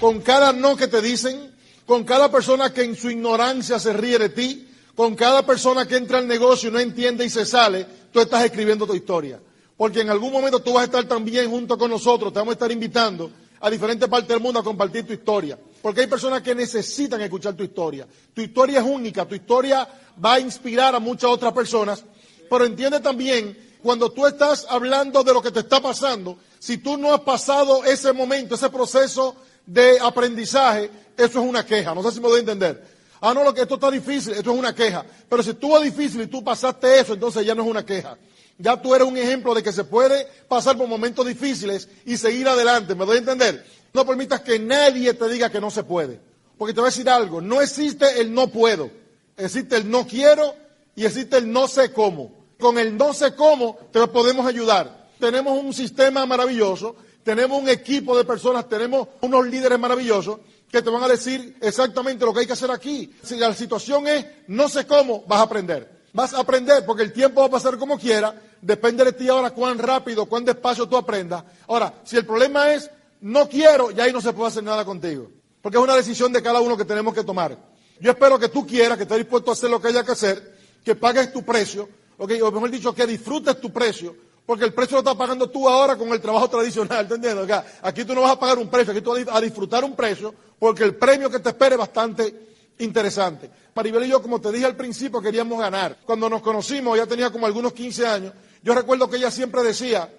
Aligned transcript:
con 0.00 0.20
cada 0.20 0.52
no 0.52 0.76
que 0.76 0.88
te 0.88 1.00
dicen, 1.00 1.54
con 1.86 2.04
cada 2.04 2.30
persona 2.30 2.72
que 2.72 2.82
en 2.82 2.96
su 2.96 3.10
ignorancia 3.10 3.78
se 3.78 3.92
ríe 3.92 4.18
de 4.18 4.28
ti, 4.28 4.68
con 4.94 5.14
cada 5.14 5.44
persona 5.44 5.86
que 5.86 5.96
entra 5.96 6.18
al 6.18 6.26
negocio 6.26 6.68
y 6.68 6.72
no 6.72 6.78
entiende 6.78 7.24
y 7.24 7.30
se 7.30 7.46
sale, 7.46 7.86
tú 8.12 8.20
estás 8.20 8.44
escribiendo 8.44 8.86
tu 8.86 8.94
historia. 8.94 9.40
Porque 9.76 10.00
en 10.00 10.10
algún 10.10 10.32
momento 10.32 10.60
tú 10.60 10.72
vas 10.72 10.82
a 10.82 10.86
estar 10.86 11.04
también 11.04 11.50
junto 11.50 11.76
con 11.76 11.90
nosotros, 11.90 12.32
te 12.32 12.38
vamos 12.38 12.52
a 12.52 12.54
estar 12.54 12.72
invitando 12.72 13.30
a 13.60 13.70
diferentes 13.70 14.08
partes 14.08 14.28
del 14.28 14.40
mundo 14.40 14.60
a 14.60 14.64
compartir 14.64 15.06
tu 15.06 15.12
historia. 15.12 15.58
Porque 15.82 16.02
hay 16.02 16.06
personas 16.06 16.42
que 16.42 16.54
necesitan 16.54 17.20
escuchar 17.20 17.54
tu 17.54 17.62
historia. 17.62 18.06
Tu 18.34 18.42
historia 18.42 18.80
es 18.80 18.84
única, 18.84 19.26
tu 19.26 19.34
historia 19.34 19.86
va 20.22 20.34
a 20.34 20.40
inspirar 20.40 20.94
a 20.94 20.98
muchas 20.98 21.30
otras 21.30 21.52
personas. 21.52 22.04
Pero 22.48 22.64
entiende 22.64 23.00
también, 23.00 23.56
cuando 23.82 24.10
tú 24.10 24.26
estás 24.26 24.66
hablando 24.68 25.22
de 25.22 25.32
lo 25.32 25.42
que 25.42 25.50
te 25.50 25.60
está 25.60 25.80
pasando, 25.80 26.38
si 26.58 26.78
tú 26.78 26.96
no 26.96 27.14
has 27.14 27.20
pasado 27.20 27.84
ese 27.84 28.12
momento, 28.12 28.54
ese 28.54 28.70
proceso 28.70 29.36
de 29.66 29.98
aprendizaje, 30.00 30.90
eso 31.16 31.40
es 31.40 31.48
una 31.48 31.66
queja. 31.66 31.94
No 31.94 32.02
sé 32.02 32.12
si 32.12 32.20
me 32.20 32.28
doy 32.28 32.38
a 32.38 32.40
entender. 32.40 32.96
Ah, 33.20 33.34
no, 33.34 33.42
lo 33.42 33.52
que 33.52 33.62
esto 33.62 33.74
está 33.74 33.90
difícil, 33.90 34.34
esto 34.34 34.52
es 34.52 34.58
una 34.58 34.74
queja. 34.74 35.04
Pero 35.28 35.42
si 35.42 35.50
estuvo 35.50 35.78
difícil 35.80 36.22
y 36.22 36.26
tú 36.26 36.44
pasaste 36.44 37.00
eso, 37.00 37.14
entonces 37.14 37.44
ya 37.44 37.54
no 37.54 37.62
es 37.62 37.68
una 37.68 37.84
queja. 37.84 38.16
Ya 38.58 38.80
tú 38.80 38.94
eres 38.94 39.06
un 39.06 39.16
ejemplo 39.16 39.54
de 39.54 39.62
que 39.62 39.72
se 39.72 39.84
puede 39.84 40.26
pasar 40.48 40.76
por 40.78 40.86
momentos 40.86 41.26
difíciles 41.26 41.88
y 42.04 42.16
seguir 42.16 42.48
adelante. 42.48 42.94
¿Me 42.94 43.04
doy 43.04 43.16
a 43.16 43.20
entender? 43.20 43.66
No 43.92 44.06
permitas 44.06 44.40
que 44.40 44.58
nadie 44.58 45.12
te 45.14 45.28
diga 45.28 45.50
que 45.50 45.60
no 45.60 45.70
se 45.70 45.82
puede. 45.82 46.20
Porque 46.56 46.72
te 46.72 46.80
voy 46.80 46.88
a 46.88 46.90
decir 46.90 47.08
algo, 47.08 47.40
no 47.40 47.60
existe 47.60 48.20
el 48.20 48.32
no 48.32 48.48
puedo. 48.48 48.90
Existe 49.36 49.76
el 49.76 49.90
no 49.90 50.06
quiero 50.06 50.54
y 50.94 51.04
existe 51.04 51.36
el 51.36 51.50
no 51.50 51.68
sé 51.68 51.92
cómo. 51.92 52.46
Con 52.58 52.78
el 52.78 52.96
no 52.96 53.12
sé 53.12 53.34
cómo 53.34 53.78
te 53.92 54.06
podemos 54.06 54.46
ayudar. 54.46 55.08
Tenemos 55.18 55.62
un 55.62 55.74
sistema 55.74 56.24
maravilloso, 56.24 56.96
tenemos 57.26 57.60
un 57.60 57.68
equipo 57.68 58.16
de 58.16 58.22
personas, 58.22 58.68
tenemos 58.68 59.08
unos 59.20 59.48
líderes 59.48 59.80
maravillosos 59.80 60.38
que 60.70 60.80
te 60.80 60.90
van 60.90 61.02
a 61.02 61.08
decir 61.08 61.56
exactamente 61.60 62.24
lo 62.24 62.32
que 62.32 62.38
hay 62.38 62.46
que 62.46 62.52
hacer 62.52 62.70
aquí. 62.70 63.12
Si 63.20 63.34
la 63.34 63.52
situación 63.52 64.06
es 64.06 64.24
no 64.46 64.68
sé 64.68 64.86
cómo, 64.86 65.24
vas 65.26 65.40
a 65.40 65.42
aprender. 65.42 66.04
Vas 66.12 66.34
a 66.34 66.38
aprender 66.38 66.86
porque 66.86 67.02
el 67.02 67.12
tiempo 67.12 67.40
va 67.40 67.48
a 67.48 67.50
pasar 67.50 67.78
como 67.78 67.98
quiera. 67.98 68.40
Depende 68.62 69.04
de 69.04 69.12
ti 69.12 69.28
ahora 69.28 69.50
cuán 69.50 69.76
rápido, 69.76 70.26
cuán 70.26 70.44
despacio 70.44 70.88
tú 70.88 70.96
aprendas. 70.96 71.42
Ahora, 71.66 71.94
si 72.04 72.16
el 72.16 72.24
problema 72.24 72.72
es 72.72 72.88
no 73.22 73.48
quiero, 73.48 73.90
ya 73.90 74.04
ahí 74.04 74.12
no 74.12 74.20
se 74.20 74.32
puede 74.32 74.50
hacer 74.50 74.62
nada 74.62 74.84
contigo. 74.84 75.28
Porque 75.60 75.78
es 75.78 75.82
una 75.82 75.96
decisión 75.96 76.32
de 76.32 76.40
cada 76.40 76.60
uno 76.60 76.76
que 76.76 76.84
tenemos 76.84 77.12
que 77.12 77.24
tomar. 77.24 77.58
Yo 77.98 78.12
espero 78.12 78.38
que 78.38 78.50
tú 78.50 78.64
quieras, 78.64 78.96
que 78.96 79.02
estés 79.02 79.18
dispuesto 79.18 79.50
a 79.50 79.54
hacer 79.54 79.68
lo 79.68 79.82
que 79.82 79.88
haya 79.88 80.04
que 80.04 80.12
hacer, 80.12 80.56
que 80.84 80.94
pagues 80.94 81.32
tu 81.32 81.42
precio, 81.44 81.88
o 82.18 82.26
mejor 82.28 82.70
dicho, 82.70 82.94
que 82.94 83.04
disfrutes 83.04 83.60
tu 83.60 83.72
precio, 83.72 84.14
porque 84.46 84.64
el 84.64 84.72
precio 84.72 84.94
lo 84.94 85.00
estás 85.00 85.16
pagando 85.16 85.50
tú 85.50 85.68
ahora 85.68 85.96
con 85.96 86.08
el 86.08 86.20
trabajo 86.20 86.48
tradicional, 86.48 87.00
¿entendiendo? 87.00 87.46
aquí 87.82 88.04
tú 88.04 88.14
no 88.14 88.22
vas 88.22 88.32
a 88.32 88.38
pagar 88.38 88.58
un 88.58 88.68
precio, 88.68 88.92
aquí 88.92 89.02
tú 89.02 89.10
vas 89.10 89.24
a 89.28 89.40
disfrutar 89.40 89.82
un 89.82 89.96
precio, 89.96 90.32
porque 90.58 90.84
el 90.84 90.94
premio 90.94 91.28
que 91.28 91.40
te 91.40 91.48
espera 91.48 91.74
es 91.74 91.78
bastante 91.78 92.46
interesante. 92.78 93.50
Maribel 93.74 94.04
y 94.04 94.08
yo, 94.08 94.22
como 94.22 94.40
te 94.40 94.52
dije 94.52 94.64
al 94.64 94.76
principio, 94.76 95.20
queríamos 95.20 95.58
ganar. 95.58 95.98
Cuando 96.06 96.30
nos 96.30 96.42
conocimos, 96.42 96.96
ella 96.96 97.06
tenía 97.06 97.30
como 97.30 97.46
algunos 97.46 97.72
15 97.72 98.06
años, 98.06 98.32
yo 98.62 98.74
recuerdo 98.74 99.10
que 99.10 99.16
ella 99.16 99.30
siempre 99.30 99.62
decía, 99.62 100.10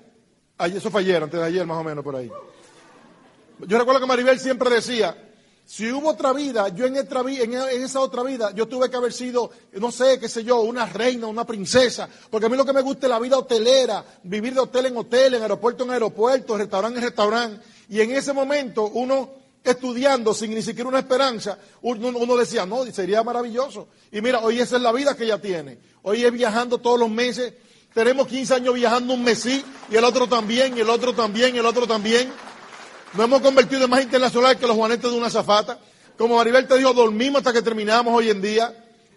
eso 0.59 0.91
fue 0.91 1.01
ayer, 1.01 1.23
antes 1.23 1.39
de 1.39 1.45
ayer 1.45 1.65
más 1.65 1.77
o 1.77 1.83
menos 1.83 2.03
por 2.03 2.15
ahí. 2.17 2.29
Yo 3.59 3.77
recuerdo 3.79 4.01
que 4.01 4.07
Maribel 4.07 4.39
siempre 4.39 4.69
decía, 4.69 5.15
si 5.67 5.91
hubo 5.91 6.11
otra 6.11 6.31
vida, 6.31 6.69
yo 6.69 6.85
en, 6.85 6.95
esa 6.95 7.99
otra 7.99 8.23
vida, 8.23 8.51
yo 8.55 8.69
tuve 8.69 8.89
que 8.89 8.95
haber 8.95 9.11
sido, 9.11 9.51
no 9.73 9.91
sé, 9.91 10.17
qué 10.17 10.29
sé 10.29 10.45
yo, 10.45 10.61
una 10.61 10.85
reina, 10.85 11.27
una 11.27 11.45
princesa, 11.45 12.07
porque 12.29 12.45
a 12.45 12.49
mí 12.49 12.55
lo 12.55 12.63
que 12.63 12.71
me 12.71 12.79
gusta 12.79 13.07
es 13.07 13.09
la 13.09 13.19
vida 13.19 13.37
hotelera, 13.37 14.01
vivir 14.23 14.53
de 14.53 14.61
hotel 14.61 14.85
en 14.85 14.95
hotel, 14.95 15.33
en 15.33 15.41
aeropuerto 15.41 15.83
en 15.83 15.91
aeropuerto, 15.91 16.57
restaurante 16.57 16.99
en 16.99 17.03
restaurante, 17.03 17.65
y 17.89 17.99
en 17.99 18.11
ese 18.11 18.31
momento 18.31 18.85
uno 18.93 19.29
estudiando 19.61 20.33
sin 20.33 20.55
ni 20.55 20.61
siquiera 20.61 20.87
una 20.87 20.99
esperanza, 20.99 21.57
uno, 21.81 22.37
decía, 22.37 22.65
no, 22.65 22.85
sería 22.85 23.21
maravilloso. 23.21 23.89
Y 24.13 24.21
mira, 24.21 24.39
hoy 24.39 24.61
esa 24.61 24.77
es 24.77 24.81
la 24.81 24.93
vida 24.93 25.17
que 25.17 25.25
ella 25.25 25.41
tiene. 25.41 25.79
Hoy 26.03 26.23
es 26.23 26.31
viajando 26.31 26.77
todos 26.77 26.97
los 26.97 27.09
meses. 27.09 27.53
Tenemos 27.93 28.27
15 28.27 28.53
años 28.53 28.73
viajando 28.73 29.13
un 29.13 29.23
mes 29.25 29.45
y 29.45 29.63
el 29.91 30.03
otro 30.05 30.27
también, 30.27 30.77
y 30.77 30.79
el 30.79 30.89
otro 30.89 31.13
también, 31.13 31.55
y 31.55 31.59
el 31.59 31.65
otro 31.65 31.85
también. 31.85 32.31
Nos 33.13 33.25
hemos 33.25 33.41
convertido 33.41 33.85
en 33.85 33.89
más 33.89 34.03
internacional 34.03 34.57
que 34.57 34.67
los 34.67 34.75
juanetes 34.75 35.09
de 35.09 35.17
una 35.17 35.29
zafata. 35.29 35.79
Como 36.17 36.37
Maribel 36.37 36.67
te 36.67 36.77
dijo, 36.77 36.93
dormimos 36.93 37.39
hasta 37.39 37.53
que 37.53 37.61
terminamos 37.61 38.13
hoy 38.13 38.29
en 38.29 38.41
día. 38.41 38.73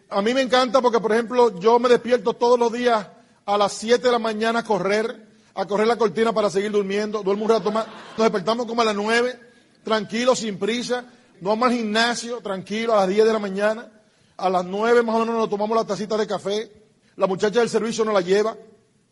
A 0.09 0.23
mí 0.23 0.35
me 0.35 0.41
encanta 0.41 0.81
porque, 0.81 1.01
por 1.01 1.13
ejemplo, 1.13 1.59
yo 1.59 1.79
me 1.79 1.89
despierto 1.89 2.35
todos 2.35 2.59
los 2.59 2.73
días 2.73 3.07
a 3.47 3.59
las 3.59 3.73
7 3.73 4.03
de 4.03 4.13
la 4.13 4.19
mañana 4.19 4.61
a 4.61 4.65
correr, 4.65 5.27
a 5.55 5.67
correr 5.67 5.87
la 5.87 5.97
cortina 5.97 6.33
para 6.33 6.51
seguir 6.51 6.71
durmiendo. 6.71 7.23
Duermo 7.23 7.45
un 7.45 7.51
rato 7.51 7.71
más. 7.71 7.87
Nos 8.17 8.25
despertamos 8.25 8.67
como 8.67 8.83
a 8.83 8.85
las 8.85 8.95
9 8.95 9.51
tranquilo, 9.83 10.35
sin 10.35 10.59
prisa, 10.59 11.05
no 11.41 11.51
vamos 11.51 11.69
al 11.69 11.75
gimnasio, 11.75 12.41
tranquilo, 12.41 12.95
a 12.95 13.01
las 13.01 13.09
10 13.09 13.27
de 13.27 13.33
la 13.33 13.39
mañana, 13.39 13.89
a 14.37 14.51
las 14.51 14.65
9 14.65 15.03
más 15.03 15.17
o 15.17 15.21
menos 15.21 15.35
nos 15.35 15.51
tomamos 15.51 15.77
la 15.77 15.85
tacita 15.85 16.17
de 16.17 16.27
café, 16.27 16.71
la 17.17 17.27
muchacha 17.27 17.61
del 17.61 17.69
servicio 17.69 18.05
nos 18.05 18.15
la 18.15 18.21
lleva, 18.21 18.57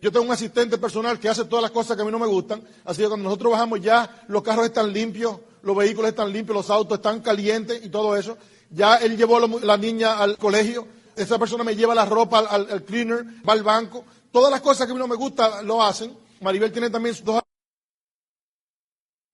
yo 0.01 0.13
tengo 0.13 0.27
un 0.27 0.33
asistente 0.33 0.79
personal 0.79 1.19
que 1.19 1.29
hace 1.29 1.45
todas 1.45 1.63
las 1.63 1.73
cosas 1.73 1.97
que 1.97 2.03
a 2.03 2.05
mí 2.05 2.13
no 2.13 2.21
me 2.21 2.27
gustan, 2.27 2.63
así 2.85 3.03
que 3.03 3.09
cuando 3.09 3.25
nosotros 3.25 3.53
bajamos 3.53 3.81
ya 3.81 4.25
los 4.29 4.43
carros 4.43 4.67
están 4.67 4.93
limpios, 4.93 5.39
los 5.63 5.77
vehículos 5.77 6.11
están 6.11 6.33
limpios, 6.33 6.57
los 6.57 6.71
autos 6.71 6.99
están 6.99 7.21
calientes 7.21 7.85
y 7.85 7.89
todo 7.89 8.17
eso. 8.17 8.39
Ya 8.71 8.97
él 8.97 9.17
llevó 9.17 9.41
la 9.41 9.77
niña 9.77 10.19
al 10.19 10.37
colegio, 10.37 10.87
esa 11.17 11.39
persona 11.39 11.65
me 11.65 11.75
lleva 11.75 11.95
la 11.95 12.05
ropa 12.05 12.39
al, 12.39 12.85
cleaner, 12.85 13.25
va 13.47 13.55
al 13.55 13.63
banco, 13.63 14.05
todas 14.31 14.51
las 14.51 14.61
cosas 14.61 14.87
que 14.87 14.93
a 14.93 14.95
mí 14.95 15.01
no 15.01 15.09
me 15.09 15.17
gustan 15.17 15.67
lo 15.67 15.83
hacen. 15.83 16.17
Maribel 16.41 16.71
tiene 16.71 16.91
también 16.91 17.15
sus 17.15 17.25
dos 17.25 17.43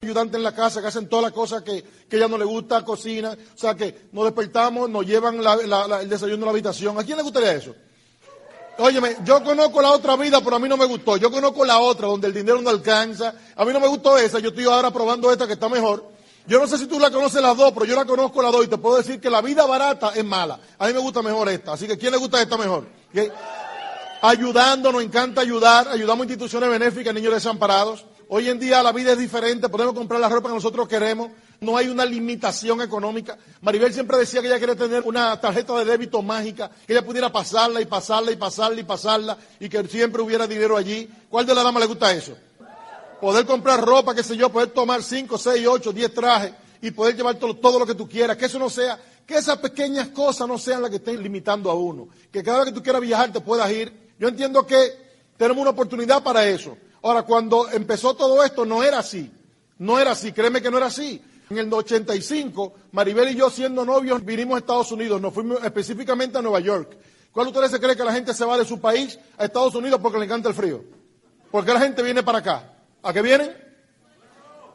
ayudante 0.01 0.37
en 0.37 0.43
la 0.43 0.55
casa 0.55 0.81
que 0.81 0.87
hacen 0.87 1.09
todas 1.09 1.25
las 1.25 1.33
cosas 1.33 1.63
que, 1.63 1.85
ella 2.11 2.29
no 2.29 2.39
le 2.39 2.45
gusta, 2.45 2.85
cocina, 2.85 3.33
o 3.33 3.59
sea 3.59 3.75
que 3.75 4.09
nos 4.13 4.25
despertamos, 4.25 4.89
nos 4.89 5.05
llevan 5.05 5.41
el 5.41 6.09
desayuno 6.09 6.45
a 6.45 6.47
la 6.47 6.53
habitación. 6.53 6.99
¿A 6.99 7.05
quién 7.05 7.17
le 7.17 7.23
gustaría 7.25 7.53
eso? 7.53 7.75
Óyeme, 8.79 9.17
yo 9.25 9.43
conozco 9.45 9.81
la 9.81 9.93
otra 9.93 10.17
vida, 10.17 10.41
pero 10.43 10.57
a 10.57 10.59
mí 10.59 10.69
no 10.69 10.77
me 10.77 10.85
gustó. 10.85 11.17
Yo 11.17 11.31
conozco 11.31 11.65
la 11.65 11.79
otra, 11.79 12.09
donde 12.09 12.27
el 12.27 12.35
dinero 12.35 12.61
no 12.61 12.71
alcanza. 12.71 13.35
A 13.55 13.65
mí 13.65 13.73
no 13.73 13.81
me 13.81 13.87
gustó 13.87 14.19
esa, 14.19 14.39
yo 14.41 14.49
estoy 14.49 14.65
ahora 14.65 14.91
probando 14.91 15.31
esta 15.31 15.47
que 15.47 15.53
está 15.53 15.69
mejor. 15.69 16.13
Yo 16.47 16.59
no 16.59 16.67
sé 16.67 16.77
si 16.77 16.87
tú 16.87 16.99
la 16.99 17.11
conoces 17.11 17.41
las 17.41 17.57
dos, 17.57 17.73
pero 17.73 17.87
yo 17.87 17.97
la 17.97 18.05
conozco 18.05 18.43
las 18.43 18.53
dos 18.53 18.65
y 18.65 18.69
te 18.69 18.77
puedo 18.77 18.97
decir 18.97 19.21
que 19.21 19.31
la 19.31 19.41
vida 19.41 19.65
barata 19.65 20.13
es 20.15 20.25
mala. 20.25 20.59
A 20.79 20.87
mí 20.87 20.93
me 20.93 20.99
gusta 20.99 21.23
mejor 21.23 21.49
esta. 21.49 21.73
Así 21.73 21.87
que 21.87 21.97
¿quién 21.97 22.13
le 22.13 22.19
gusta 22.19 22.43
esta 22.43 22.59
mejor? 22.59 22.87
Ayudando, 24.21 24.93
nos 24.93 25.03
encanta 25.03 25.41
ayudar. 25.41 25.89
Ayudamos 25.89 26.25
a 26.25 26.27
instituciones 26.27 26.69
benéficas, 26.69 27.15
niños 27.15 27.33
desamparados. 27.33 28.05
Hoy 28.29 28.49
en 28.49 28.59
día 28.59 28.83
la 28.83 28.93
vida 28.93 29.13
es 29.13 29.19
diferente, 29.19 29.69
podemos 29.69 29.95
comprar 29.95 30.21
la 30.21 30.29
ropa 30.29 30.49
que 30.49 30.55
nosotros 30.55 30.89
queremos, 30.89 31.31
no 31.65 31.77
hay 31.77 31.89
una 31.89 32.05
limitación 32.05 32.81
económica. 32.81 33.37
Maribel 33.61 33.93
siempre 33.93 34.19
decía 34.19 34.41
que 34.41 34.47
ella 34.47 34.61
quería 34.61 34.77
tener 34.77 35.03
una 35.03 35.41
tarjeta 35.41 35.77
de 35.79 35.85
débito 35.85 36.23
mágica, 36.23 36.71
que 36.87 36.93
ella 36.93 37.05
pudiera 37.05 37.33
pasarla 37.33 37.81
y 37.81 37.87
pasarla 37.87 38.31
y 38.31 38.37
pasarla 38.37 38.81
y 38.81 38.85
pasarla 38.85 39.39
y 39.59 39.69
que 39.69 39.85
siempre 39.89 40.23
hubiera 40.23 40.47
dinero 40.47 40.77
allí. 40.77 41.09
¿Cuál 41.29 41.47
de 41.47 41.55
las 41.55 41.65
damas 41.65 41.81
le 41.83 41.87
gusta 41.89 42.13
eso? 42.13 42.37
Poder 43.21 43.47
comprar 43.47 43.81
ropa, 43.81 44.15
qué 44.15 44.23
sé 44.23 44.37
yo, 44.37 44.51
poder 44.51 44.69
tomar 44.69 45.03
5, 45.03 45.39
6, 45.39 45.67
8, 45.67 45.93
10 45.93 46.15
trajes 46.15 46.53
y 46.83 46.91
poder 46.91 47.17
llevar 47.17 47.37
todo, 47.37 47.57
todo, 47.57 47.79
lo 47.79 47.87
que 47.87 47.95
tú 47.95 48.09
quieras, 48.09 48.37
que 48.37 48.45
eso 48.45 48.59
no 48.59 48.69
sea, 48.69 49.01
que 49.27 49.37
esas 49.37 49.59
pequeñas 49.59 50.09
cosas 50.09 50.47
no 50.47 50.59
sean 50.59 50.83
las 50.83 50.91
que 50.91 50.97
estén 50.97 51.23
limitando 51.23 51.71
a 51.71 51.75
uno, 51.75 52.09
que 52.31 52.43
cada 52.43 52.59
vez 52.59 52.67
que 52.69 52.73
tú 52.73 52.83
quieras 52.83 53.01
viajar 53.01 53.33
te 53.33 53.41
puedas 53.41 53.71
ir. 53.73 54.13
Yo 54.19 54.29
entiendo 54.29 54.67
que 54.67 55.05
tenemos 55.37 55.63
una 55.63 55.71
oportunidad 55.71 56.23
para 56.23 56.47
eso. 56.47 56.77
Ahora, 57.03 57.23
cuando 57.23 57.69
empezó 57.71 58.15
todo 58.15 58.43
esto 58.45 58.65
no 58.65 58.83
era 58.83 58.99
así. 58.99 59.31
No 59.79 59.99
era 59.99 60.13
así, 60.13 60.33
créeme 60.33 60.63
que 60.63 60.71
no 60.71 60.77
era 60.77 60.87
así. 60.87 61.21
En 61.55 61.69
el 61.69 61.73
85, 61.73 62.75
Maribel 62.91 63.31
y 63.31 63.37
yo 63.37 63.49
siendo 63.49 63.85
novios 63.85 64.25
vinimos 64.25 64.57
a 64.57 64.59
Estados 64.59 64.91
Unidos, 64.91 65.21
nos 65.21 65.33
fuimos 65.33 65.63
específicamente 65.63 66.37
a 66.37 66.43
Nueva 66.43 66.59
York. 66.59 66.97
¿Cuál 67.31 67.47
de 67.47 67.53
ustedes 67.53 67.71
se 67.71 67.81
cree 67.81 67.95
que 67.95 68.03
la 68.03 68.13
gente 68.13 68.35
se 68.35 68.45
va 68.45 68.59
de 68.59 68.65
su 68.65 68.81
país 68.81 69.17
a 69.39 69.45
Estados 69.45 69.75
Unidos 69.77 70.01
porque 70.03 70.19
le 70.19 70.25
encanta 70.25 70.49
el 70.49 70.55
frío? 70.55 70.83
¿Por 71.53 71.65
qué 71.65 71.73
la 71.73 71.81
gente 71.81 72.03
viene 72.03 72.25
para 72.25 72.39
acá? 72.39 72.73
¿A 73.05 73.13
qué 73.13 73.23
vienen? 73.23 73.57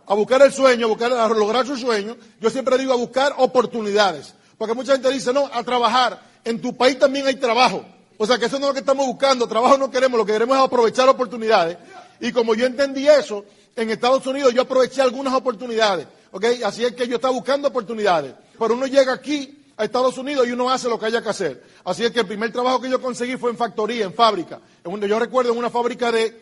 A 0.08 0.14
buscar 0.14 0.42
el 0.42 0.54
sueño, 0.54 0.86
a, 0.86 0.90
buscar, 0.90 1.12
a 1.12 1.28
lograr 1.28 1.66
su 1.66 1.76
sueño. 1.76 2.16
Yo 2.40 2.50
siempre 2.50 2.78
digo 2.78 2.94
a 2.94 2.96
buscar 2.96 3.34
oportunidades. 3.38 4.34
Porque 4.58 4.74
mucha 4.74 4.94
gente 4.94 5.12
dice, 5.12 5.34
no, 5.34 5.50
a 5.52 5.64
trabajar. 5.64 6.22
En 6.46 6.62
tu 6.62 6.78
país 6.78 6.98
también 6.98 7.28
hay 7.28 7.36
trabajo. 7.36 7.84
O 8.18 8.26
sea 8.26 8.38
que 8.38 8.46
eso 8.46 8.58
no 8.58 8.66
es 8.66 8.70
lo 8.70 8.74
que 8.74 8.80
estamos 8.80 9.06
buscando. 9.06 9.48
Trabajo 9.48 9.78
no 9.78 9.92
queremos, 9.92 10.18
lo 10.18 10.26
que 10.26 10.32
queremos 10.32 10.58
es 10.58 10.64
aprovechar 10.64 11.10
oportunidades. 11.10 11.78
Y 12.22 12.32
como 12.32 12.56
yo 12.56 12.66
entendí 12.66 13.08
eso, 13.08 13.44
en 13.76 13.90
Estados 13.90 14.26
Unidos 14.28 14.54
yo 14.54 14.62
aproveché 14.62 15.02
algunas 15.02 15.34
oportunidades. 15.34 16.08
¿Okay? 16.32 16.64
Así 16.64 16.84
es 16.84 16.94
que 16.94 17.08
yo 17.08 17.16
estaba 17.16 17.34
buscando 17.34 17.68
oportunidades. 17.68 18.34
Pero 18.58 18.74
uno 18.74 18.88
llega 18.88 19.14
aquí 19.14 19.60
a 19.80 19.86
Estados 19.86 20.18
Unidos 20.18 20.46
y 20.46 20.52
uno 20.52 20.70
hace 20.70 20.90
lo 20.90 21.00
que 21.00 21.06
haya 21.06 21.22
que 21.22 21.30
hacer. 21.30 21.64
Así 21.86 22.04
es 22.04 22.12
que 22.12 22.20
el 22.20 22.28
primer 22.28 22.52
trabajo 22.52 22.82
que 22.82 22.90
yo 22.90 23.02
conseguí 23.02 23.38
fue 23.38 23.50
en 23.50 23.58
factoría, 23.58 24.04
en 24.04 24.14
fábrica. 24.14 24.60
Yo 24.84 25.20
recuerdo 25.20 25.54
en 25.54 25.58
una 25.58 25.70
fábrica 25.70 26.12
de, 26.12 26.34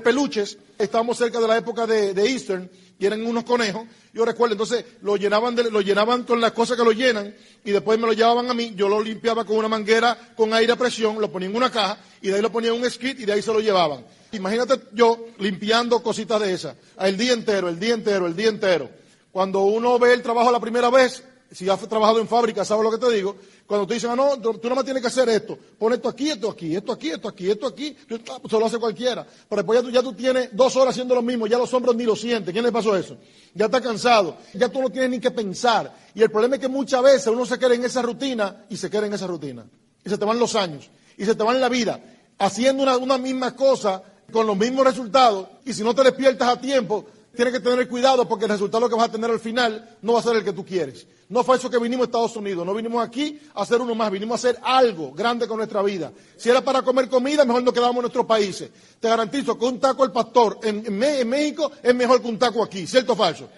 peluches, 0.00 0.56
estábamos 0.78 1.18
cerca 1.18 1.40
de 1.40 1.48
la 1.48 1.56
época 1.56 1.84
de, 1.84 2.12
Eastern, 2.24 2.70
y 2.98 3.04
eran 3.04 3.26
unos 3.26 3.42
conejos, 3.42 3.82
yo 4.14 4.24
recuerdo, 4.24 4.54
entonces 4.54 4.84
lo 5.02 5.16
llenaban, 5.16 5.56
lo 5.70 5.80
llenaban 5.80 6.22
con 6.22 6.40
las 6.40 6.52
cosas 6.52 6.76
que 6.76 6.84
lo 6.84 6.92
llenan, 6.92 7.34
y 7.64 7.72
después 7.72 7.98
me 7.98 8.06
lo 8.06 8.12
llevaban 8.12 8.48
a 8.48 8.54
mí, 8.54 8.72
yo 8.76 8.88
lo 8.88 9.02
limpiaba 9.02 9.44
con 9.44 9.56
una 9.58 9.68
manguera 9.68 10.16
con 10.36 10.54
aire 10.54 10.72
a 10.72 10.76
presión, 10.76 11.20
lo 11.20 11.30
ponía 11.30 11.48
en 11.48 11.56
una 11.56 11.70
caja, 11.70 11.98
y 12.22 12.28
de 12.28 12.36
ahí 12.36 12.42
lo 12.42 12.52
ponía 12.52 12.70
en 12.70 12.80
un 12.80 12.88
skit, 12.88 13.18
y 13.18 13.24
de 13.24 13.32
ahí 13.32 13.42
se 13.42 13.52
lo 13.52 13.58
llevaban. 13.58 14.04
Imagínate 14.30 14.80
yo 14.92 15.26
limpiando 15.38 16.02
cositas 16.02 16.40
de 16.40 16.54
esas, 16.54 16.76
el 17.00 17.16
día 17.16 17.32
entero, 17.32 17.68
el 17.68 17.80
día 17.80 17.94
entero, 17.94 18.28
el 18.28 18.36
día 18.36 18.48
entero. 18.48 18.88
Cuando 19.36 19.64
uno 19.64 19.98
ve 19.98 20.14
el 20.14 20.22
trabajo 20.22 20.50
la 20.50 20.58
primera 20.58 20.88
vez, 20.88 21.22
si 21.52 21.68
has 21.68 21.86
trabajado 21.86 22.20
en 22.20 22.26
fábrica, 22.26 22.64
sabes 22.64 22.82
lo 22.82 22.90
que 22.90 22.96
te 22.96 23.12
digo. 23.12 23.36
Cuando 23.66 23.86
te 23.86 23.92
dicen, 23.92 24.08
ah, 24.08 24.16
no, 24.16 24.38
tú 24.38 24.58
no 24.66 24.74
más 24.74 24.82
tienes 24.82 25.02
que 25.02 25.08
hacer 25.08 25.28
esto. 25.28 25.58
Pon 25.78 25.92
esto 25.92 26.08
aquí, 26.08 26.30
esto 26.30 26.48
aquí, 26.48 26.74
esto 26.74 26.90
aquí, 26.90 27.10
esto 27.10 27.28
aquí, 27.28 27.50
esto 27.50 27.66
aquí. 27.66 27.96
Ah, 28.00 28.38
pues, 28.40 28.44
eso 28.46 28.58
lo 28.58 28.64
hace 28.64 28.78
cualquiera. 28.78 29.26
Pero 29.46 29.60
después 29.60 29.78
ya 29.78 29.82
tú, 29.82 29.90
ya 29.90 30.02
tú 30.02 30.14
tienes 30.14 30.56
dos 30.56 30.74
horas 30.76 30.92
haciendo 30.92 31.14
lo 31.14 31.20
mismo, 31.20 31.46
ya 31.46 31.58
los 31.58 31.70
hombros 31.74 31.94
ni 31.94 32.04
lo 32.04 32.16
sienten. 32.16 32.50
¿Quién 32.50 32.64
le 32.64 32.72
pasó 32.72 32.96
eso? 32.96 33.18
Ya 33.52 33.66
está 33.66 33.82
cansado. 33.82 34.38
Ya 34.54 34.70
tú 34.70 34.80
no 34.80 34.88
tienes 34.88 35.10
ni 35.10 35.20
que 35.20 35.30
pensar. 35.30 35.94
Y 36.14 36.22
el 36.22 36.30
problema 36.30 36.54
es 36.54 36.62
que 36.62 36.68
muchas 36.68 37.02
veces 37.02 37.26
uno 37.26 37.44
se 37.44 37.58
queda 37.58 37.74
en 37.74 37.84
esa 37.84 38.00
rutina 38.00 38.64
y 38.70 38.78
se 38.78 38.88
queda 38.88 39.04
en 39.04 39.12
esa 39.12 39.26
rutina. 39.26 39.66
Y 40.02 40.08
se 40.08 40.16
te 40.16 40.24
van 40.24 40.38
los 40.38 40.54
años. 40.54 40.88
Y 41.18 41.26
se 41.26 41.34
te 41.34 41.42
van 41.42 41.60
la 41.60 41.68
vida. 41.68 42.00
Haciendo 42.38 42.84
una, 42.84 42.96
una 42.96 43.18
misma 43.18 43.54
cosa 43.54 44.02
con 44.32 44.46
los 44.46 44.56
mismos 44.56 44.86
resultados. 44.86 45.46
Y 45.66 45.74
si 45.74 45.84
no 45.84 45.94
te 45.94 46.04
despiertas 46.04 46.48
a 46.48 46.58
tiempo, 46.58 47.04
tienes 47.36 47.54
que 47.54 47.60
tener 47.60 47.88
cuidado 47.88 48.26
porque 48.26 48.46
el 48.46 48.50
resultado 48.50 48.88
que 48.88 48.96
vas 48.96 49.08
a 49.08 49.12
tener 49.12 49.30
al 49.30 49.38
final 49.38 49.96
no 50.02 50.14
va 50.14 50.20
a 50.20 50.22
ser 50.22 50.36
el 50.36 50.44
que 50.44 50.52
tú 50.52 50.64
quieres. 50.64 51.06
No 51.28 51.44
fue 51.44 51.56
eso 51.56 51.68
que 51.68 51.78
vinimos 51.78 52.04
a 52.04 52.06
Estados 52.06 52.36
Unidos, 52.36 52.64
no 52.64 52.74
vinimos 52.74 53.04
aquí 53.04 53.38
a 53.54 53.62
hacer 53.62 53.80
uno 53.80 53.94
más, 53.94 54.10
vinimos 54.10 54.32
a 54.32 54.48
hacer 54.48 54.60
algo 54.62 55.12
grande 55.12 55.46
con 55.46 55.58
nuestra 55.58 55.82
vida. 55.82 56.12
Si 56.36 56.48
era 56.48 56.62
para 56.62 56.82
comer 56.82 57.08
comida, 57.08 57.44
mejor 57.44 57.62
nos 57.62 57.74
quedamos 57.74 57.96
en 57.96 58.02
nuestros 58.02 58.26
países. 58.26 58.70
Te 58.98 59.08
garantizo 59.08 59.58
que 59.58 59.64
un 59.64 59.78
taco 59.78 60.02
al 60.02 60.12
pastor 60.12 60.58
en, 60.62 60.96
México 60.96 61.70
es 61.82 61.94
mejor 61.94 62.22
que 62.22 62.28
un 62.28 62.38
taco 62.38 62.62
aquí, 62.62 62.86
¿cierto 62.86 63.12
o 63.12 63.16
falso? 63.16 63.48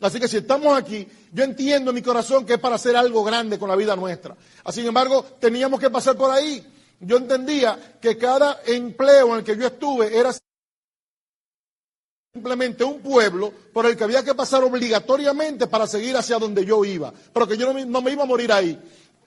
Así 0.00 0.20
que 0.20 0.28
si 0.28 0.36
estamos 0.38 0.76
aquí, 0.76 1.08
yo 1.32 1.42
entiendo 1.42 1.90
en 1.90 1.94
mi 1.94 2.02
corazón 2.02 2.44
que 2.44 2.54
es 2.54 2.60
para 2.60 2.76
hacer 2.76 2.94
algo 2.96 3.24
grande 3.24 3.58
con 3.58 3.68
la 3.68 3.76
vida 3.76 3.96
nuestra. 3.96 4.36
Sin 4.70 4.86
embargo, 4.86 5.24
teníamos 5.40 5.80
que 5.80 5.88
pasar 5.90 6.16
por 6.16 6.30
ahí. 6.30 6.64
Yo 7.00 7.16
entendía 7.16 7.96
que 8.00 8.16
cada 8.16 8.60
empleo 8.66 9.32
en 9.32 9.38
el 9.38 9.44
que 9.44 9.56
yo 9.56 9.66
estuve 9.66 10.16
era 10.16 10.32
simplemente 12.36 12.84
un 12.84 13.00
pueblo 13.00 13.50
por 13.72 13.86
el 13.86 13.96
que 13.96 14.04
había 14.04 14.22
que 14.22 14.34
pasar 14.34 14.62
obligatoriamente 14.62 15.66
para 15.68 15.86
seguir 15.86 16.14
hacia 16.18 16.38
donde 16.38 16.66
yo 16.66 16.84
iba, 16.84 17.10
pero 17.32 17.48
que 17.48 17.56
yo 17.56 17.72
no 17.72 18.02
me, 18.02 18.12
iba 18.12 18.24
a 18.24 18.26
morir 18.26 18.52
ahí. 18.52 18.78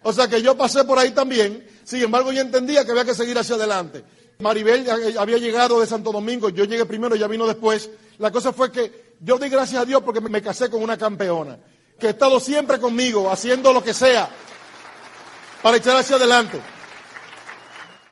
O 0.04 0.14
sea 0.14 0.28
que 0.28 0.44
yo 0.44 0.56
pasé 0.56 0.84
por 0.84 1.00
ahí 1.00 1.10
también, 1.10 1.68
sin 1.84 2.04
embargo 2.04 2.32
yo 2.32 2.42
entendía 2.42 2.86
que 2.86 2.92
había 2.92 3.06
que 3.06 3.16
seguir 3.16 3.36
hacia 3.40 3.56
adelante. 3.56 4.04
Maribel 4.38 4.88
había 5.18 5.40
llegado 5.40 5.82
de 5.82 5.88
Santo 5.88 6.12
Domingo, 6.12 6.50
yo 6.50 6.66
llegué 6.66 6.86
primero, 6.86 7.16
ella 7.16 7.28
vino 7.28 7.48
después. 7.48 7.90
La 8.20 8.30
cosa 8.30 8.54
fue 8.54 8.72
que 8.72 9.16
yo 9.22 9.40
di 9.40 9.50
gracias 9.50 9.82
a 9.82 9.86
Dios 9.86 10.04
porque 10.04 10.22
me 10.22 10.42
casé 10.44 10.70
con 10.70 10.84
una 10.84 10.96
campeona, 10.96 11.58
que 12.00 12.08
ha 12.08 12.12
estado 12.12 12.40
siempre 12.40 12.80
conmigo, 12.80 13.32
haciendo 13.32 13.74
lo 13.74 13.84
que 13.84 13.96
sea 13.96 14.30
para 15.64 15.78
echar 15.78 15.98
hacia 15.98 16.18
adelante. 16.18 16.62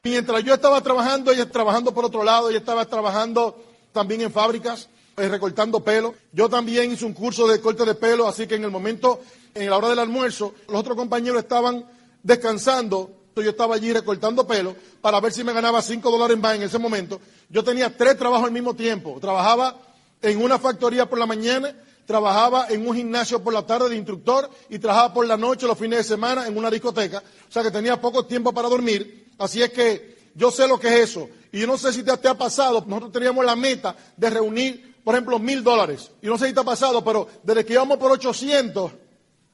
Mientras 0.03 0.43
yo 0.43 0.55
estaba 0.55 0.81
trabajando, 0.81 1.31
ella 1.31 1.47
trabajando 1.47 1.93
por 1.93 2.03
otro 2.03 2.23
lado, 2.23 2.49
ella 2.49 2.59
estaba 2.59 2.85
trabajando 2.85 3.66
también 3.97 4.21
en 4.21 4.31
fábricas, 4.31 4.89
eh, 5.17 5.27
recortando 5.27 5.83
pelo. 5.83 6.13
Yo 6.31 6.47
también 6.47 6.91
hice 6.91 7.03
un 7.03 7.13
curso 7.13 7.47
de 7.47 7.59
corte 7.59 7.83
de 7.83 7.95
pelo, 7.95 8.27
así 8.27 8.45
que 8.45 8.53
en 8.53 8.63
el 8.63 8.69
momento, 8.69 9.21
en 9.55 9.71
la 9.71 9.77
hora 9.77 9.89
del 9.89 9.97
almuerzo, 9.97 10.53
los 10.67 10.81
otros 10.81 10.95
compañeros 10.95 11.41
estaban 11.41 11.83
descansando. 12.21 13.11
Yo 13.35 13.49
estaba 13.49 13.73
allí 13.73 13.91
recortando 13.91 14.45
pelo 14.45 14.75
para 15.01 15.19
ver 15.19 15.31
si 15.31 15.43
me 15.43 15.51
ganaba 15.51 15.81
cinco 15.81 16.11
dólares 16.11 16.37
más 16.37 16.55
en 16.55 16.61
ese 16.61 16.77
momento. 16.77 17.19
Yo 17.49 17.63
tenía 17.63 17.97
tres 17.97 18.17
trabajos 18.17 18.45
al 18.45 18.51
mismo 18.51 18.75
tiempo. 18.75 19.17
Trabajaba 19.19 19.75
en 20.21 20.43
una 20.43 20.59
factoría 20.59 21.09
por 21.09 21.17
la 21.17 21.25
mañana, 21.25 21.75
trabajaba 22.05 22.67
en 22.69 22.87
un 22.87 22.95
gimnasio 22.95 23.43
por 23.43 23.53
la 23.53 23.65
tarde 23.65 23.89
de 23.89 23.95
instructor 23.95 24.47
y 24.69 24.77
trabajaba 24.77 25.13
por 25.13 25.25
la 25.25 25.37
noche, 25.37 25.65
los 25.65 25.77
fines 25.77 25.97
de 25.97 26.03
semana, 26.03 26.45
en 26.47 26.55
una 26.55 26.69
discoteca. 26.69 27.23
O 27.49 27.51
sea 27.51 27.63
que 27.63 27.71
tenía 27.71 27.99
poco 27.99 28.27
tiempo 28.27 28.53
para 28.53 28.69
dormir. 28.69 29.29
Así 29.39 29.63
es 29.63 29.71
que 29.71 30.16
yo 30.37 30.51
sé 30.51 30.67
lo 30.67 30.79
que 30.79 30.87
es 30.87 31.09
eso. 31.09 31.27
Y 31.51 31.61
yo 31.61 31.67
no 31.67 31.77
sé 31.79 31.91
si 31.91 32.03
te, 32.03 32.11
ha 32.11 32.37
pasado, 32.37 32.83
nosotros 32.85 33.11
teníamos 33.11 33.43
la 33.43 33.55
meta 33.55 33.95
de 34.15 34.29
reunir, 34.29 35.01
por 35.03 35.15
ejemplo, 35.15 35.39
mil 35.39 35.63
dólares. 35.63 36.11
Y 36.21 36.27
no 36.27 36.37
sé 36.37 36.47
si 36.47 36.53
te 36.53 36.59
ha 36.59 36.63
pasado, 36.63 37.03
pero 37.03 37.27
desde 37.41 37.65
que 37.65 37.73
íbamos 37.73 37.97
por 37.97 38.11
800, 38.11 38.91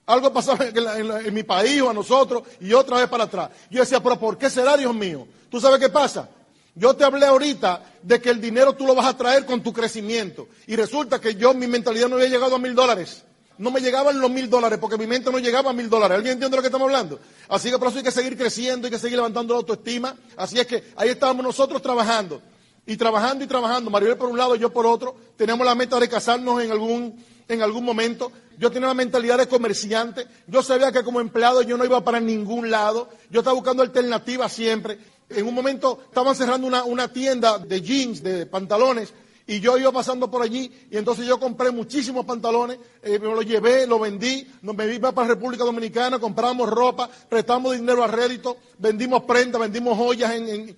algo 0.05 0.33
pasaba 0.33 0.65
en, 0.65 1.33
mi 1.33 1.43
país 1.43 1.81
o 1.81 1.89
a 1.89 1.93
nosotros 1.93 2.43
y 2.59 2.73
otra 2.73 2.97
vez 2.97 3.07
para 3.07 3.23
atrás. 3.23 3.49
Yo 3.71 3.79
decía, 3.79 4.03
pero 4.03 4.19
¿por 4.19 4.37
qué 4.37 4.49
será, 4.49 4.75
Dios 4.75 4.93
mío? 4.93 5.25
¿Tú 5.49 5.61
sabes 5.61 5.79
qué 5.79 5.87
pasa? 5.87 6.29
Yo 6.75 6.93
te 6.95 7.05
hablé 7.05 7.27
ahorita 7.27 7.81
de 8.01 8.19
que 8.19 8.31
el 8.31 8.41
dinero 8.41 8.73
tú 8.73 8.85
lo 8.85 8.93
vas 8.93 9.05
a 9.05 9.15
traer 9.15 9.45
con 9.45 9.63
tu 9.63 9.71
crecimiento. 9.71 10.49
Y 10.67 10.75
resulta 10.75 11.21
que 11.21 11.35
yo, 11.35 11.53
mi 11.53 11.67
mentalidad 11.67 12.09
no 12.09 12.15
había 12.15 12.27
llegado 12.27 12.55
a 12.57 12.59
mil 12.59 12.75
dólares 12.75 13.23
no 13.57 13.71
me 13.71 13.81
llegaban 13.81 14.19
los 14.19 14.31
mil 14.31 14.49
dólares 14.49 14.79
porque 14.79 14.97
mi 14.97 15.07
mente 15.07 15.31
no 15.31 15.39
llegaba 15.39 15.69
a 15.69 15.73
mil 15.73 15.89
dólares. 15.89 16.15
¿Alguien 16.15 16.33
entiende 16.33 16.57
lo 16.57 16.61
que 16.61 16.67
estamos 16.67 16.87
hablando? 16.87 17.19
Así 17.49 17.69
que 17.69 17.77
por 17.77 17.89
eso 17.89 17.97
hay 17.97 18.03
que 18.03 18.11
seguir 18.11 18.37
creciendo, 18.37 18.87
hay 18.87 18.91
que 18.91 18.99
seguir 18.99 19.17
levantando 19.17 19.53
la 19.53 19.59
autoestima. 19.59 20.15
Así 20.35 20.59
es 20.59 20.65
que 20.65 20.83
ahí 20.95 21.09
estábamos 21.09 21.43
nosotros 21.43 21.81
trabajando. 21.81 22.41
Y 22.85 22.97
trabajando 22.97 23.43
y 23.43 23.47
trabajando. 23.47 23.89
Maribel 23.89 24.17
por 24.17 24.29
un 24.29 24.37
lado, 24.37 24.55
yo 24.55 24.71
por 24.71 24.85
otro. 24.85 25.15
Teníamos 25.37 25.65
la 25.65 25.75
meta 25.75 25.99
de 25.99 26.09
casarnos 26.09 26.61
en 26.63 26.71
algún, 26.71 27.23
en 27.47 27.61
algún 27.61 27.85
momento. 27.85 28.31
Yo 28.57 28.71
tenía 28.71 28.87
la 28.87 28.93
mentalidad 28.93 29.37
de 29.37 29.47
comerciante. 29.47 30.27
Yo 30.47 30.63
sabía 30.63 30.91
que 30.91 31.03
como 31.03 31.21
empleado 31.21 31.61
yo 31.61 31.77
no 31.77 31.85
iba 31.85 32.03
para 32.03 32.19
ningún 32.19 32.69
lado. 32.69 33.09
Yo 33.29 33.39
estaba 33.39 33.55
buscando 33.55 33.83
alternativas 33.83 34.51
siempre. 34.51 34.97
En 35.29 35.47
un 35.47 35.53
momento 35.53 35.99
estaban 36.05 36.35
cerrando 36.35 36.67
una, 36.67 36.83
una 36.83 37.07
tienda 37.07 37.57
de 37.57 37.81
jeans, 37.81 38.21
de 38.21 38.45
pantalones, 38.45 39.13
y 39.45 39.59
yo 39.59 39.77
iba 39.77 39.91
pasando 39.91 40.31
por 40.31 40.41
allí 40.41 40.71
y 40.89 40.97
entonces 40.97 41.25
yo 41.25 41.39
compré 41.39 41.71
muchísimos 41.71 42.25
pantalones, 42.25 42.79
eh, 43.01 43.19
me 43.19 43.27
los 43.27 43.45
llevé, 43.45 43.85
los 43.85 43.99
vendí, 43.99 44.47
nos 44.61 44.75
me 44.75 44.93
iba 44.93 45.11
para 45.11 45.27
República 45.27 45.63
Dominicana, 45.63 46.19
compramos 46.19 46.69
ropa, 46.69 47.09
prestamos 47.27 47.73
dinero 47.73 48.03
a 48.03 48.07
rédito, 48.07 48.57
vendimos 48.77 49.23
prendas, 49.23 49.61
vendimos 49.61 49.97
joyas 49.97 50.33
en, 50.33 50.75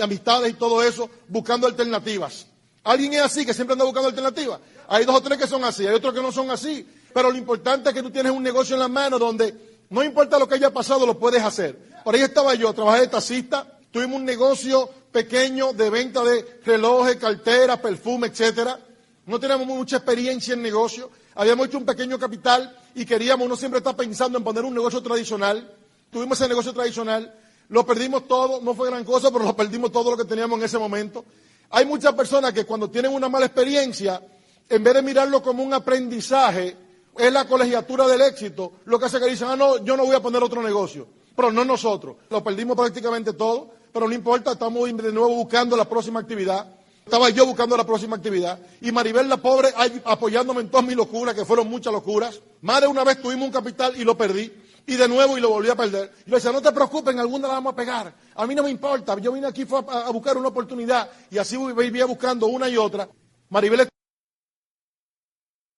amistades 0.00 0.50
y 0.50 0.54
todo 0.54 0.82
eso, 0.82 1.08
buscando 1.28 1.66
alternativas. 1.66 2.46
¿Alguien 2.84 3.14
es 3.14 3.22
así 3.22 3.46
que 3.46 3.54
siempre 3.54 3.72
anda 3.72 3.84
buscando 3.84 4.08
alternativas? 4.08 4.60
Hay 4.88 5.04
dos 5.04 5.16
o 5.16 5.20
tres 5.22 5.38
que 5.38 5.46
son 5.46 5.64
así, 5.64 5.86
hay 5.86 5.94
otros 5.94 6.12
que 6.12 6.20
no 6.20 6.30
son 6.30 6.50
así. 6.50 6.86
Pero 7.14 7.30
lo 7.30 7.38
importante 7.38 7.88
es 7.88 7.94
que 7.94 8.02
tú 8.02 8.10
tienes 8.10 8.30
un 8.30 8.42
negocio 8.42 8.76
en 8.76 8.80
la 8.80 8.88
mano 8.88 9.18
donde 9.18 9.54
no 9.88 10.04
importa 10.04 10.38
lo 10.38 10.46
que 10.46 10.56
haya 10.56 10.70
pasado, 10.70 11.06
lo 11.06 11.18
puedes 11.18 11.42
hacer. 11.42 11.78
Por 12.04 12.14
ahí 12.14 12.20
estaba 12.20 12.54
yo, 12.54 12.72
trabajé 12.74 13.00
de 13.00 13.08
taxista, 13.08 13.78
tuvimos 13.90 14.18
un 14.18 14.26
negocio 14.26 14.90
pequeño 15.16 15.72
de 15.72 15.88
venta 15.88 16.22
de 16.22 16.60
relojes, 16.66 17.16
carteras, 17.16 17.78
perfume, 17.78 18.26
etcétera. 18.26 18.78
No 19.24 19.40
teníamos 19.40 19.66
mucha 19.66 19.96
experiencia 19.96 20.52
en 20.52 20.60
negocio. 20.60 21.10
Habíamos 21.36 21.68
hecho 21.68 21.78
un 21.78 21.86
pequeño 21.86 22.18
capital 22.18 22.76
y 22.94 23.06
queríamos, 23.06 23.46
uno 23.46 23.56
siempre 23.56 23.78
está 23.78 23.96
pensando 23.96 24.36
en 24.36 24.44
poner 24.44 24.66
un 24.66 24.74
negocio 24.74 25.02
tradicional. 25.02 25.72
Tuvimos 26.10 26.38
ese 26.38 26.50
negocio 26.50 26.74
tradicional, 26.74 27.34
lo 27.70 27.86
perdimos 27.86 28.28
todo, 28.28 28.60
no 28.60 28.74
fue 28.74 28.90
gran 28.90 29.04
cosa, 29.04 29.30
pero 29.30 29.46
lo 29.46 29.56
perdimos 29.56 29.90
todo 29.90 30.10
lo 30.10 30.16
que 30.18 30.26
teníamos 30.26 30.58
en 30.58 30.66
ese 30.66 30.76
momento. 30.76 31.24
Hay 31.70 31.86
muchas 31.86 32.12
personas 32.12 32.52
que 32.52 32.64
cuando 32.64 32.90
tienen 32.90 33.14
una 33.14 33.30
mala 33.30 33.46
experiencia, 33.46 34.20
en 34.68 34.84
vez 34.84 34.92
de 34.92 35.00
mirarlo 35.00 35.42
como 35.42 35.62
un 35.62 35.72
aprendizaje, 35.72 36.76
es 37.16 37.32
la 37.32 37.46
colegiatura 37.46 38.06
del 38.06 38.20
éxito, 38.20 38.72
lo 38.84 38.98
que 38.98 39.06
hace 39.06 39.18
que 39.18 39.30
dicen, 39.30 39.48
ah, 39.48 39.56
no, 39.56 39.82
yo 39.82 39.96
no 39.96 40.04
voy 40.04 40.14
a 40.14 40.20
poner 40.20 40.42
otro 40.42 40.62
negocio. 40.62 41.08
Pero 41.34 41.52
no 41.52 41.64
nosotros. 41.64 42.16
Lo 42.28 42.44
perdimos 42.44 42.76
prácticamente 42.76 43.32
todo 43.32 43.76
pero 43.96 44.08
no 44.08 44.14
importa, 44.14 44.52
estamos 44.52 44.84
de 44.94 45.10
nuevo 45.10 45.34
buscando 45.36 45.74
la 45.74 45.88
próxima 45.88 46.20
actividad. 46.20 46.66
Estaba 47.02 47.30
yo 47.30 47.46
buscando 47.46 47.78
la 47.78 47.86
próxima 47.86 48.14
actividad 48.14 48.58
y 48.82 48.92
Maribel 48.92 49.26
la 49.26 49.38
pobre 49.38 49.70
apoyándome 50.04 50.60
en 50.60 50.68
todas 50.68 50.84
mis 50.84 50.94
locuras, 50.94 51.34
que 51.34 51.46
fueron 51.46 51.70
muchas 51.70 51.94
locuras. 51.94 52.38
Más 52.60 52.82
de 52.82 52.88
una 52.88 53.04
vez 53.04 53.22
tuvimos 53.22 53.46
un 53.46 53.52
capital 53.52 53.96
y 53.96 54.04
lo 54.04 54.14
perdí. 54.14 54.52
Y 54.86 54.96
de 54.96 55.08
nuevo 55.08 55.38
y 55.38 55.40
lo 55.40 55.48
volví 55.48 55.70
a 55.70 55.76
perder. 55.76 56.12
Y 56.26 56.30
le 56.30 56.36
decía, 56.36 56.52
no 56.52 56.60
te 56.60 56.72
preocupes, 56.72 57.16
alguna 57.16 57.48
la 57.48 57.54
vamos 57.54 57.72
a 57.72 57.76
pegar. 57.76 58.12
A 58.34 58.46
mí 58.46 58.54
no 58.54 58.64
me 58.64 58.68
importa. 58.68 59.18
Yo 59.18 59.32
vine 59.32 59.46
aquí 59.46 59.64
fue 59.64 59.78
a, 59.78 60.10
buscar 60.10 60.36
una 60.36 60.48
oportunidad. 60.48 61.10
Y 61.30 61.38
así 61.38 61.56
vivía 61.56 62.04
buscando 62.04 62.48
una 62.48 62.68
y 62.68 62.76
otra. 62.76 63.08
Maribel 63.48 63.88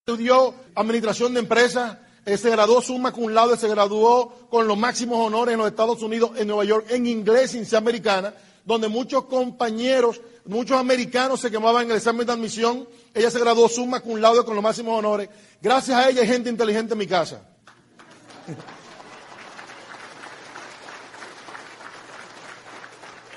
estudió 0.04 0.54
administración 0.74 1.34
de 1.34 1.38
empresas 1.38 1.98
se 2.36 2.50
graduó 2.50 2.82
summa 2.82 3.12
cum 3.12 3.30
laude, 3.30 3.56
se 3.56 3.68
graduó 3.68 4.48
con 4.50 4.66
los 4.66 4.76
máximos 4.76 5.18
honores 5.24 5.54
en 5.54 5.58
los 5.60 5.68
Estados 5.68 6.02
Unidos, 6.02 6.32
en 6.36 6.48
Nueva 6.48 6.64
York, 6.64 6.86
en 6.90 7.06
inglés 7.06 7.52
ser 7.52 7.78
americana, 7.78 8.34
donde 8.64 8.88
muchos 8.88 9.24
compañeros, 9.24 10.20
muchos 10.44 10.76
americanos 10.78 11.40
se 11.40 11.50
quemaban 11.50 11.84
en 11.84 11.92
el 11.92 11.96
examen 11.96 12.26
de 12.26 12.32
admisión. 12.32 12.86
Ella 13.14 13.30
se 13.30 13.38
graduó 13.38 13.68
summa 13.68 14.00
cum 14.00 14.18
laude 14.18 14.44
con 14.44 14.54
los 14.54 14.62
máximos 14.62 14.98
honores. 14.98 15.30
Gracias 15.62 15.96
a 15.96 16.10
ella 16.10 16.20
hay 16.20 16.28
gente 16.28 16.50
inteligente 16.50 16.92
en 16.92 16.98
mi 16.98 17.06
casa. 17.06 17.40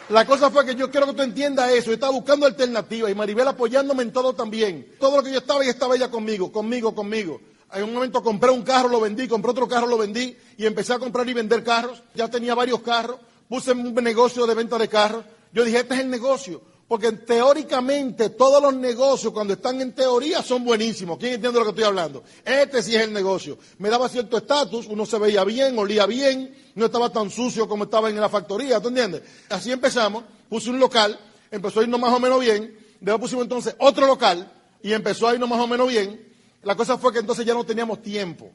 La 0.10 0.25
cosa 0.25 0.51
fue 0.51 0.65
que 0.65 0.75
yo 0.75 0.91
quiero 0.91 1.07
que 1.07 1.13
tú 1.13 1.21
entiendas 1.21 1.71
eso. 1.71 1.93
Estaba 1.93 2.12
buscando 2.12 2.45
alternativas 2.45 3.10
y 3.10 3.15
Maribel 3.15 3.48
apoyándome 3.48 4.03
en 4.03 4.12
todo 4.12 4.33
también. 4.33 4.93
Todo 5.00 5.15
lo 5.15 5.24
que 5.24 5.31
yo 5.31 5.38
estaba 5.38 5.63
y 5.63 5.69
estaba 5.69 5.95
ella 5.95 6.12
conmigo, 6.12 6.51
conmigo, 6.51 6.93
conmigo. 6.93 7.39
En 7.73 7.83
un 7.83 7.93
momento 7.93 8.21
compré 8.21 8.49
un 8.49 8.63
carro, 8.63 8.89
lo 8.89 8.99
vendí, 8.99 9.27
compré 9.27 9.51
otro 9.51 9.67
carro, 9.67 9.87
lo 9.87 9.97
vendí 9.97 10.35
y 10.57 10.65
empecé 10.65 10.93
a 10.93 10.99
comprar 10.99 11.27
y 11.29 11.33
vender 11.33 11.63
carros. 11.63 12.03
Ya 12.13 12.27
tenía 12.27 12.53
varios 12.53 12.81
carros, 12.81 13.17
puse 13.47 13.71
un 13.71 13.93
negocio 13.95 14.45
de 14.45 14.55
venta 14.55 14.77
de 14.77 14.87
carros. 14.87 15.23
Yo 15.53 15.63
dije, 15.63 15.79
este 15.79 15.95
es 15.95 15.99
el 16.01 16.09
negocio. 16.09 16.61
Porque 16.91 17.13
teóricamente 17.13 18.31
todos 18.31 18.61
los 18.61 18.73
negocios 18.73 19.31
cuando 19.31 19.53
están 19.53 19.79
en 19.79 19.93
teoría 19.93 20.43
son 20.43 20.65
buenísimos. 20.65 21.17
¿Quién 21.17 21.35
entiende 21.35 21.57
lo 21.57 21.63
que 21.63 21.69
estoy 21.69 21.85
hablando? 21.85 22.21
Este 22.43 22.83
sí 22.83 22.93
es 22.93 23.03
el 23.03 23.13
negocio. 23.13 23.57
Me 23.77 23.89
daba 23.89 24.09
cierto 24.09 24.35
estatus, 24.35 24.87
uno 24.87 25.05
se 25.05 25.17
veía 25.17 25.45
bien, 25.45 25.79
olía 25.79 26.05
bien, 26.05 26.53
no 26.75 26.87
estaba 26.87 27.09
tan 27.09 27.29
sucio 27.29 27.69
como 27.69 27.85
estaba 27.85 28.09
en 28.09 28.19
la 28.19 28.27
factoría, 28.27 28.81
¿tú 28.81 28.89
entiendes? 28.89 29.21
Así 29.47 29.71
empezamos, 29.71 30.25
puse 30.49 30.69
un 30.69 30.81
local, 30.81 31.17
empezó 31.49 31.79
a 31.79 31.83
irnos 31.83 32.01
más 32.01 32.13
o 32.13 32.19
menos 32.19 32.41
bien, 32.41 32.77
luego 32.99 33.19
pusimos 33.19 33.43
entonces 33.43 33.73
otro 33.79 34.05
local 34.05 34.51
y 34.83 34.91
empezó 34.91 35.29
a 35.29 35.33
irnos 35.33 35.47
más 35.47 35.61
o 35.61 35.67
menos 35.67 35.87
bien. 35.87 36.30
La 36.63 36.75
cosa 36.75 36.97
fue 36.97 37.11
que 37.11 37.19
entonces 37.19 37.45
ya 37.45 37.53
no 37.53 37.63
teníamos 37.63 38.01
tiempo. 38.01 38.51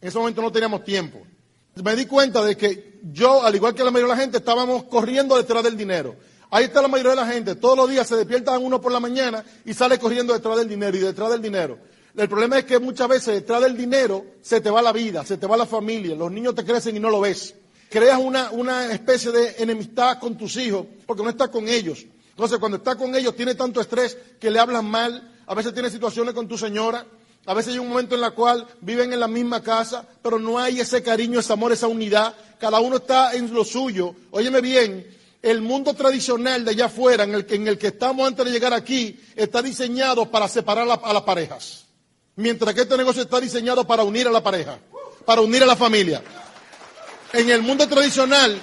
En 0.00 0.08
ese 0.08 0.18
momento 0.18 0.42
no 0.42 0.50
teníamos 0.50 0.84
tiempo. 0.84 1.22
Me 1.82 1.96
di 1.96 2.06
cuenta 2.06 2.42
de 2.44 2.56
que 2.56 3.00
yo, 3.02 3.42
al 3.42 3.54
igual 3.54 3.74
que 3.74 3.84
la 3.84 3.90
mayoría 3.90 4.12
de 4.12 4.18
la 4.18 4.22
gente, 4.22 4.38
estábamos 4.38 4.84
corriendo 4.84 5.36
detrás 5.36 5.62
del 5.62 5.76
dinero. 5.76 6.16
Ahí 6.50 6.64
está 6.64 6.82
la 6.82 6.88
mayoría 6.88 7.12
de 7.12 7.16
la 7.16 7.26
gente. 7.26 7.54
Todos 7.54 7.76
los 7.76 7.88
días 7.88 8.06
se 8.06 8.16
despierta 8.16 8.58
uno 8.58 8.80
por 8.80 8.92
la 8.92 9.00
mañana 9.00 9.44
y 9.64 9.72
sale 9.72 9.98
corriendo 9.98 10.34
detrás 10.34 10.58
del 10.58 10.68
dinero 10.68 10.96
y 10.96 11.00
detrás 11.00 11.30
del 11.30 11.40
dinero. 11.40 11.78
El 12.14 12.28
problema 12.28 12.58
es 12.58 12.66
que 12.66 12.78
muchas 12.78 13.08
veces 13.08 13.34
detrás 13.34 13.62
del 13.62 13.76
dinero 13.76 14.24
se 14.42 14.60
te 14.60 14.68
va 14.68 14.82
la 14.82 14.92
vida, 14.92 15.24
se 15.24 15.38
te 15.38 15.46
va 15.46 15.56
la 15.56 15.64
familia, 15.64 16.14
los 16.14 16.30
niños 16.30 16.54
te 16.54 16.64
crecen 16.64 16.94
y 16.94 17.00
no 17.00 17.08
lo 17.08 17.20
ves. 17.20 17.54
Creas 17.88 18.18
una, 18.18 18.50
una 18.50 18.92
especie 18.92 19.30
de 19.30 19.56
enemistad 19.58 20.18
con 20.18 20.36
tus 20.36 20.56
hijos 20.56 20.86
porque 21.06 21.22
no 21.22 21.30
estás 21.30 21.48
con 21.48 21.68
ellos. 21.68 22.04
Entonces, 22.30 22.58
cuando 22.58 22.78
estás 22.78 22.96
con 22.96 23.14
ellos, 23.14 23.34
tiene 23.34 23.54
tanto 23.54 23.80
estrés 23.80 24.18
que 24.38 24.50
le 24.50 24.58
hablan 24.58 24.84
mal, 24.84 25.32
a 25.46 25.54
veces 25.54 25.72
tiene 25.72 25.90
situaciones 25.90 26.34
con 26.34 26.48
tu 26.48 26.58
señora, 26.58 27.06
a 27.44 27.54
veces 27.54 27.72
hay 27.72 27.80
un 27.80 27.88
momento 27.88 28.14
en 28.14 28.22
el 28.22 28.32
cual 28.32 28.66
viven 28.80 29.12
en 29.12 29.20
la 29.20 29.26
misma 29.26 29.62
casa, 29.62 30.06
pero 30.22 30.38
no 30.38 30.58
hay 30.58 30.78
ese 30.78 31.02
cariño, 31.02 31.40
ese 31.40 31.52
amor, 31.52 31.72
esa 31.72 31.88
unidad. 31.88 32.34
Cada 32.60 32.78
uno 32.78 32.96
está 32.96 33.34
en 33.34 33.52
lo 33.52 33.64
suyo. 33.64 34.14
Óyeme 34.30 34.60
bien, 34.60 35.06
el 35.42 35.60
mundo 35.60 35.92
tradicional 35.94 36.64
de 36.64 36.70
allá 36.70 36.86
afuera, 36.86 37.24
en 37.24 37.34
el 37.34 37.44
que, 37.44 37.56
en 37.56 37.66
el 37.66 37.78
que 37.78 37.88
estamos 37.88 38.28
antes 38.28 38.44
de 38.44 38.52
llegar 38.52 38.72
aquí, 38.72 39.18
está 39.34 39.60
diseñado 39.60 40.30
para 40.30 40.46
separar 40.46 40.88
a 40.88 41.12
las 41.12 41.22
parejas. 41.22 41.86
Mientras 42.36 42.74
que 42.74 42.82
este 42.82 42.96
negocio 42.96 43.22
está 43.22 43.40
diseñado 43.40 43.84
para 43.84 44.04
unir 44.04 44.28
a 44.28 44.30
la 44.30 44.42
pareja, 44.42 44.78
para 45.26 45.40
unir 45.40 45.64
a 45.64 45.66
la 45.66 45.76
familia. 45.76 46.22
En 47.32 47.50
el 47.50 47.62
mundo 47.62 47.88
tradicional, 47.88 48.60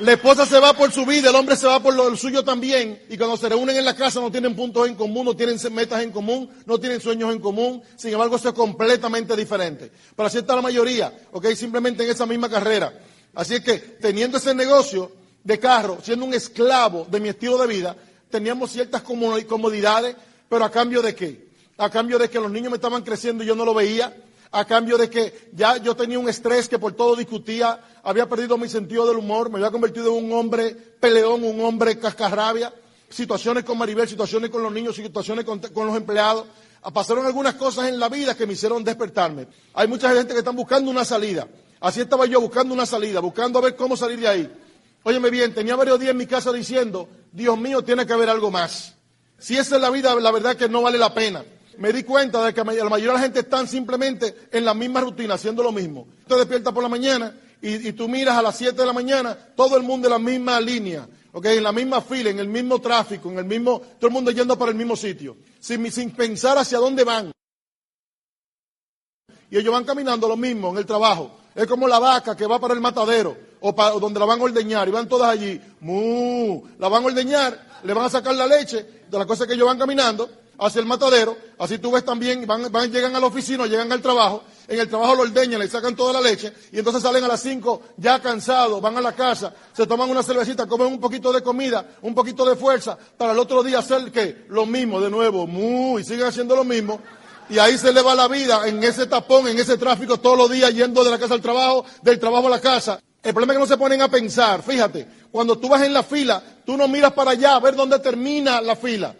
la 0.00 0.12
esposa 0.12 0.46
se 0.46 0.58
va 0.60 0.74
por 0.74 0.92
su 0.92 1.04
vida, 1.04 1.30
el 1.30 1.34
hombre 1.34 1.56
se 1.56 1.66
va 1.66 1.82
por 1.82 1.94
lo 1.94 2.14
suyo 2.16 2.44
también. 2.44 3.02
Y 3.08 3.16
cuando 3.16 3.36
se 3.36 3.48
reúnen 3.48 3.76
en 3.76 3.84
la 3.84 3.96
casa 3.96 4.20
no 4.20 4.30
tienen 4.30 4.54
puntos 4.54 4.86
en 4.86 4.94
común, 4.94 5.24
no 5.24 5.34
tienen 5.34 5.58
metas 5.72 6.02
en 6.02 6.12
común, 6.12 6.48
no 6.66 6.78
tienen 6.78 7.00
sueños 7.00 7.32
en 7.32 7.40
común. 7.40 7.82
Sin 7.96 8.12
embargo, 8.12 8.36
eso 8.36 8.48
es 8.48 8.54
completamente 8.54 9.34
diferente. 9.34 9.90
Pero 10.14 10.26
así 10.26 10.38
está 10.38 10.54
la 10.54 10.62
mayoría, 10.62 11.12
¿ok? 11.32 11.46
Simplemente 11.48 12.04
en 12.04 12.10
esa 12.10 12.26
misma 12.26 12.48
carrera. 12.48 12.92
Así 13.34 13.56
es 13.56 13.60
que 13.60 13.78
teniendo 13.78 14.38
ese 14.38 14.54
negocio 14.54 15.10
de 15.42 15.58
carro, 15.58 15.98
siendo 16.02 16.24
un 16.24 16.34
esclavo 16.34 17.06
de 17.10 17.18
mi 17.18 17.30
estilo 17.30 17.58
de 17.58 17.66
vida, 17.66 17.96
teníamos 18.30 18.70
ciertas 18.70 19.02
comodidades, 19.02 20.14
pero 20.48 20.64
a 20.64 20.70
cambio 20.70 21.02
de 21.02 21.14
qué? 21.14 21.48
A 21.76 21.90
cambio 21.90 22.18
de 22.18 22.30
que 22.30 22.38
los 22.38 22.50
niños 22.50 22.70
me 22.70 22.76
estaban 22.76 23.02
creciendo 23.02 23.42
y 23.42 23.46
yo 23.46 23.56
no 23.56 23.64
lo 23.64 23.74
veía 23.74 24.14
a 24.50 24.64
cambio 24.64 24.96
de 24.96 25.10
que 25.10 25.50
ya 25.52 25.76
yo 25.76 25.94
tenía 25.94 26.18
un 26.18 26.28
estrés 26.28 26.68
que 26.68 26.78
por 26.78 26.92
todo 26.94 27.16
discutía, 27.16 27.80
había 28.02 28.28
perdido 28.28 28.56
mi 28.56 28.68
sentido 28.68 29.06
del 29.06 29.18
humor, 29.18 29.50
me 29.50 29.58
había 29.58 29.70
convertido 29.70 30.16
en 30.16 30.24
un 30.24 30.32
hombre 30.32 30.74
peleón, 31.00 31.44
un 31.44 31.60
hombre 31.60 31.98
cascarrabia, 31.98 32.72
situaciones 33.08 33.64
con 33.64 33.76
Maribel, 33.76 34.08
situaciones 34.08 34.50
con 34.50 34.62
los 34.62 34.72
niños, 34.72 34.96
situaciones 34.96 35.44
con, 35.44 35.60
los 35.60 35.96
empleados. 35.96 36.46
Ah, 36.82 36.90
pasaron 36.90 37.26
algunas 37.26 37.54
cosas 37.54 37.88
en 37.88 37.98
la 37.98 38.08
vida 38.08 38.36
que 38.36 38.46
me 38.46 38.54
hicieron 38.54 38.84
despertarme. 38.84 39.48
Hay 39.74 39.88
mucha 39.88 40.12
gente 40.14 40.32
que 40.32 40.38
está 40.38 40.50
buscando 40.50 40.90
una 40.90 41.04
salida. 41.04 41.48
Así 41.80 42.00
estaba 42.00 42.26
yo 42.26 42.40
buscando 42.40 42.72
una 42.72 42.86
salida, 42.86 43.20
buscando 43.20 43.58
a 43.58 43.62
ver 43.62 43.76
cómo 43.76 43.96
salir 43.96 44.20
de 44.20 44.28
ahí. 44.28 44.52
Óyeme 45.02 45.30
bien, 45.30 45.54
tenía 45.54 45.76
varios 45.76 46.00
días 46.00 46.10
en 46.12 46.16
mi 46.16 46.26
casa 46.26 46.52
diciendo, 46.52 47.08
Dios 47.32 47.58
mío, 47.58 47.82
tiene 47.82 48.06
que 48.06 48.12
haber 48.12 48.28
algo 48.28 48.50
más. 48.50 48.94
Si 49.38 49.56
esa 49.56 49.76
es 49.76 49.82
la 49.82 49.90
vida, 49.90 50.14
la 50.16 50.30
verdad 50.32 50.56
que 50.56 50.68
no 50.68 50.82
vale 50.82 50.98
la 50.98 51.14
pena 51.14 51.44
me 51.78 51.92
di 51.92 52.02
cuenta 52.02 52.44
de 52.44 52.52
que 52.52 52.60
la 52.60 52.64
mayoría 52.64 53.12
de 53.12 53.14
la 53.14 53.20
gente 53.20 53.40
están 53.40 53.68
simplemente 53.68 54.48
en 54.50 54.64
la 54.64 54.74
misma 54.74 55.00
rutina, 55.00 55.34
haciendo 55.34 55.62
lo 55.62 55.70
mismo. 55.70 56.08
Te 56.26 56.34
despiertas 56.34 56.74
por 56.74 56.82
la 56.82 56.88
mañana 56.88 57.34
y, 57.62 57.92
tú 57.92 58.08
miras 58.08 58.36
a 58.36 58.42
las 58.42 58.56
7 58.56 58.72
de 58.72 58.86
la 58.86 58.92
mañana, 58.92 59.36
todo 59.54 59.76
el 59.76 59.84
mundo 59.84 60.08
en 60.08 60.12
la 60.12 60.18
misma 60.18 60.60
línea, 60.60 61.08
en 61.32 61.62
la 61.62 61.72
misma 61.72 62.00
fila, 62.00 62.30
en 62.30 62.40
el 62.40 62.48
mismo 62.48 62.80
tráfico, 62.80 63.30
en 63.30 63.38
el 63.38 63.44
mismo, 63.44 63.80
todo 63.98 64.08
el 64.08 64.12
mundo 64.12 64.32
yendo 64.32 64.58
para 64.58 64.72
el 64.72 64.76
mismo 64.76 64.96
sitio, 64.96 65.36
sin, 65.60 65.90
sin 65.92 66.10
pensar 66.10 66.58
hacia 66.58 66.78
dónde 66.78 67.04
van. 67.04 67.30
Y 69.48 69.56
ellos 69.56 69.72
van 69.72 69.84
caminando 69.84 70.26
lo 70.28 70.36
mismo 70.36 70.70
en 70.70 70.78
el 70.78 70.86
trabajo. 70.86 71.38
Es 71.54 71.66
como 71.68 71.86
la 71.86 72.00
vaca 72.00 72.36
que 72.36 72.46
va 72.46 72.58
para 72.58 72.74
el 72.74 72.80
matadero 72.80 73.36
o 73.60 73.74
para 73.74 73.92
donde 73.92 74.18
la 74.18 74.26
van 74.26 74.40
a 74.40 74.44
ordeñar 74.44 74.88
y 74.88 74.90
van 74.90 75.08
todas 75.08 75.30
allí. 75.30 75.60
¡Mu! 75.80 76.62
La 76.78 76.88
van 76.88 77.04
a 77.04 77.06
ordeñar, 77.06 77.80
le 77.84 77.94
van 77.94 78.06
a 78.06 78.10
sacar 78.10 78.34
la 78.34 78.48
leche 78.48 79.04
de 79.08 79.18
las 79.18 79.26
cosas 79.26 79.46
que 79.46 79.54
ellos 79.54 79.66
van 79.66 79.78
caminando 79.78 80.28
hacia 80.58 80.80
el 80.80 80.86
matadero, 80.86 81.36
así 81.58 81.78
tú 81.78 81.92
ves 81.92 82.04
también, 82.04 82.46
van, 82.46 82.70
van, 82.70 82.90
llegan 82.90 83.14
a 83.14 83.20
la 83.20 83.26
oficina, 83.26 83.66
llegan 83.66 83.90
al 83.92 84.02
trabajo, 84.02 84.42
en 84.66 84.80
el 84.80 84.88
trabajo 84.88 85.14
lo 85.14 85.22
ordeñan, 85.22 85.60
le 85.60 85.68
sacan 85.68 85.94
toda 85.94 86.12
la 86.12 86.20
leche, 86.20 86.52
y 86.72 86.78
entonces 86.78 87.02
salen 87.02 87.22
a 87.24 87.28
las 87.28 87.40
5 87.40 87.82
ya 87.96 88.20
cansados, 88.20 88.80
van 88.80 88.96
a 88.96 89.00
la 89.00 89.12
casa, 89.12 89.54
se 89.72 89.86
toman 89.86 90.10
una 90.10 90.22
cervecita, 90.22 90.66
comen 90.66 90.88
un 90.88 91.00
poquito 91.00 91.32
de 91.32 91.42
comida, 91.42 91.96
un 92.02 92.14
poquito 92.14 92.44
de 92.44 92.56
fuerza, 92.56 92.98
para 93.16 93.32
el 93.32 93.38
otro 93.38 93.62
día 93.62 93.78
hacer 93.78 94.10
¿qué? 94.10 94.46
lo 94.48 94.66
mismo 94.66 95.00
de 95.00 95.10
nuevo, 95.10 95.46
muy, 95.46 96.02
siguen 96.02 96.26
haciendo 96.26 96.56
lo 96.56 96.64
mismo, 96.64 97.00
y 97.48 97.58
ahí 97.58 97.78
se 97.78 97.92
le 97.92 98.02
va 98.02 98.14
la 98.14 98.28
vida 98.28 98.66
en 98.66 98.82
ese 98.82 99.06
tapón, 99.06 99.48
en 99.48 99.58
ese 99.58 99.78
tráfico 99.78 100.18
todos 100.18 100.36
los 100.36 100.50
días 100.50 100.74
yendo 100.74 101.04
de 101.04 101.10
la 101.10 101.18
casa 101.18 101.34
al 101.34 101.40
trabajo, 101.40 101.84
del 102.02 102.18
trabajo 102.18 102.48
a 102.48 102.50
la 102.50 102.60
casa. 102.60 103.00
El 103.22 103.32
problema 103.32 103.54
es 103.54 103.56
que 103.56 103.60
no 103.60 103.66
se 103.66 103.78
ponen 103.78 104.02
a 104.02 104.08
pensar, 104.08 104.62
fíjate, 104.62 105.06
cuando 105.30 105.58
tú 105.58 105.68
vas 105.68 105.82
en 105.82 105.92
la 105.92 106.02
fila, 106.02 106.42
tú 106.64 106.76
no 106.76 106.86
miras 106.88 107.12
para 107.12 107.30
allá 107.30 107.56
a 107.56 107.60
ver 107.60 107.74
dónde 107.74 107.98
termina 108.00 108.60
la 108.60 108.76
fila. 108.76 109.14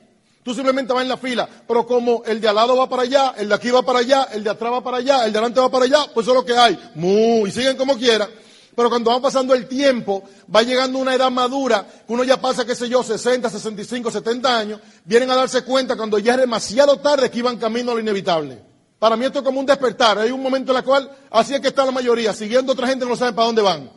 Tú 0.49 0.55
simplemente 0.55 0.95
vas 0.95 1.03
en 1.03 1.11
la 1.11 1.19
fila, 1.19 1.47
pero 1.69 1.87
como 1.87 2.23
el 2.25 2.41
de 2.41 2.49
al 2.49 2.55
lado 2.55 2.75
va 2.75 2.89
para 2.89 3.03
allá, 3.03 3.35
el 3.37 3.51
de 3.51 3.55
aquí 3.55 3.71
va 3.71 3.83
para 3.83 3.99
allá, 3.99 4.29
el 4.33 4.43
de 4.43 4.49
atrás 4.49 4.73
va 4.73 4.83
para 4.83 4.97
allá, 4.97 5.27
el 5.27 5.31
de 5.31 5.39
adelante 5.39 5.61
va 5.61 5.71
para 5.71 5.85
allá, 5.85 6.07
pues 6.15 6.25
eso 6.25 6.31
es 6.31 6.37
lo 6.41 6.43
que 6.47 6.57
hay. 6.57 6.79
Muy, 6.95 7.51
y 7.51 7.53
siguen 7.53 7.77
como 7.77 7.99
quiera. 7.99 8.27
Pero 8.75 8.89
cuando 8.89 9.11
va 9.11 9.21
pasando 9.21 9.53
el 9.53 9.69
tiempo, 9.69 10.23
va 10.57 10.63
llegando 10.63 10.99
una 11.01 11.15
edad 11.15 11.31
madura, 11.31 11.87
uno 12.07 12.25
ya 12.25 12.41
pasa, 12.41 12.65
qué 12.65 12.75
sé 12.75 12.89
yo, 12.89 13.03
60, 13.03 13.51
65, 13.51 14.11
70 14.11 14.59
años, 14.59 14.81
vienen 15.05 15.31
a 15.31 15.37
darse 15.37 15.65
cuenta 15.65 15.97
cuando 15.97 16.19
ya 16.19 16.33
es 16.33 16.41
demasiado 16.41 16.97
tarde 16.97 17.31
que 17.31 17.41
iban 17.41 17.59
camino 17.59 17.91
a 17.91 17.95
lo 17.97 18.01
inevitable. 18.01 18.59
Para 18.99 19.19
mí 19.19 19.27
esto 19.27 19.41
es 19.41 19.45
como 19.45 19.61
un 19.61 19.67
despertar. 19.67 20.19
Hay 20.19 20.31
un 20.31 20.43
momento 20.43 20.73
en 20.73 20.79
el 20.79 20.85
cual 20.85 21.11
así 21.31 21.53
es 21.53 21.61
que 21.61 21.69
está 21.69 21.85
la 21.85 21.93
mayoría, 21.93 22.33
siguiendo 22.33 22.73
a 22.73 22.75
otra 22.75 22.87
gente 22.87 23.05
que 23.05 23.11
no 23.11 23.19
sabe 23.19 23.35
para 23.35 23.49
dónde 23.49 23.61
van. 23.61 23.91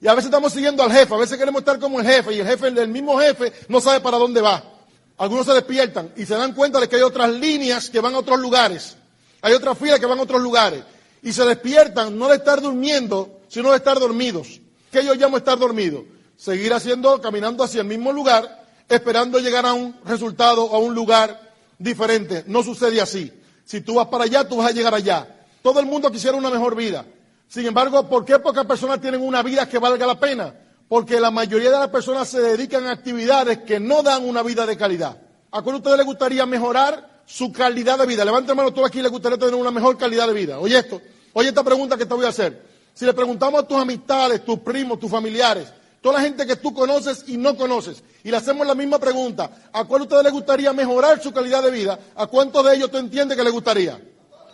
Y 0.00 0.06
a 0.06 0.14
veces 0.14 0.26
estamos 0.26 0.52
siguiendo 0.52 0.84
al 0.84 0.92
jefe, 0.92 1.12
a 1.12 1.18
veces 1.18 1.36
queremos 1.36 1.62
estar 1.62 1.80
como 1.80 1.98
el 1.98 2.06
jefe 2.06 2.32
y 2.32 2.38
el 2.38 2.46
jefe, 2.46 2.68
el 2.68 2.86
mismo 2.86 3.18
jefe, 3.18 3.52
no 3.66 3.80
sabe 3.80 3.98
para 3.98 4.18
dónde 4.18 4.40
va. 4.40 4.75
Algunos 5.18 5.46
se 5.46 5.52
despiertan 5.52 6.12
y 6.16 6.26
se 6.26 6.34
dan 6.34 6.52
cuenta 6.52 6.78
de 6.78 6.88
que 6.88 6.96
hay 6.96 7.02
otras 7.02 7.30
líneas 7.30 7.88
que 7.88 8.00
van 8.00 8.14
a 8.14 8.18
otros 8.18 8.38
lugares. 8.38 8.96
Hay 9.40 9.54
otras 9.54 9.78
filas 9.78 9.98
que 9.98 10.06
van 10.06 10.18
a 10.18 10.22
otros 10.22 10.42
lugares. 10.42 10.82
Y 11.22 11.32
se 11.32 11.44
despiertan 11.44 12.18
no 12.18 12.28
de 12.28 12.36
estar 12.36 12.60
durmiendo, 12.60 13.40
sino 13.48 13.70
de 13.70 13.78
estar 13.78 13.98
dormidos. 13.98 14.60
¿Qué 14.90 15.04
yo 15.04 15.14
llamo 15.14 15.38
estar 15.38 15.58
dormido? 15.58 16.04
Seguir 16.36 16.74
haciendo, 16.74 17.20
caminando 17.20 17.64
hacia 17.64 17.80
el 17.80 17.86
mismo 17.86 18.12
lugar, 18.12 18.66
esperando 18.88 19.38
llegar 19.38 19.64
a 19.64 19.72
un 19.72 19.96
resultado 20.04 20.64
o 20.64 20.76
a 20.76 20.78
un 20.78 20.94
lugar 20.94 21.52
diferente. 21.78 22.44
No 22.46 22.62
sucede 22.62 23.00
así. 23.00 23.32
Si 23.64 23.80
tú 23.80 23.94
vas 23.94 24.08
para 24.08 24.24
allá, 24.24 24.46
tú 24.46 24.58
vas 24.58 24.68
a 24.68 24.72
llegar 24.72 24.94
allá. 24.94 25.26
Todo 25.62 25.80
el 25.80 25.86
mundo 25.86 26.10
quisiera 26.10 26.36
una 26.36 26.50
mejor 26.50 26.76
vida. 26.76 27.04
Sin 27.48 27.66
embargo, 27.66 28.08
¿por 28.08 28.24
qué 28.24 28.38
pocas 28.38 28.66
personas 28.66 29.00
tienen 29.00 29.22
una 29.22 29.42
vida 29.42 29.68
que 29.68 29.78
valga 29.78 30.06
la 30.06 30.18
pena? 30.18 30.54
Porque 30.88 31.20
la 31.20 31.30
mayoría 31.30 31.70
de 31.70 31.78
las 31.78 31.88
personas 31.88 32.28
se 32.28 32.40
dedican 32.40 32.86
a 32.86 32.92
actividades 32.92 33.58
que 33.58 33.80
no 33.80 34.02
dan 34.02 34.24
una 34.24 34.42
vida 34.42 34.66
de 34.66 34.76
calidad. 34.76 35.16
¿A 35.50 35.62
cuál 35.62 35.76
a 35.76 35.78
ustedes 35.78 35.96
les 35.96 36.06
gustaría 36.06 36.46
mejorar 36.46 37.22
su 37.26 37.52
calidad 37.52 37.98
de 37.98 38.06
vida? 38.06 38.24
Levanta 38.24 38.54
mano 38.54 38.72
tú 38.72 38.84
aquí, 38.84 39.02
les 39.02 39.10
gustaría 39.10 39.38
tener 39.38 39.54
una 39.54 39.70
mejor 39.70 39.96
calidad 39.98 40.28
de 40.28 40.34
vida. 40.34 40.58
Oye 40.58 40.78
esto, 40.78 41.00
oye 41.32 41.48
esta 41.48 41.64
pregunta 41.64 41.96
que 41.96 42.06
te 42.06 42.14
voy 42.14 42.24
a 42.24 42.28
hacer. 42.28 42.62
Si 42.94 43.04
le 43.04 43.12
preguntamos 43.12 43.62
a 43.62 43.66
tus 43.66 43.76
amistades, 43.76 44.44
tus 44.44 44.60
primos, 44.60 45.00
tus 45.00 45.10
familiares, 45.10 45.66
toda 46.00 46.18
la 46.18 46.24
gente 46.24 46.46
que 46.46 46.56
tú 46.56 46.72
conoces 46.72 47.24
y 47.26 47.36
no 47.36 47.56
conoces, 47.56 48.02
y 48.22 48.30
le 48.30 48.36
hacemos 48.36 48.66
la 48.66 48.74
misma 48.74 48.98
pregunta, 48.98 49.50
¿a 49.72 49.84
cuál 49.84 50.02
a 50.02 50.04
ustedes 50.04 50.24
les 50.24 50.32
gustaría 50.32 50.72
mejorar 50.72 51.22
su 51.22 51.32
calidad 51.32 51.62
de 51.62 51.70
vida? 51.70 51.98
¿A 52.14 52.26
cuántos 52.26 52.64
de 52.64 52.76
ellos 52.76 52.90
tú 52.90 52.98
entiendes 52.98 53.36
que 53.36 53.44
les 53.44 53.52
gustaría? 53.52 54.00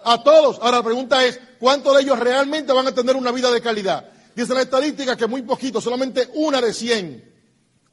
A 0.04 0.22
todos. 0.22 0.58
Ahora 0.60 0.78
la 0.78 0.82
pregunta 0.82 1.24
es, 1.24 1.38
¿cuántos 1.60 1.94
de 1.94 2.02
ellos 2.02 2.18
realmente 2.18 2.72
van 2.72 2.86
a 2.86 2.92
tener 2.92 3.16
una 3.16 3.30
vida 3.30 3.50
de 3.50 3.60
calidad? 3.60 4.11
Dice 4.34 4.54
la 4.54 4.62
estadística 4.62 5.16
que 5.16 5.26
muy 5.26 5.42
poquito, 5.42 5.80
solamente 5.80 6.30
una 6.34 6.60
de 6.60 6.72
cien. 6.72 7.32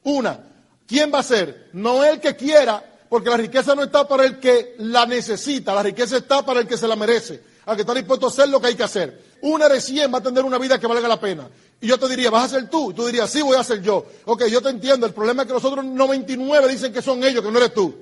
Una. 0.04 0.40
¿Quién 0.88 1.12
va 1.14 1.20
a 1.20 1.24
ser? 1.24 1.70
No 1.74 2.04
el 2.04 2.20
que 2.20 2.36
quiera, 2.36 2.84
porque 3.10 3.30
la 3.30 3.38
riqueza 3.38 3.76
no 3.76 3.84
está 3.84 4.08
para 4.08 4.26
el 4.26 4.40
que 4.40 4.76
la 4.80 5.06
necesita, 5.06 5.74
la 5.74 5.84
riqueza 5.84 6.18
está 6.18 6.46
para 6.46 6.62
el 6.62 6.68
que 6.68 6.78
se 6.78 6.88
la 6.88 6.96
merece, 6.96 7.44
al 7.66 7.76
que 7.76 7.82
está 7.82 7.94
dispuesto 7.94 8.28
a 8.28 8.30
hacer 8.30 8.50
lo 8.50 8.62
que 8.62 8.68
hay 8.68 8.76
que 8.76 8.84
hacer. 8.84 9.30
Una 9.42 9.68
de 9.70 9.82
cien 9.82 10.14
va 10.14 10.20
a 10.20 10.24
tener 10.24 10.44
una 10.44 10.58
vida 10.58 10.80
que 10.80 10.88
valga 10.88 11.08
la 11.08 11.20
pena. 11.20 11.50
Y 11.82 11.88
yo 11.88 11.98
te 11.98 12.08
diría, 12.08 12.30
¿vas 12.30 12.46
a 12.46 12.60
ser 12.60 12.70
tú? 12.70 12.94
Tú 12.94 13.06
dirías, 13.06 13.30
sí, 13.30 13.42
voy 13.42 13.56
a 13.56 13.64
ser 13.64 13.82
yo. 13.82 14.06
Ok, 14.26 14.46
yo 14.46 14.62
te 14.62 14.70
entiendo. 14.70 15.06
El 15.06 15.14
problema 15.14 15.44
es 15.44 15.48
que 15.48 15.54
los 15.54 15.64
otros 15.64 15.86
99 15.86 16.68
dicen 16.68 16.92
que 16.92 17.02
son 17.02 17.24
ellos, 17.24 17.44
que 17.44 17.52
no 17.52 17.58
eres 17.58 17.74
tú. 17.74 17.96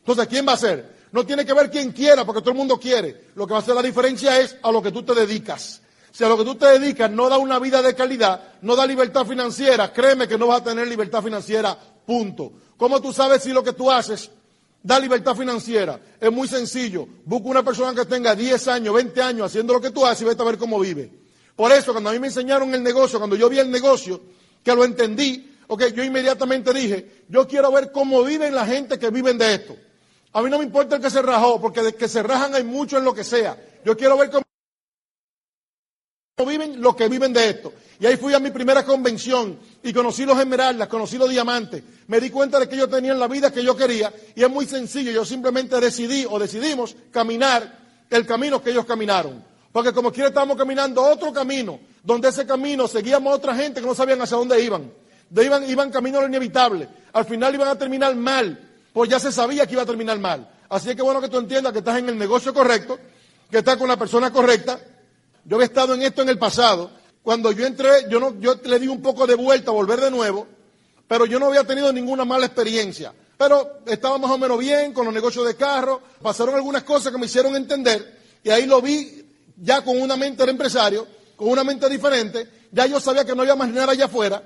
Entonces, 0.00 0.26
¿quién 0.26 0.46
va 0.46 0.52
a 0.52 0.58
ser? 0.58 0.98
No 1.12 1.24
tiene 1.24 1.44
que 1.46 1.54
ver 1.54 1.70
quién 1.70 1.92
quiera, 1.92 2.24
porque 2.24 2.40
todo 2.40 2.50
el 2.50 2.56
mundo 2.56 2.78
quiere. 2.78 3.28
Lo 3.34 3.46
que 3.46 3.52
va 3.52 3.58
a 3.58 3.62
hacer 3.62 3.74
la 3.74 3.82
diferencia 3.82 4.38
es 4.40 4.56
a 4.62 4.70
lo 4.70 4.82
que 4.82 4.92
tú 4.92 5.02
te 5.02 5.14
dedicas. 5.14 5.80
Si 6.18 6.24
a 6.24 6.28
lo 6.28 6.36
que 6.36 6.44
tú 6.44 6.56
te 6.56 6.66
dedicas 6.66 7.08
no 7.12 7.28
da 7.28 7.38
una 7.38 7.60
vida 7.60 7.80
de 7.80 7.94
calidad, 7.94 8.54
no 8.62 8.74
da 8.74 8.84
libertad 8.84 9.24
financiera, 9.24 9.92
créeme 9.92 10.26
que 10.26 10.36
no 10.36 10.48
vas 10.48 10.62
a 10.62 10.64
tener 10.64 10.88
libertad 10.88 11.22
financiera, 11.22 11.78
punto. 12.04 12.54
¿Cómo 12.76 13.00
tú 13.00 13.12
sabes 13.12 13.44
si 13.44 13.52
lo 13.52 13.62
que 13.62 13.72
tú 13.72 13.88
haces 13.88 14.28
da 14.82 14.98
libertad 14.98 15.36
financiera? 15.36 16.00
Es 16.20 16.32
muy 16.32 16.48
sencillo. 16.48 17.06
Busca 17.24 17.46
una 17.46 17.62
persona 17.62 17.94
que 17.94 18.04
tenga 18.04 18.34
10 18.34 18.66
años, 18.66 18.94
20 18.96 19.22
años 19.22 19.46
haciendo 19.46 19.74
lo 19.74 19.80
que 19.80 19.92
tú 19.92 20.04
haces 20.04 20.22
y 20.22 20.24
vete 20.24 20.42
a 20.42 20.46
ver 20.46 20.58
cómo 20.58 20.80
vive. 20.80 21.08
Por 21.54 21.70
eso, 21.70 21.92
cuando 21.92 22.10
a 22.10 22.12
mí 22.12 22.18
me 22.18 22.26
enseñaron 22.26 22.74
el 22.74 22.82
negocio, 22.82 23.20
cuando 23.20 23.36
yo 23.36 23.48
vi 23.48 23.60
el 23.60 23.70
negocio, 23.70 24.20
que 24.64 24.74
lo 24.74 24.84
entendí, 24.84 25.56
okay, 25.68 25.92
yo 25.92 26.02
inmediatamente 26.02 26.72
dije, 26.72 27.26
yo 27.28 27.46
quiero 27.46 27.70
ver 27.70 27.92
cómo 27.92 28.24
viven 28.24 28.56
la 28.56 28.66
gente 28.66 28.98
que 28.98 29.10
viven 29.10 29.38
de 29.38 29.54
esto. 29.54 29.76
A 30.32 30.42
mí 30.42 30.50
no 30.50 30.58
me 30.58 30.64
importa 30.64 30.96
el 30.96 31.00
que 31.00 31.10
se 31.10 31.22
rajó, 31.22 31.60
porque 31.60 31.80
de 31.80 31.94
que 31.94 32.08
se 32.08 32.24
rajan 32.24 32.56
hay 32.56 32.64
mucho 32.64 32.98
en 32.98 33.04
lo 33.04 33.14
que 33.14 33.22
sea. 33.22 33.56
Yo 33.84 33.96
quiero 33.96 34.18
ver 34.18 34.30
cómo 34.30 34.47
viven 36.44 36.80
los 36.80 36.94
que 36.94 37.08
viven 37.08 37.32
de 37.32 37.50
esto. 37.50 37.72
Y 38.00 38.06
ahí 38.06 38.16
fui 38.16 38.32
a 38.32 38.38
mi 38.38 38.50
primera 38.50 38.84
convención 38.84 39.58
y 39.82 39.92
conocí 39.92 40.24
los 40.24 40.38
esmeraldas, 40.38 40.88
conocí 40.88 41.18
los 41.18 41.28
diamantes. 41.28 41.82
Me 42.06 42.20
di 42.20 42.30
cuenta 42.30 42.60
de 42.60 42.68
que 42.68 42.76
ellos 42.76 42.90
tenían 42.90 43.18
la 43.18 43.26
vida 43.26 43.52
que 43.52 43.62
yo 43.62 43.76
quería 43.76 44.12
y 44.34 44.42
es 44.42 44.50
muy 44.50 44.66
sencillo. 44.66 45.10
Yo 45.10 45.24
simplemente 45.24 45.80
decidí 45.80 46.24
o 46.28 46.38
decidimos 46.38 46.94
caminar 47.10 47.78
el 48.08 48.24
camino 48.24 48.62
que 48.62 48.70
ellos 48.70 48.84
caminaron. 48.84 49.44
Porque 49.72 49.92
como 49.92 50.12
quiera 50.12 50.28
estábamos 50.28 50.56
caminando 50.56 51.02
otro 51.02 51.32
camino, 51.32 51.78
donde 52.02 52.28
ese 52.28 52.46
camino 52.46 52.86
seguíamos 52.88 53.32
a 53.32 53.36
otra 53.36 53.54
gente 53.54 53.80
que 53.80 53.86
no 53.86 53.94
sabían 53.94 54.22
hacia 54.22 54.36
dónde 54.36 54.62
iban. 54.62 54.90
De 55.28 55.44
iban, 55.44 55.68
iban 55.68 55.90
camino 55.90 56.18
a 56.18 56.22
lo 56.22 56.28
inevitable. 56.28 56.88
Al 57.12 57.24
final 57.24 57.54
iban 57.54 57.68
a 57.68 57.76
terminar 57.76 58.14
mal, 58.14 58.58
pues 58.92 59.10
ya 59.10 59.18
se 59.18 59.32
sabía 59.32 59.66
que 59.66 59.72
iba 59.72 59.82
a 59.82 59.86
terminar 59.86 60.18
mal. 60.18 60.48
Así 60.70 60.94
que 60.94 61.02
bueno 61.02 61.20
que 61.20 61.28
tú 61.28 61.38
entiendas 61.38 61.72
que 61.72 61.80
estás 61.80 61.98
en 61.98 62.08
el 62.08 62.18
negocio 62.18 62.54
correcto, 62.54 62.98
que 63.50 63.58
estás 63.58 63.76
con 63.76 63.88
la 63.88 63.96
persona 63.96 64.32
correcta 64.32 64.80
yo 65.44 65.56
había 65.56 65.66
estado 65.66 65.94
en 65.94 66.02
esto 66.02 66.22
en 66.22 66.28
el 66.28 66.38
pasado. 66.38 66.90
Cuando 67.22 67.52
yo 67.52 67.66
entré, 67.66 68.08
yo, 68.08 68.20
no, 68.20 68.34
le 68.64 68.78
di 68.78 68.88
un 68.88 69.02
poco 69.02 69.26
de 69.26 69.34
vuelta 69.34 69.70
a 69.70 69.74
volver 69.74 70.00
de 70.00 70.10
nuevo, 70.10 70.46
pero 71.06 71.26
yo 71.26 71.38
no 71.38 71.46
había 71.46 71.64
tenido 71.64 71.92
ninguna 71.92 72.24
mala 72.24 72.46
experiencia. 72.46 73.12
Pero 73.36 73.80
estaba 73.86 74.18
más 74.18 74.30
o 74.30 74.38
menos 74.38 74.58
bien 74.58 74.92
con 74.92 75.04
los 75.04 75.14
negocios 75.14 75.46
de 75.46 75.54
carro, 75.54 76.00
pasaron 76.20 76.54
algunas 76.54 76.82
cosas 76.82 77.12
que 77.12 77.18
me 77.18 77.26
hicieron 77.26 77.54
entender 77.54 78.18
y 78.42 78.50
ahí 78.50 78.66
lo 78.66 78.80
vi 78.80 79.24
ya 79.56 79.82
con 79.82 80.00
una 80.00 80.16
mente 80.16 80.44
de 80.44 80.50
empresario, 80.50 81.06
con 81.36 81.48
una 81.48 81.64
mente 81.64 81.88
diferente, 81.88 82.48
ya 82.72 82.86
yo 82.86 83.00
sabía 83.00 83.24
que 83.24 83.34
no 83.34 83.42
había 83.42 83.56
más 83.56 83.68
nada 83.70 83.92
allá 83.92 84.06
afuera, 84.06 84.42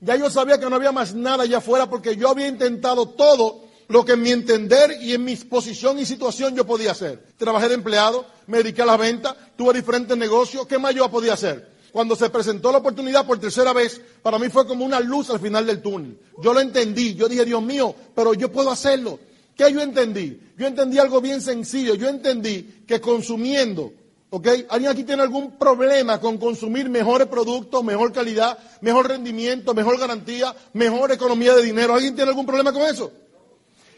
ya 0.00 0.16
yo 0.16 0.30
sabía 0.30 0.58
que 0.58 0.68
no 0.68 0.76
había 0.76 0.92
más 0.92 1.14
nada 1.14 1.44
allá 1.44 1.58
afuera 1.58 1.88
porque 1.88 2.16
yo 2.16 2.28
había 2.28 2.48
intentado 2.48 3.08
todo 3.10 3.65
lo 3.88 4.04
que 4.04 4.12
en 4.12 4.22
mi 4.22 4.30
entender 4.30 4.98
y 5.00 5.14
en 5.14 5.24
mi 5.24 5.36
posición 5.36 5.98
y 5.98 6.04
situación 6.04 6.54
yo 6.54 6.66
podía 6.66 6.92
hacer. 6.92 7.24
Trabajé 7.36 7.68
de 7.68 7.74
empleado, 7.74 8.26
me 8.46 8.58
dediqué 8.58 8.82
a 8.82 8.86
la 8.86 8.96
venta, 8.96 9.36
tuve 9.56 9.74
diferentes 9.74 10.16
negocios, 10.16 10.66
¿qué 10.66 10.78
más 10.78 10.94
yo 10.94 11.10
podía 11.10 11.34
hacer? 11.34 11.76
Cuando 11.92 12.14
se 12.14 12.28
presentó 12.28 12.70
la 12.72 12.78
oportunidad 12.78 13.26
por 13.26 13.38
tercera 13.38 13.72
vez, 13.72 14.00
para 14.22 14.38
mí 14.38 14.48
fue 14.48 14.66
como 14.66 14.84
una 14.84 15.00
luz 15.00 15.30
al 15.30 15.40
final 15.40 15.64
del 15.66 15.80
túnel. 15.80 16.18
Yo 16.42 16.52
lo 16.52 16.60
entendí, 16.60 17.14
yo 17.14 17.28
dije, 17.28 17.44
Dios 17.44 17.62
mío, 17.62 17.94
pero 18.14 18.34
yo 18.34 18.52
puedo 18.52 18.70
hacerlo. 18.70 19.18
¿Qué 19.56 19.72
yo 19.72 19.80
entendí? 19.80 20.38
Yo 20.58 20.66
entendí 20.66 20.98
algo 20.98 21.20
bien 21.22 21.40
sencillo, 21.40 21.94
yo 21.94 22.08
entendí 22.08 22.82
que 22.86 23.00
consumiendo, 23.00 23.92
¿ok? 24.28 24.46
¿Alguien 24.68 24.90
aquí 24.90 25.04
tiene 25.04 25.22
algún 25.22 25.56
problema 25.56 26.20
con 26.20 26.36
consumir 26.36 26.90
mejores 26.90 27.28
productos, 27.28 27.82
mejor 27.82 28.12
calidad, 28.12 28.58
mejor 28.82 29.08
rendimiento, 29.08 29.72
mejor 29.72 29.98
garantía, 29.98 30.54
mejor 30.74 31.12
economía 31.12 31.54
de 31.54 31.62
dinero? 31.62 31.94
¿Alguien 31.94 32.14
tiene 32.14 32.28
algún 32.28 32.44
problema 32.44 32.72
con 32.72 32.82
eso? 32.82 33.10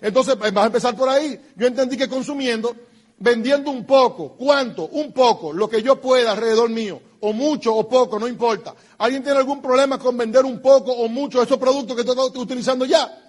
Entonces, 0.00 0.38
vas 0.38 0.56
a 0.56 0.66
empezar 0.66 0.96
por 0.96 1.08
ahí. 1.08 1.38
Yo 1.56 1.66
entendí 1.66 1.96
que 1.96 2.08
consumiendo, 2.08 2.74
vendiendo 3.18 3.70
un 3.70 3.84
poco, 3.84 4.36
¿cuánto? 4.36 4.86
Un 4.86 5.12
poco, 5.12 5.52
lo 5.52 5.68
que 5.68 5.82
yo 5.82 6.00
pueda 6.00 6.32
alrededor 6.32 6.70
mío, 6.70 7.00
o 7.20 7.32
mucho 7.32 7.74
o 7.74 7.88
poco, 7.88 8.18
no 8.18 8.28
importa. 8.28 8.74
¿Alguien 8.98 9.22
tiene 9.22 9.38
algún 9.38 9.60
problema 9.60 9.98
con 9.98 10.16
vender 10.16 10.44
un 10.44 10.60
poco 10.60 10.92
o 10.92 11.08
mucho 11.08 11.38
de 11.38 11.44
esos 11.44 11.58
productos 11.58 11.96
que 11.96 12.02
estoy 12.02 12.42
utilizando 12.42 12.84
ya? 12.84 13.24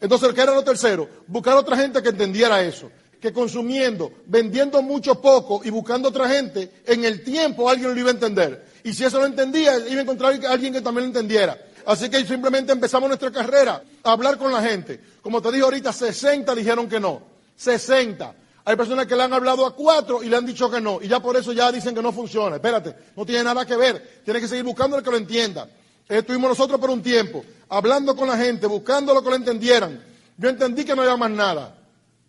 Entonces, 0.00 0.32
¿qué 0.32 0.42
era 0.42 0.54
lo 0.54 0.62
tercero? 0.62 1.08
Buscar 1.26 1.56
otra 1.56 1.76
gente 1.76 2.02
que 2.02 2.10
entendiera 2.10 2.62
eso. 2.62 2.90
Que 3.20 3.32
consumiendo, 3.32 4.12
vendiendo 4.26 4.82
mucho 4.82 5.20
poco 5.20 5.62
y 5.64 5.70
buscando 5.70 6.10
otra 6.10 6.28
gente, 6.28 6.70
en 6.84 7.06
el 7.06 7.24
tiempo 7.24 7.70
alguien 7.70 7.94
lo 7.94 7.98
iba 7.98 8.10
a 8.10 8.12
entender. 8.12 8.66
Y 8.84 8.92
si 8.92 9.04
eso 9.04 9.18
lo 9.18 9.24
entendía, 9.24 9.78
iba 9.88 10.00
a 10.00 10.02
encontrar 10.02 10.38
a 10.44 10.52
alguien 10.52 10.74
que 10.74 10.82
también 10.82 11.06
lo 11.06 11.18
entendiera. 11.18 11.58
Así 11.86 12.08
que 12.08 12.24
simplemente 12.24 12.72
empezamos 12.72 13.08
nuestra 13.08 13.30
carrera 13.30 13.82
a 14.02 14.12
hablar 14.12 14.38
con 14.38 14.52
la 14.52 14.62
gente. 14.62 15.00
Como 15.22 15.42
te 15.42 15.50
dije 15.50 15.62
ahorita, 15.62 15.92
60 15.92 16.54
dijeron 16.54 16.88
que 16.88 16.98
no. 16.98 17.22
60. 17.56 18.34
Hay 18.66 18.76
personas 18.76 19.06
que 19.06 19.14
le 19.14 19.22
han 19.22 19.32
hablado 19.32 19.66
a 19.66 19.74
cuatro 19.74 20.22
y 20.22 20.28
le 20.28 20.36
han 20.36 20.46
dicho 20.46 20.70
que 20.70 20.80
no. 20.80 21.00
Y 21.02 21.08
ya 21.08 21.20
por 21.20 21.36
eso 21.36 21.52
ya 21.52 21.70
dicen 21.70 21.94
que 21.94 22.02
no 22.02 22.12
funciona. 22.12 22.56
Espérate, 22.56 22.94
no 23.14 23.26
tiene 23.26 23.44
nada 23.44 23.66
que 23.66 23.76
ver. 23.76 24.22
Tiene 24.24 24.40
que 24.40 24.48
seguir 24.48 24.64
buscando 24.64 24.96
el 24.96 25.02
que 25.02 25.10
lo 25.10 25.18
entienda. 25.18 25.68
Estuvimos 26.08 26.50
nosotros 26.50 26.80
por 26.80 26.90
un 26.90 27.02
tiempo, 27.02 27.44
hablando 27.68 28.14
con 28.14 28.28
la 28.28 28.36
gente, 28.36 28.66
buscando 28.66 29.14
lo 29.14 29.22
que 29.22 29.30
lo 29.30 29.36
entendieran. 29.36 30.02
Yo 30.36 30.48
entendí 30.48 30.84
que 30.84 30.94
no 30.94 31.02
había 31.02 31.16
más 31.16 31.30
nada. 31.30 31.78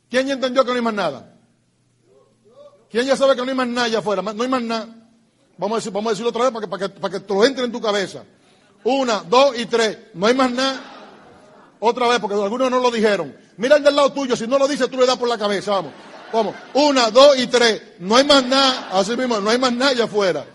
¿Quién 0.09 0.27
ya 0.27 0.33
entendió 0.33 0.63
que 0.63 0.69
no 0.69 0.75
hay 0.75 0.81
más 0.81 0.93
nada? 0.93 1.33
¿Quién 2.89 3.05
ya 3.05 3.17
sabe 3.17 3.35
que 3.35 3.41
no 3.41 3.49
hay 3.49 3.55
más 3.55 3.67
nada 3.67 3.87
allá 3.87 3.99
afuera? 3.99 4.21
No 4.21 4.43
hay 4.43 4.49
más 4.49 4.61
nada. 4.61 4.87
Vamos 5.57 5.75
a, 5.75 5.79
decir, 5.79 5.91
vamos 5.91 6.09
a 6.09 6.11
decirlo 6.11 6.29
otra 6.29 6.49
vez 6.49 6.51
para 6.51 6.61
que, 6.61 6.69
para 6.69 6.87
que, 6.87 6.99
para 6.99 7.13
que 7.13 7.19
te 7.21 7.33
lo 7.33 7.45
entre 7.45 7.63
en 7.65 7.71
tu 7.71 7.81
cabeza. 7.81 8.23
Una, 8.85 9.23
dos 9.27 9.57
y 9.57 9.65
tres. 9.65 9.97
No 10.13 10.27
hay 10.27 10.35
más 10.35 10.51
nada. 10.51 10.79
Otra 11.79 12.07
vez, 12.07 12.19
porque 12.19 12.35
algunos 12.35 12.69
no 12.71 12.79
lo 12.79 12.91
dijeron. 12.91 13.35
Mira 13.57 13.77
el 13.77 13.83
del 13.83 13.95
lado 13.95 14.13
tuyo, 14.13 14.35
si 14.35 14.47
no 14.47 14.57
lo 14.57 14.67
dice, 14.67 14.87
tú 14.87 14.97
le 14.97 15.05
das 15.05 15.17
por 15.17 15.27
la 15.27 15.37
cabeza, 15.37 15.71
vamos. 15.71 15.91
Vamos. 16.31 16.55
Una, 16.73 17.09
dos 17.09 17.37
y 17.37 17.47
tres. 17.47 17.81
No 17.99 18.15
hay 18.15 18.23
más 18.23 18.45
nada. 18.45 18.89
Así 18.91 19.17
mismo, 19.17 19.39
no 19.39 19.49
hay 19.49 19.57
más 19.57 19.73
nada 19.73 19.91
allá 19.91 20.03
afuera. 20.05 20.45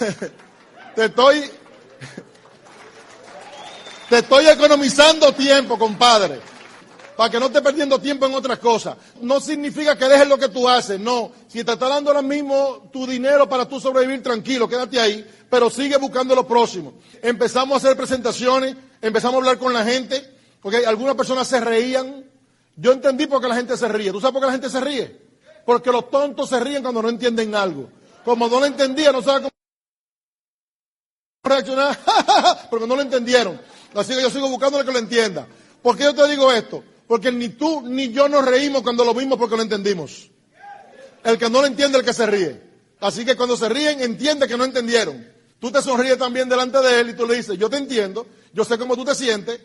te 0.96 1.04
estoy. 1.04 1.44
Te 4.08 4.18
estoy 4.18 4.46
economizando 4.46 5.32
tiempo, 5.32 5.78
compadre 5.78 6.38
para 7.16 7.30
que 7.30 7.38
no 7.38 7.46
estés 7.46 7.62
perdiendo 7.62 7.98
tiempo 8.00 8.26
en 8.26 8.34
otras 8.34 8.58
cosas. 8.58 8.96
No 9.20 9.40
significa 9.40 9.96
que 9.96 10.06
dejes 10.06 10.28
lo 10.28 10.38
que 10.38 10.48
tú 10.48 10.68
haces, 10.68 10.98
no. 10.98 11.32
Si 11.48 11.62
te 11.64 11.72
está 11.72 11.88
dando 11.88 12.10
ahora 12.10 12.22
mismo 12.22 12.88
tu 12.92 13.06
dinero 13.06 13.48
para 13.48 13.68
tú 13.68 13.80
sobrevivir 13.80 14.22
tranquilo, 14.22 14.68
quédate 14.68 15.00
ahí, 15.00 15.26
pero 15.50 15.70
sigue 15.70 15.96
buscando 15.96 16.34
lo 16.34 16.46
próximo. 16.46 16.94
Empezamos 17.22 17.74
a 17.74 17.76
hacer 17.76 17.96
presentaciones, 17.96 18.76
empezamos 19.00 19.34
a 19.34 19.38
hablar 19.38 19.58
con 19.58 19.72
la 19.72 19.84
gente, 19.84 20.22
porque 20.60 20.86
algunas 20.86 21.14
personas 21.14 21.46
se 21.46 21.60
reían. 21.60 22.24
Yo 22.76 22.92
entendí 22.92 23.26
por 23.26 23.40
qué 23.40 23.48
la 23.48 23.56
gente 23.56 23.76
se 23.76 23.86
ríe. 23.88 24.10
¿Tú 24.10 24.20
sabes 24.20 24.32
por 24.32 24.42
qué 24.42 24.46
la 24.46 24.52
gente 24.52 24.70
se 24.70 24.80
ríe? 24.80 25.20
Porque 25.64 25.92
los 25.92 26.10
tontos 26.10 26.48
se 26.48 26.60
ríen 26.60 26.82
cuando 26.82 27.02
no 27.02 27.08
entienden 27.08 27.54
algo. 27.54 27.88
Como 28.24 28.48
no 28.48 28.60
lo 28.60 28.66
entendían, 28.66 29.12
no 29.12 29.22
saben 29.22 29.42
cómo 29.42 29.50
reaccionar, 31.44 31.98
porque 32.70 32.86
no 32.86 32.96
lo 32.96 33.02
entendieron. 33.02 33.60
Así 33.94 34.14
que 34.14 34.22
yo 34.22 34.30
sigo 34.30 34.48
buscando 34.48 34.84
que 34.84 34.92
lo 34.92 34.98
entienda. 34.98 35.46
¿Por 35.82 35.96
qué 35.96 36.04
yo 36.04 36.14
te 36.14 36.26
digo 36.28 36.50
esto? 36.50 36.82
Porque 37.06 37.30
ni 37.30 37.50
tú 37.50 37.82
ni 37.82 38.10
yo 38.10 38.28
nos 38.28 38.44
reímos 38.44 38.82
cuando 38.82 39.04
lo 39.04 39.14
vimos 39.14 39.38
porque 39.38 39.56
lo 39.56 39.62
entendimos. 39.62 40.30
El 41.22 41.38
que 41.38 41.48
no 41.50 41.60
lo 41.60 41.66
entiende, 41.66 41.98
el 41.98 42.04
que 42.04 42.14
se 42.14 42.26
ríe. 42.26 42.62
Así 43.00 43.24
que 43.24 43.36
cuando 43.36 43.56
se 43.56 43.68
ríen, 43.68 44.00
entiende 44.00 44.48
que 44.48 44.56
no 44.56 44.64
entendieron. 44.64 45.33
Tú 45.64 45.72
te 45.72 45.80
sonríes 45.80 46.18
también 46.18 46.46
delante 46.46 46.78
de 46.82 47.00
él 47.00 47.08
y 47.08 47.14
tú 47.14 47.26
le 47.26 47.36
dices, 47.36 47.56
yo 47.56 47.70
te 47.70 47.78
entiendo, 47.78 48.26
yo 48.52 48.66
sé 48.66 48.76
cómo 48.76 48.96
tú 48.96 49.02
te 49.02 49.14
sientes. 49.14 49.60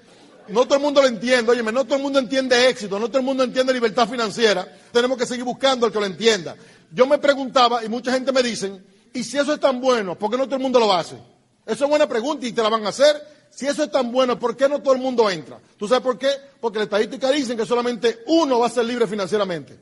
No 0.48 0.64
todo 0.64 0.76
el 0.76 0.82
mundo 0.82 1.02
lo 1.02 1.10
entiende, 1.10 1.52
oye, 1.52 1.62
no 1.62 1.84
todo 1.84 1.98
el 1.98 2.02
mundo 2.02 2.20
entiende 2.20 2.70
éxito, 2.70 2.98
no 2.98 3.10
todo 3.10 3.18
el 3.18 3.26
mundo 3.26 3.44
entiende 3.44 3.74
libertad 3.74 4.08
financiera. 4.08 4.66
Tenemos 4.94 5.18
que 5.18 5.26
seguir 5.26 5.44
buscando 5.44 5.86
el 5.86 5.92
que 5.92 6.00
lo 6.00 6.06
entienda. 6.06 6.56
Yo 6.90 7.06
me 7.06 7.18
preguntaba, 7.18 7.84
y 7.84 7.90
mucha 7.90 8.14
gente 8.14 8.32
me 8.32 8.42
dice, 8.42 8.82
¿y 9.12 9.26
si 9.26 9.38
eso 9.38 9.52
es 9.52 9.60
tan 9.60 9.82
bueno, 9.82 10.18
por 10.18 10.32
qué 10.32 10.38
no 10.38 10.46
todo 10.46 10.56
el 10.56 10.62
mundo 10.62 10.80
lo 10.80 10.94
hace? 10.94 11.18
Esa 11.66 11.84
es 11.84 11.90
buena 11.90 12.08
pregunta 12.08 12.48
y 12.48 12.54
te 12.54 12.64
la 12.64 12.70
van 12.70 12.86
a 12.86 12.90
hacer 12.90 13.22
si 13.50 13.68
eso 13.68 13.84
es 13.84 13.92
tan 13.92 14.10
bueno, 14.10 14.40
¿por 14.40 14.56
qué 14.56 14.70
no 14.70 14.82
todo 14.82 14.94
el 14.94 15.02
mundo 15.02 15.30
entra? 15.30 15.60
¿Tú 15.76 15.86
sabes 15.86 16.02
por 16.02 16.18
qué? 16.18 16.30
Porque 16.62 16.78
la 16.78 16.86
estadística 16.86 17.30
dice 17.30 17.58
que 17.58 17.66
solamente 17.66 18.24
uno 18.28 18.58
va 18.58 18.68
a 18.68 18.70
ser 18.70 18.86
libre 18.86 19.06
financieramente 19.06 19.78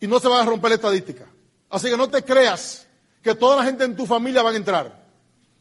y 0.00 0.08
no 0.08 0.18
se 0.18 0.26
va 0.26 0.42
a 0.42 0.44
romper 0.44 0.70
la 0.70 0.74
estadística. 0.74 1.26
Así 1.68 1.88
que 1.88 1.96
no 1.96 2.10
te 2.10 2.24
creas 2.24 2.88
que 3.22 3.36
toda 3.36 3.54
la 3.54 3.62
gente 3.62 3.84
en 3.84 3.94
tu 3.94 4.04
familia 4.04 4.42
van 4.42 4.54
a 4.54 4.56
entrar. 4.56 4.99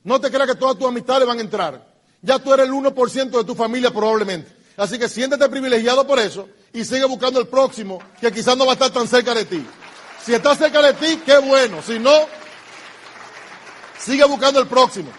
No 0.03 0.19
te 0.19 0.29
creas 0.29 0.47
que 0.47 0.55
todas 0.55 0.77
tus 0.77 0.87
amistades 0.87 1.27
van 1.27 1.37
a 1.37 1.41
entrar. 1.41 1.87
Ya 2.21 2.39
tú 2.39 2.53
eres 2.53 2.67
el 2.67 2.73
1% 2.73 3.29
de 3.29 3.43
tu 3.43 3.55
familia 3.55 3.91
probablemente. 3.91 4.51
Así 4.77 4.97
que 4.97 5.09
siéntete 5.09 5.47
privilegiado 5.49 6.07
por 6.07 6.19
eso 6.19 6.47
y 6.71 6.85
sigue 6.85 7.05
buscando 7.05 7.39
el 7.39 7.47
próximo 7.47 7.99
que 8.21 8.31
quizás 8.31 8.55
no 8.55 8.65
va 8.65 8.71
a 8.71 8.73
estar 8.73 8.91
tan 8.91 9.07
cerca 9.07 9.33
de 9.33 9.45
ti. 9.45 9.65
Si 10.23 10.33
está 10.33 10.55
cerca 10.55 10.81
de 10.81 10.93
ti, 10.93 11.21
qué 11.25 11.37
bueno. 11.37 11.81
Si 11.81 11.99
no, 11.99 12.11
sigue 13.97 14.23
buscando 14.25 14.59
el 14.59 14.67
próximo. 14.67 15.11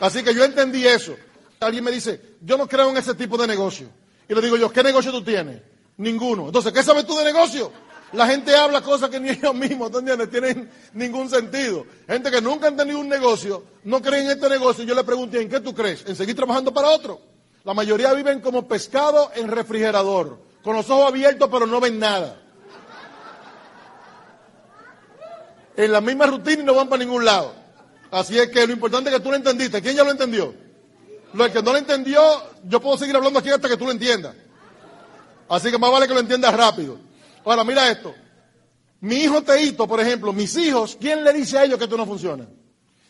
Así 0.00 0.22
que 0.22 0.34
yo 0.34 0.44
entendí 0.44 0.86
eso. 0.86 1.16
Alguien 1.60 1.82
me 1.82 1.90
dice, 1.90 2.36
yo 2.40 2.56
no 2.56 2.68
creo 2.68 2.90
en 2.90 2.96
ese 2.96 3.14
tipo 3.14 3.36
de 3.36 3.46
negocio. 3.46 3.88
Y 4.28 4.34
le 4.34 4.40
digo 4.40 4.56
yo, 4.56 4.70
¿qué 4.70 4.82
negocio 4.82 5.10
tú 5.10 5.22
tienes? 5.22 5.62
Ninguno. 5.96 6.46
Entonces, 6.46 6.72
¿qué 6.72 6.82
sabes 6.82 7.06
tú 7.06 7.16
de 7.16 7.24
negocio? 7.24 7.72
La 8.12 8.26
gente 8.26 8.54
habla 8.56 8.80
cosas 8.80 9.10
que 9.10 9.20
ni 9.20 9.28
ellos 9.30 9.54
mismos, 9.54 9.90
¿tú 9.90 9.98
entiendes? 9.98 10.30
Tienen 10.30 10.70
ningún 10.94 11.28
sentido. 11.28 11.86
Gente 12.06 12.30
que 12.30 12.40
nunca 12.40 12.68
han 12.68 12.76
tenido 12.76 12.98
un 12.98 13.08
negocio, 13.08 13.64
no 13.84 14.00
creen 14.00 14.26
en 14.26 14.30
este 14.32 14.48
negocio. 14.48 14.84
Yo 14.84 14.94
le 14.94 15.04
pregunté, 15.04 15.42
¿en 15.42 15.48
qué 15.48 15.60
tú 15.60 15.74
crees? 15.74 16.04
¿En 16.06 16.16
seguir 16.16 16.34
trabajando 16.34 16.72
para 16.72 16.88
otro? 16.88 17.20
La 17.64 17.74
mayoría 17.74 18.12
viven 18.14 18.40
como 18.40 18.66
pescado 18.66 19.30
en 19.34 19.48
refrigerador, 19.48 20.40
con 20.62 20.74
los 20.74 20.88
ojos 20.88 21.08
abiertos 21.08 21.48
pero 21.52 21.66
no 21.66 21.80
ven 21.80 21.98
nada. 21.98 22.40
En 25.76 25.92
la 25.92 26.00
misma 26.00 26.26
rutina 26.26 26.62
y 26.62 26.64
no 26.64 26.74
van 26.74 26.88
para 26.88 27.04
ningún 27.04 27.24
lado. 27.24 27.54
Así 28.10 28.38
es 28.38 28.48
que 28.48 28.66
lo 28.66 28.72
importante 28.72 29.10
es 29.10 29.16
que 29.16 29.22
tú 29.22 29.30
lo 29.30 29.36
entendiste. 29.36 29.82
¿Quién 29.82 29.96
ya 29.96 30.02
lo 30.02 30.10
entendió? 30.10 30.54
Lo 31.34 31.52
que 31.52 31.62
no 31.62 31.72
lo 31.72 31.78
entendió, 31.78 32.20
yo 32.64 32.80
puedo 32.80 32.96
seguir 32.96 33.14
hablando 33.14 33.38
aquí 33.38 33.50
hasta 33.50 33.68
que 33.68 33.76
tú 33.76 33.84
lo 33.84 33.90
entiendas. 33.90 34.34
Así 35.48 35.70
que 35.70 35.78
más 35.78 35.92
vale 35.92 36.08
que 36.08 36.14
lo 36.14 36.20
entiendas 36.20 36.54
rápido. 36.54 37.07
Ahora, 37.48 37.64
mira 37.64 37.90
esto. 37.90 38.14
Mi 39.00 39.16
hijo 39.16 39.42
Teito, 39.42 39.88
por 39.88 40.00
ejemplo, 40.00 40.34
mis 40.34 40.54
hijos, 40.58 40.98
¿quién 41.00 41.24
le 41.24 41.32
dice 41.32 41.56
a 41.56 41.64
ellos 41.64 41.78
que 41.78 41.84
esto 41.84 41.96
no 41.96 42.04
funciona? 42.04 42.46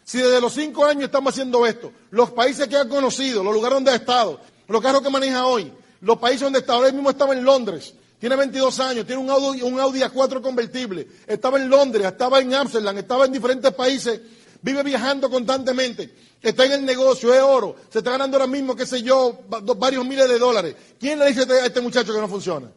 Si 0.04 0.18
desde 0.18 0.40
los 0.40 0.52
cinco 0.52 0.84
años 0.84 1.04
estamos 1.04 1.32
haciendo 1.32 1.66
esto, 1.66 1.92
los 2.10 2.30
países 2.30 2.68
que 2.68 2.76
han 2.76 2.88
conocido, 2.88 3.42
los 3.42 3.52
lugares 3.52 3.74
donde 3.74 3.90
ha 3.90 3.96
estado, 3.96 4.40
los 4.68 4.80
carros 4.80 5.02
que 5.02 5.10
maneja 5.10 5.44
hoy, 5.46 5.72
los 6.02 6.18
países 6.18 6.42
donde 6.42 6.60
está, 6.60 6.74
ahora 6.74 6.92
mismo 6.92 7.10
estaba 7.10 7.32
en 7.32 7.42
Londres, 7.44 7.94
tiene 8.20 8.36
22 8.36 8.78
años, 8.78 9.06
tiene 9.06 9.20
un 9.20 9.28
Audi, 9.28 9.60
un 9.62 9.80
Audi 9.80 10.00
A4 10.00 10.40
convertible, 10.40 11.08
estaba 11.26 11.58
en 11.58 11.68
Londres, 11.68 12.06
estaba 12.06 12.38
en 12.38 12.54
Amsterdam, 12.54 12.96
estaba 12.96 13.24
en 13.24 13.32
diferentes 13.32 13.72
países, 13.74 14.20
vive 14.62 14.84
viajando 14.84 15.28
constantemente, 15.28 16.14
está 16.40 16.64
en 16.64 16.72
el 16.72 16.84
negocio, 16.84 17.34
es 17.34 17.40
oro, 17.40 17.74
se 17.90 17.98
está 17.98 18.12
ganando 18.12 18.36
ahora 18.36 18.46
mismo, 18.46 18.76
qué 18.76 18.86
sé 18.86 19.02
yo, 19.02 19.40
varios 19.76 20.06
miles 20.06 20.28
de 20.28 20.38
dólares. 20.38 20.76
¿Quién 21.00 21.18
le 21.18 21.26
dice 21.26 21.42
a 21.52 21.66
este 21.66 21.80
muchacho 21.80 22.14
que 22.14 22.20
no 22.20 22.28
funciona? 22.28 22.70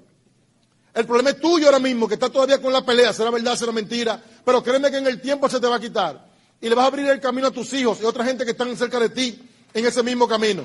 El 0.94 1.06
problema 1.06 1.30
es 1.30 1.40
tuyo 1.40 1.68
ahora 1.68 1.80
mismo, 1.80 2.08
que 2.08 2.16
está 2.16 2.30
todavía 2.30 2.62
con 2.62 2.74
la 2.74 2.86
pelea, 2.86 3.14
será 3.14 3.30
verdad, 3.30 3.56
será 3.56 3.72
mentira, 3.72 4.22
pero 4.44 4.62
créeme 4.62 4.92
que 4.92 4.98
en 4.98 5.08
el 5.08 5.22
tiempo 5.22 5.48
se 5.48 5.60
te 5.60 5.68
va 5.68 5.78
a 5.78 5.80
quitar. 5.80 6.30
Y 6.60 6.68
le 6.68 6.76
vas 6.76 6.84
a 6.84 6.88
abrir 6.88 7.08
el 7.08 7.20
camino 7.22 7.48
a 7.48 7.52
tus 7.52 7.72
hijos 7.74 8.00
y 8.02 8.06
a 8.06 8.10
otra 8.10 8.26
gente 8.26 8.44
que 8.44 8.52
están 8.52 8.76
cerca 8.76 9.00
de 9.00 9.10
ti 9.10 9.42
en 9.74 9.86
ese 9.86 10.04
mismo 10.04 10.28
camino. 10.28 10.64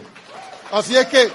Así 0.73 0.97
es 0.97 1.07
que 1.07 1.31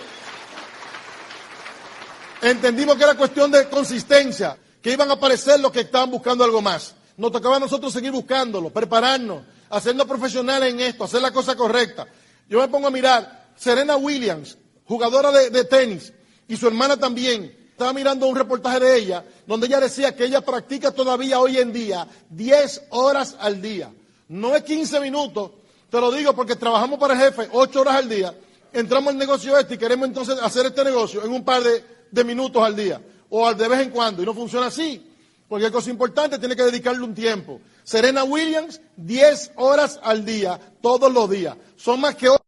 entendimos 2.41 2.97
que 2.97 3.03
era 3.03 3.15
cuestión 3.15 3.49
de 3.49 3.69
consistencia, 3.69 4.57
que 4.81 4.91
iban 4.91 5.09
a 5.09 5.13
aparecer 5.13 5.59
los 5.59 5.71
que 5.71 5.81
estaban 5.81 6.11
buscando 6.11 6.43
algo 6.43 6.61
más. 6.61 6.93
Nos 7.15 7.31
tocaba 7.31 7.55
a 7.55 7.59
nosotros 7.59 7.93
seguir 7.93 8.11
buscándolo, 8.11 8.71
prepararnos, 8.71 9.43
hacernos 9.69 10.05
profesionales 10.05 10.73
en 10.73 10.81
esto, 10.81 11.05
hacer 11.05 11.21
la 11.21 11.31
cosa 11.31 11.55
correcta. 11.55 12.07
Yo 12.49 12.59
me 12.59 12.67
pongo 12.67 12.87
a 12.87 12.91
mirar, 12.91 13.51
Serena 13.55 13.95
Williams, 13.95 14.57
jugadora 14.85 15.31
de, 15.31 15.49
de 15.49 15.63
tenis, 15.63 16.11
y 16.47 16.57
su 16.57 16.67
hermana 16.67 16.97
también, 16.97 17.55
estaba 17.81 17.93
mirando 17.93 18.27
un 18.27 18.35
reportaje 18.35 18.79
de 18.79 18.95
ella 18.95 19.25
donde 19.47 19.65
ella 19.65 19.79
decía 19.79 20.15
que 20.15 20.25
ella 20.25 20.41
practica 20.41 20.91
todavía 20.91 21.39
hoy 21.39 21.57
en 21.57 21.73
día 21.73 22.07
10 22.29 22.89
horas 22.91 23.35
al 23.39 23.59
día. 23.59 23.91
No 24.27 24.55
es 24.55 24.61
15 24.61 24.99
minutos, 24.99 25.49
te 25.89 25.99
lo 25.99 26.11
digo 26.11 26.35
porque 26.35 26.55
trabajamos 26.55 26.99
para 26.99 27.15
el 27.15 27.19
jefe 27.21 27.49
8 27.51 27.81
horas 27.81 27.95
al 27.95 28.07
día, 28.07 28.35
entramos 28.71 29.11
al 29.11 29.17
negocio 29.17 29.57
este 29.57 29.73
y 29.73 29.77
queremos 29.79 30.07
entonces 30.07 30.37
hacer 30.43 30.67
este 30.67 30.83
negocio 30.83 31.25
en 31.25 31.31
un 31.31 31.43
par 31.43 31.63
de, 31.63 32.23
minutos 32.23 32.61
al 32.61 32.75
día 32.75 33.01
o 33.31 33.51
de 33.51 33.67
vez 33.67 33.79
en 33.79 33.89
cuando 33.89 34.21
y 34.21 34.27
no 34.27 34.35
funciona 34.35 34.67
así. 34.67 35.03
Porque 35.49 35.65
es 35.65 35.71
cosa 35.71 35.89
importante, 35.89 36.37
tiene 36.37 36.55
que 36.55 36.63
dedicarle 36.63 37.03
un 37.03 37.15
tiempo. 37.15 37.61
Serena 37.83 38.23
Williams, 38.23 38.79
10 38.95 39.53
horas 39.55 39.99
al 40.03 40.23
día, 40.23 40.59
todos 40.83 41.11
los 41.11 41.27
días. 41.31 41.57
Son 41.77 41.99
más 41.99 42.13
que 42.13 42.29
8 42.29 42.39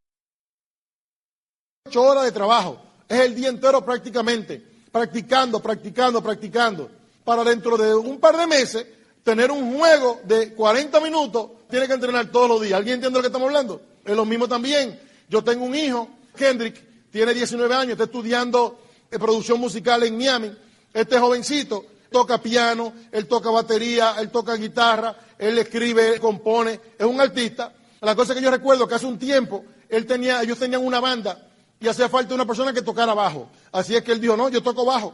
horas 1.96 2.24
de 2.24 2.32
trabajo. 2.32 2.80
Es 3.10 3.19
el 3.19 3.34
día 3.34 3.50
entero 3.50 3.84
prácticamente 3.84 4.73
practicando, 4.93 5.60
practicando, 5.60 6.21
practicando, 6.21 6.91
para 7.25 7.43
dentro 7.43 7.77
de 7.77 7.95
un 7.95 8.19
par 8.19 8.38
de 8.38 8.45
meses 8.45 8.86
tener 9.23 9.49
un 9.49 9.75
juego 9.75 10.21
de 10.23 10.53
40 10.53 10.99
minutos, 10.99 11.49
tiene 11.67 11.88
que 11.88 11.93
entrenar 11.93 12.27
todos 12.27 12.47
los 12.47 12.62
días. 12.62 12.77
¿Alguien 12.77 12.95
entiende 12.95 13.17
lo 13.17 13.23
que 13.23 13.27
estamos 13.27 13.47
hablando? 13.47 13.82
Es 14.06 14.15
lo 14.15 14.23
mismo 14.23 14.47
también. 14.47 14.99
Yo 15.27 15.43
tengo 15.43 15.65
un 15.65 15.73
hijo, 15.73 16.08
Kendrick, 16.36 17.10
tiene 17.10 17.34
19 17.34 17.73
años, 17.73 17.91
está 17.93 18.03
estudiando 18.03 18.82
eh, 19.10 19.17
producción 19.17 19.60
musical 19.60 20.03
en 20.03 20.15
Miami. 20.15 20.56
Este 20.93 21.17
jovencito 21.17 21.86
toca 22.12 22.38
piano, 22.38 22.93
él 23.12 23.25
toca 23.25 23.49
batería, 23.49 24.13
él 24.19 24.29
toca 24.29 24.53
guitarra, 24.53 25.17
él 25.39 25.58
escribe, 25.58 26.19
compone, 26.19 26.79
es 26.99 27.06
un 27.06 27.19
artista. 27.19 27.73
La 28.01 28.13
cosa 28.13 28.36
que 28.36 28.41
yo 28.41 28.51
recuerdo 28.51 28.88
que 28.88 28.93
hace 28.93 29.08
un 29.08 29.17
tiempo 29.17 29.65
él 29.89 30.06
tenía, 30.06 30.43
ellos 30.43 30.60
tenían 30.60 30.86
una 30.86 30.99
banda 30.99 31.49
y 31.84 31.88
hacía 31.89 32.08
falta 32.08 32.34
una 32.34 32.46
persona 32.46 32.72
que 32.72 32.82
tocara 32.82 33.13
bajo. 33.13 33.50
Así 33.74 33.93
es 33.93 34.02
que 34.04 34.13
él 34.13 34.22
dijo, 34.22 34.38
no, 34.38 34.48
yo 34.48 34.63
toco 34.63 34.86
bajo. 34.86 35.13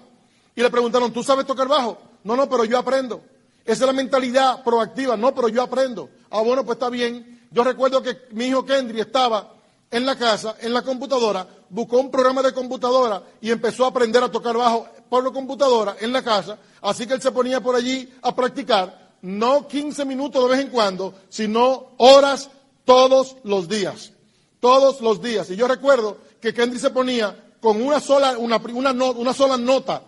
Y 0.55 0.61
le 0.61 0.69
preguntaron, 0.69 1.11
¿tú 1.11 1.23
sabes 1.23 1.47
tocar 1.47 1.67
bajo? 1.67 1.97
No, 2.23 2.35
no, 2.35 2.47
pero 2.47 2.63
yo 2.63 2.77
aprendo. 2.77 3.23
Esa 3.65 3.85
es 3.85 3.87
la 3.87 3.93
mentalidad 3.93 4.63
proactiva. 4.63 5.17
No, 5.17 5.33
pero 5.33 5.47
yo 5.49 5.63
aprendo. 5.63 6.11
Ah, 6.29 6.41
bueno, 6.41 6.63
pues 6.63 6.75
está 6.75 6.91
bien. 6.91 7.41
Yo 7.49 7.63
recuerdo 7.63 8.03
que 8.03 8.27
mi 8.33 8.45
hijo 8.45 8.63
Kendry 8.63 9.01
estaba 9.01 9.51
en 9.89 10.05
la 10.05 10.15
casa, 10.15 10.57
en 10.59 10.71
la 10.71 10.83
computadora, 10.83 11.47
buscó 11.71 11.97
un 11.97 12.11
programa 12.11 12.43
de 12.43 12.53
computadora 12.53 13.23
y 13.41 13.49
empezó 13.49 13.85
a 13.85 13.87
aprender 13.87 14.21
a 14.21 14.29
tocar 14.29 14.55
bajo 14.55 14.87
por 15.09 15.23
la 15.23 15.31
computadora 15.31 15.95
en 15.99 16.13
la 16.13 16.21
casa. 16.21 16.59
Así 16.83 17.07
que 17.07 17.15
él 17.15 17.21
se 17.21 17.31
ponía 17.31 17.61
por 17.61 17.75
allí 17.75 18.13
a 18.21 18.35
practicar, 18.35 19.15
no 19.23 19.67
15 19.67 20.05
minutos 20.05 20.43
de 20.43 20.49
vez 20.55 20.59
en 20.63 20.69
cuando, 20.69 21.15
sino 21.29 21.93
horas 21.97 22.51
todos 22.85 23.37
los 23.43 23.67
días. 23.67 24.11
Todos 24.59 25.01
los 25.01 25.19
días. 25.19 25.49
Y 25.49 25.55
yo 25.55 25.67
recuerdo 25.67 26.28
que 26.41 26.53
Kendrick 26.53 26.81
se 26.81 26.89
ponía 26.89 27.35
con 27.61 27.81
una 27.81 27.99
sola, 27.99 28.37
una, 28.37 28.57
una, 28.57 28.91
una 28.91 29.33
sola 29.33 29.57
nota, 29.57 30.01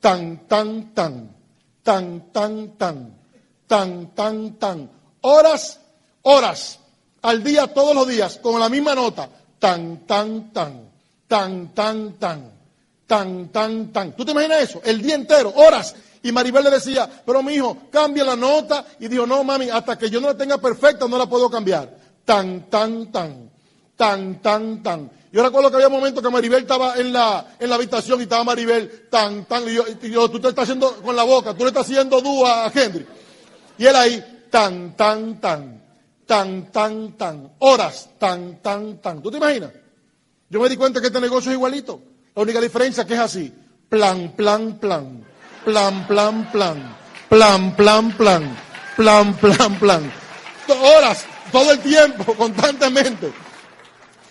tan, 0.00 0.46
tan, 0.46 0.94
tan, 0.94 1.34
tan, 1.82 2.32
tan, 2.32 2.76
tan, 2.76 3.18
tan, 3.66 4.14
tan, 4.14 4.58
tan, 4.58 4.90
horas, 5.22 5.80
horas, 6.22 6.78
al 7.22 7.42
día, 7.42 7.72
todos 7.72 7.94
los 7.94 8.06
días, 8.06 8.38
con 8.42 8.58
la 8.60 8.68
misma 8.68 8.94
nota, 8.94 9.28
tan, 9.58 10.06
tan, 10.06 10.52
tan, 10.52 10.90
tan, 11.28 11.72
tan, 11.74 12.18
tan, 12.18 12.52
tan, 13.06 13.48
tan, 13.48 13.92
tan. 13.92 14.16
¿Tú 14.16 14.24
te 14.24 14.32
imaginas 14.32 14.62
eso? 14.62 14.80
El 14.84 15.02
día 15.02 15.14
entero, 15.14 15.52
horas. 15.54 15.94
Y 16.22 16.30
Maribel 16.30 16.64
le 16.64 16.70
decía, 16.70 17.08
pero 17.24 17.42
mi 17.42 17.54
hijo, 17.54 17.76
cambia 17.90 18.24
la 18.24 18.36
nota. 18.36 18.84
Y 19.00 19.08
dijo, 19.08 19.26
no, 19.26 19.42
mami, 19.42 19.70
hasta 19.70 19.98
que 19.98 20.08
yo 20.08 20.20
no 20.20 20.28
la 20.28 20.36
tenga 20.36 20.58
perfecta 20.58 21.06
no 21.08 21.18
la 21.18 21.28
puedo 21.28 21.50
cambiar. 21.50 21.96
Tan, 22.24 22.68
tan, 22.70 23.10
tan, 23.10 23.50
tan, 23.96 24.40
tan, 24.40 24.82
tan. 24.82 25.10
Yo 25.32 25.42
recuerdo 25.42 25.70
que 25.70 25.76
había 25.76 25.88
momentos 25.88 26.22
que 26.22 26.28
Maribel 26.28 26.62
estaba 26.62 26.96
en 26.98 27.10
la, 27.10 27.56
en 27.58 27.70
la 27.70 27.76
habitación 27.76 28.20
y 28.20 28.24
estaba 28.24 28.44
Maribel 28.44 29.08
tan, 29.10 29.46
tan, 29.46 29.64
y 29.66 30.10
yo, 30.10 30.30
tú 30.30 30.38
te 30.38 30.48
estás 30.48 30.64
haciendo 30.64 30.94
con 30.96 31.16
la 31.16 31.22
boca, 31.22 31.54
tú 31.54 31.64
le 31.64 31.68
estás 31.68 31.86
haciendo 31.86 32.20
dúa 32.20 32.66
a 32.66 32.72
Henry. 32.72 33.06
Y 33.78 33.86
él 33.86 33.96
ahí, 33.96 34.46
tan, 34.50 34.94
tan, 34.94 35.40
tan, 35.40 35.82
tan, 36.26 36.70
tan, 36.70 37.12
tan, 37.16 37.52
horas, 37.60 38.10
tan, 38.18 38.60
tan, 38.60 39.00
tan. 39.00 39.22
¿Tú 39.22 39.30
te 39.30 39.38
imaginas? 39.38 39.70
Yo 40.50 40.60
me 40.60 40.68
di 40.68 40.76
cuenta 40.76 41.00
que 41.00 41.06
este 41.06 41.20
negocio 41.20 41.50
es 41.50 41.56
igualito. 41.56 42.02
La 42.34 42.42
única 42.42 42.60
diferencia 42.60 43.00
es 43.00 43.06
que 43.06 43.14
es 43.14 43.20
así. 43.20 43.54
Plan, 43.88 44.34
plan, 44.36 44.78
plan. 44.78 45.24
Plan, 45.64 46.06
plan, 46.06 46.52
plan. 46.52 46.96
Plan, 47.30 47.74
plan, 47.74 48.12
plan. 48.12 48.56
Plan, 48.96 49.34
plan, 49.34 49.78
plan. 49.78 50.12
Horas, 50.68 51.24
todo 51.50 51.72
el 51.72 51.78
tiempo, 51.78 52.34
constantemente. 52.36 53.32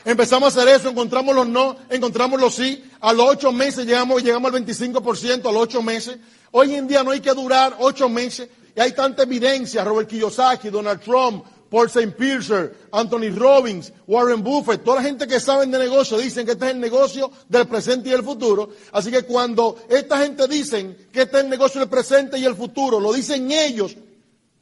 Empezamos 0.04 0.58
a 0.58 0.62
hacer 0.62 0.76
eso, 0.76 0.90
encontramos 0.90 1.36
los 1.36 1.48
no, 1.48 1.76
encontramos 1.90 2.40
los 2.40 2.56
sí. 2.56 2.84
A 3.02 3.14
los 3.14 3.30
ocho 3.30 3.52
meses 3.52 3.86
llegamos, 3.86 4.24
llegamos 4.24 4.54
al 4.54 4.66
25%, 4.66 5.48
a 5.48 5.52
los 5.52 5.62
ocho 5.62 5.82
meses. 5.82 6.18
Hoy 6.52 6.76
en 6.76 6.88
día 6.88 7.04
no 7.04 7.12
hay 7.12 7.20
que 7.20 7.34
durar 7.34 7.76
ocho 7.80 8.10
meses. 8.10 8.50
Y 8.76 8.80
hay 8.80 8.94
tanta 8.94 9.24
evidencia, 9.24 9.84
Robert 9.84 10.10
Kiyosaki, 10.10 10.70
Donald 10.70 11.02
Trump, 11.02 11.46
Paul 11.70 11.88
St. 11.88 12.12
Piercer, 12.18 12.76
Anthony 12.92 13.30
Robbins, 13.34 13.94
Warren 14.08 14.44
Buffett, 14.44 14.84
toda 14.84 14.98
la 14.98 15.04
gente 15.04 15.28
que 15.28 15.40
saben 15.40 15.72
de 15.72 15.80
negocio 15.80 16.18
dicen 16.18 16.46
que 16.46 16.54
este 16.54 16.66
es 16.66 16.72
el 16.72 16.80
negocio 16.80 17.32
del 17.48 17.68
presente 17.68 18.10
y 18.10 18.14
el 18.14 18.24
futuro. 18.24 18.70
Así 18.92 19.12
que 19.12 19.24
cuando 19.24 19.78
esta 19.88 20.18
gente 20.18 20.48
dicen 20.48 21.10
que 21.14 21.22
este 21.22 21.38
es 21.38 21.44
el 21.44 21.50
negocio 21.50 21.80
del 21.80 21.90
presente 21.90 22.38
y 22.38 22.46
el 22.46 22.56
futuro, 22.56 23.00
lo 23.00 23.14
dicen 23.14 23.52
ellos, 23.52 23.96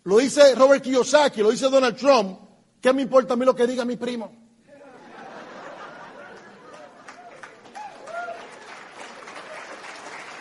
lo 0.03 0.17
dice 0.17 0.53
Robert 0.53 0.83
Kiyosaki, 0.83 1.41
lo 1.41 1.49
dice 1.49 1.69
Donald 1.69 1.97
Trump, 1.97 2.37
¿qué 2.81 2.93
me 2.93 3.01
importa 3.01 3.33
a 3.33 3.37
mí 3.37 3.45
lo 3.45 3.55
que 3.55 3.65
diga 3.65 3.85
mi 3.85 3.95
primo? 3.95 4.48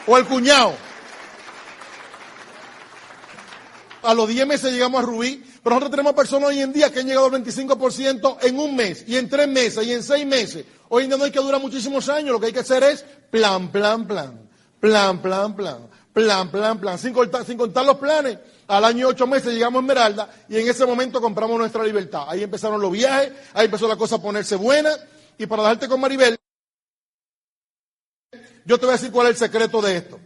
O 0.09 0.17
el 0.17 0.25
cuñado. 0.25 0.75
A 4.03 4.15
los 4.15 4.29
10 4.29 4.47
meses 4.47 4.73
llegamos 4.73 5.03
a 5.03 5.07
Rubí, 5.07 5.45
pero 5.63 5.75
nosotros 5.75 5.91
tenemos 5.91 6.15
personas 6.15 6.49
hoy 6.51 6.61
en 6.61 6.73
día 6.73 6.91
que 6.91 7.01
han 7.01 7.07
llegado 7.07 7.27
al 7.27 7.33
25% 7.33 8.39
en 8.43 8.59
un 8.59 8.75
mes, 8.75 9.05
y 9.07 9.17
en 9.17 9.29
tres 9.29 9.49
meses, 9.49 9.87
y 9.87 9.93
en 9.93 10.03
seis 10.03 10.25
meses. 10.25 10.65
Hoy 10.89 11.05
en 11.05 11.11
día 11.11 11.19
no 11.19 11.25
hay 11.25 11.31
que 11.31 11.41
durar 11.41 11.61
muchísimos 11.61 12.09
años, 12.09 12.33
lo 12.33 12.41
que 12.41 12.47
hay 12.47 12.53
que 12.53 12.61
hacer 12.61 12.83
es 12.85 13.05
plan, 13.31 13.71
plan, 13.71 14.07
plan, 14.07 14.49
plan, 14.81 15.21
plan, 15.21 15.55
plan, 15.55 15.89
plan, 16.15 16.51
plan, 16.51 16.81
plan, 16.81 16.99
sin 16.99 17.13
contar, 17.13 17.45
sin 17.45 17.59
contar 17.59 17.85
los 17.85 17.99
planes. 17.99 18.39
Al 18.69 18.85
año 18.85 19.09
ocho 19.09 19.27
meses 19.27 19.53
llegamos 19.53 19.81
a 19.81 19.83
Esmeralda 19.83 20.31
y 20.49 20.59
en 20.59 20.69
ese 20.69 20.87
momento 20.87 21.21
compramos 21.21 21.59
nuestra 21.59 21.83
libertad. 21.85 22.25
Ahí 22.29 22.43
empezaron 22.43 22.81
los 22.81 22.93
viajes, 22.93 23.33
ahí 23.53 23.67
empezó 23.67 23.89
la 23.89 23.97
cosa 23.97 24.17
a 24.17 24.23
ponerse 24.23 24.57
buena. 24.57 24.91
Y 25.37 25.47
para 25.47 25.63
dejarte 25.63 25.89
con 25.89 26.01
Maribel, 26.01 26.39
yo 28.69 28.79
te 28.79 28.85
voy 28.85 28.93
a 28.93 28.99
decir 28.99 29.11
cuál 29.11 29.29
es 29.29 29.33
el 29.33 29.49
secreto 29.49 29.81
de 29.81 29.97
esto. 29.97 30.21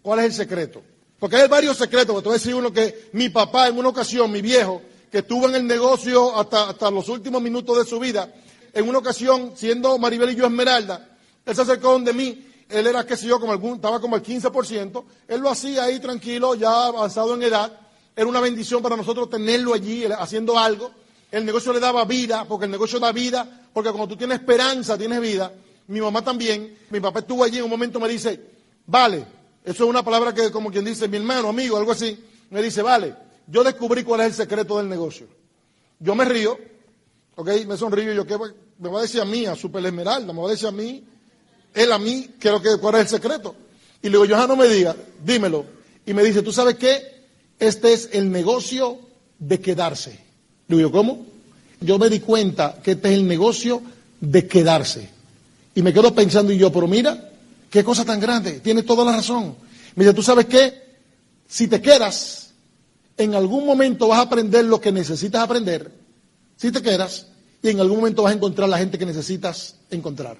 ¿Cuál 0.00 0.20
es 0.20 0.26
el 0.26 0.32
secreto? 0.32 0.80
Porque 1.18 1.34
hay 1.34 1.48
varios 1.48 1.76
secretos. 1.76 2.14
Te 2.22 2.28
voy 2.28 2.36
a 2.36 2.38
decir 2.38 2.54
uno 2.54 2.72
que 2.72 3.10
mi 3.14 3.30
papá 3.30 3.66
en 3.66 3.76
una 3.76 3.88
ocasión, 3.88 4.30
mi 4.30 4.40
viejo, 4.40 4.80
que 5.10 5.18
estuvo 5.18 5.48
en 5.48 5.56
el 5.56 5.66
negocio 5.66 6.38
hasta, 6.38 6.70
hasta 6.70 6.88
los 6.88 7.08
últimos 7.08 7.42
minutos 7.42 7.76
de 7.76 7.84
su 7.84 7.98
vida, 7.98 8.32
en 8.72 8.88
una 8.88 8.98
ocasión, 8.98 9.54
siendo 9.56 9.98
Maribel 9.98 10.30
y 10.30 10.36
yo 10.36 10.46
Esmeralda, 10.46 11.18
él 11.44 11.56
se 11.56 11.62
acercó 11.62 11.90
donde 11.90 12.12
mí, 12.12 12.46
él 12.68 12.86
era, 12.86 13.04
qué 13.04 13.16
sé 13.16 13.26
yo, 13.26 13.40
como 13.40 13.50
algún, 13.50 13.74
estaba 13.74 14.00
como 14.00 14.14
el 14.14 14.22
15%, 14.22 15.04
él 15.26 15.40
lo 15.40 15.50
hacía 15.50 15.82
ahí 15.82 15.98
tranquilo, 15.98 16.54
ya 16.54 16.86
avanzado 16.86 17.34
en 17.34 17.42
edad, 17.42 17.76
era 18.14 18.26
una 18.28 18.38
bendición 18.38 18.82
para 18.82 18.96
nosotros 18.96 19.28
tenerlo 19.28 19.74
allí 19.74 20.04
haciendo 20.16 20.56
algo, 20.56 20.92
el 21.32 21.44
negocio 21.44 21.72
le 21.72 21.80
daba 21.80 22.04
vida, 22.04 22.44
porque 22.48 22.66
el 22.66 22.70
negocio 22.70 23.00
da 23.00 23.10
vida, 23.10 23.66
porque 23.72 23.90
cuando 23.90 24.06
tú 24.06 24.16
tienes 24.16 24.38
esperanza, 24.38 24.96
tienes 24.96 25.20
vida, 25.20 25.52
mi 25.90 26.00
mamá 26.00 26.22
también, 26.22 26.78
mi 26.90 27.00
papá 27.00 27.18
estuvo 27.18 27.42
allí 27.42 27.58
en 27.58 27.64
un 27.64 27.70
momento 27.70 27.98
me 27.98 28.08
dice, 28.08 28.40
vale, 28.86 29.26
eso 29.64 29.84
es 29.84 29.90
una 29.90 30.04
palabra 30.04 30.32
que 30.32 30.48
como 30.52 30.70
quien 30.70 30.84
dice, 30.84 31.08
mi 31.08 31.16
hermano, 31.16 31.48
amigo, 31.48 31.76
algo 31.76 31.90
así, 31.90 32.16
me 32.50 32.62
dice, 32.62 32.80
vale, 32.80 33.12
yo 33.48 33.64
descubrí 33.64 34.04
cuál 34.04 34.20
es 34.20 34.26
el 34.28 34.34
secreto 34.34 34.78
del 34.78 34.88
negocio. 34.88 35.26
Yo 35.98 36.14
me 36.14 36.24
río, 36.24 36.56
ok, 37.34 37.48
me 37.66 37.76
sonrío, 37.76 38.12
yo, 38.12 38.24
¿qué 38.24 38.38
me 38.78 38.88
va 38.88 39.00
a 39.00 39.02
decir 39.02 39.20
a 39.20 39.24
mí, 39.24 39.46
a 39.46 39.56
Super 39.56 39.84
Esmeralda, 39.84 40.32
me 40.32 40.40
va 40.40 40.46
a 40.46 40.52
decir 40.52 40.68
a 40.68 40.72
mí, 40.72 41.02
él 41.74 41.90
a 41.90 41.98
mí, 41.98 42.30
creo 42.38 42.62
que 42.62 42.76
cuál 42.80 42.94
es 42.94 43.00
el 43.00 43.08
secreto. 43.08 43.56
Y 44.00 44.10
le 44.10 44.18
digo, 44.18 44.26
Johan, 44.28 44.48
no 44.48 44.54
me 44.54 44.68
diga, 44.68 44.94
dímelo. 45.24 45.66
Y 46.06 46.14
me 46.14 46.22
dice, 46.22 46.42
¿tú 46.42 46.52
sabes 46.52 46.76
qué? 46.76 47.26
Este 47.58 47.92
es 47.92 48.10
el 48.12 48.30
negocio 48.30 48.96
de 49.40 49.58
quedarse. 49.58 50.20
Le 50.68 50.76
digo, 50.76 50.92
¿cómo? 50.92 51.26
Yo 51.80 51.98
me 51.98 52.08
di 52.08 52.20
cuenta 52.20 52.80
que 52.80 52.92
este 52.92 53.08
es 53.08 53.14
el 53.14 53.26
negocio 53.26 53.82
de 54.20 54.46
quedarse. 54.46 55.19
Y 55.80 55.82
me 55.82 55.94
quedo 55.94 56.14
pensando 56.14 56.52
y 56.52 56.58
yo, 56.58 56.70
pero 56.70 56.86
mira, 56.86 57.30
qué 57.70 57.82
cosa 57.82 58.04
tan 58.04 58.20
grande, 58.20 58.60
tiene 58.60 58.82
toda 58.82 59.02
la 59.02 59.12
razón. 59.12 59.56
Me 59.94 60.04
dice, 60.04 60.12
¿tú 60.12 60.22
sabes 60.22 60.44
qué? 60.44 60.74
Si 61.48 61.68
te 61.68 61.80
quedas, 61.80 62.50
en 63.16 63.34
algún 63.34 63.64
momento 63.64 64.08
vas 64.08 64.18
a 64.18 64.22
aprender 64.24 64.66
lo 64.66 64.78
que 64.78 64.92
necesitas 64.92 65.40
aprender. 65.40 65.90
Si 66.58 66.70
te 66.70 66.82
quedas, 66.82 67.28
y 67.62 67.70
en 67.70 67.80
algún 67.80 67.96
momento 67.96 68.22
vas 68.22 68.34
a 68.34 68.36
encontrar 68.36 68.68
la 68.68 68.76
gente 68.76 68.98
que 68.98 69.06
necesitas 69.06 69.76
encontrar. 69.90 70.36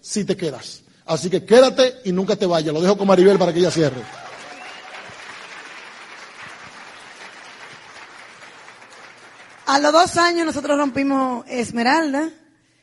Si 0.00 0.24
te 0.24 0.34
quedas. 0.34 0.80
Así 1.04 1.28
que 1.28 1.44
quédate 1.44 1.96
y 2.06 2.12
nunca 2.12 2.36
te 2.36 2.46
vayas. 2.46 2.72
Lo 2.72 2.80
dejo 2.80 2.96
con 2.96 3.06
Maribel 3.06 3.38
para 3.38 3.52
que 3.52 3.58
ella 3.58 3.70
cierre. 3.70 4.00
A 9.66 9.78
los 9.78 9.92
dos 9.92 10.16
años 10.16 10.46
nosotros 10.46 10.78
rompimos 10.78 11.44
Esmeralda. 11.48 12.30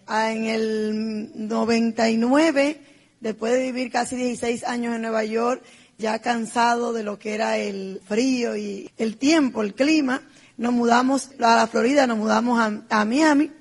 Ah, 0.10 0.32
en 0.32 0.46
el 0.46 1.32
99, 1.50 2.80
después 3.20 3.52
de 3.52 3.62
vivir 3.62 3.92
casi 3.92 4.16
16 4.16 4.64
años 4.64 4.96
en 4.96 5.02
Nueva 5.02 5.26
York, 5.26 5.62
ya 5.98 6.20
cansado 6.20 6.94
de 6.94 7.04
lo 7.04 7.20
que 7.20 7.34
era 7.34 7.58
el 7.58 8.00
frío 8.08 8.56
y 8.56 8.90
el 8.98 9.18
tiempo, 9.18 9.62
el 9.62 9.74
clima, 9.74 10.22
nos 10.56 10.72
mudamos 10.72 11.32
a 11.42 11.58
la 11.58 11.68
Florida, 11.68 12.08
nos 12.08 12.20
mudamos 12.20 12.58
a, 12.90 13.04
Miami. 13.04 13.52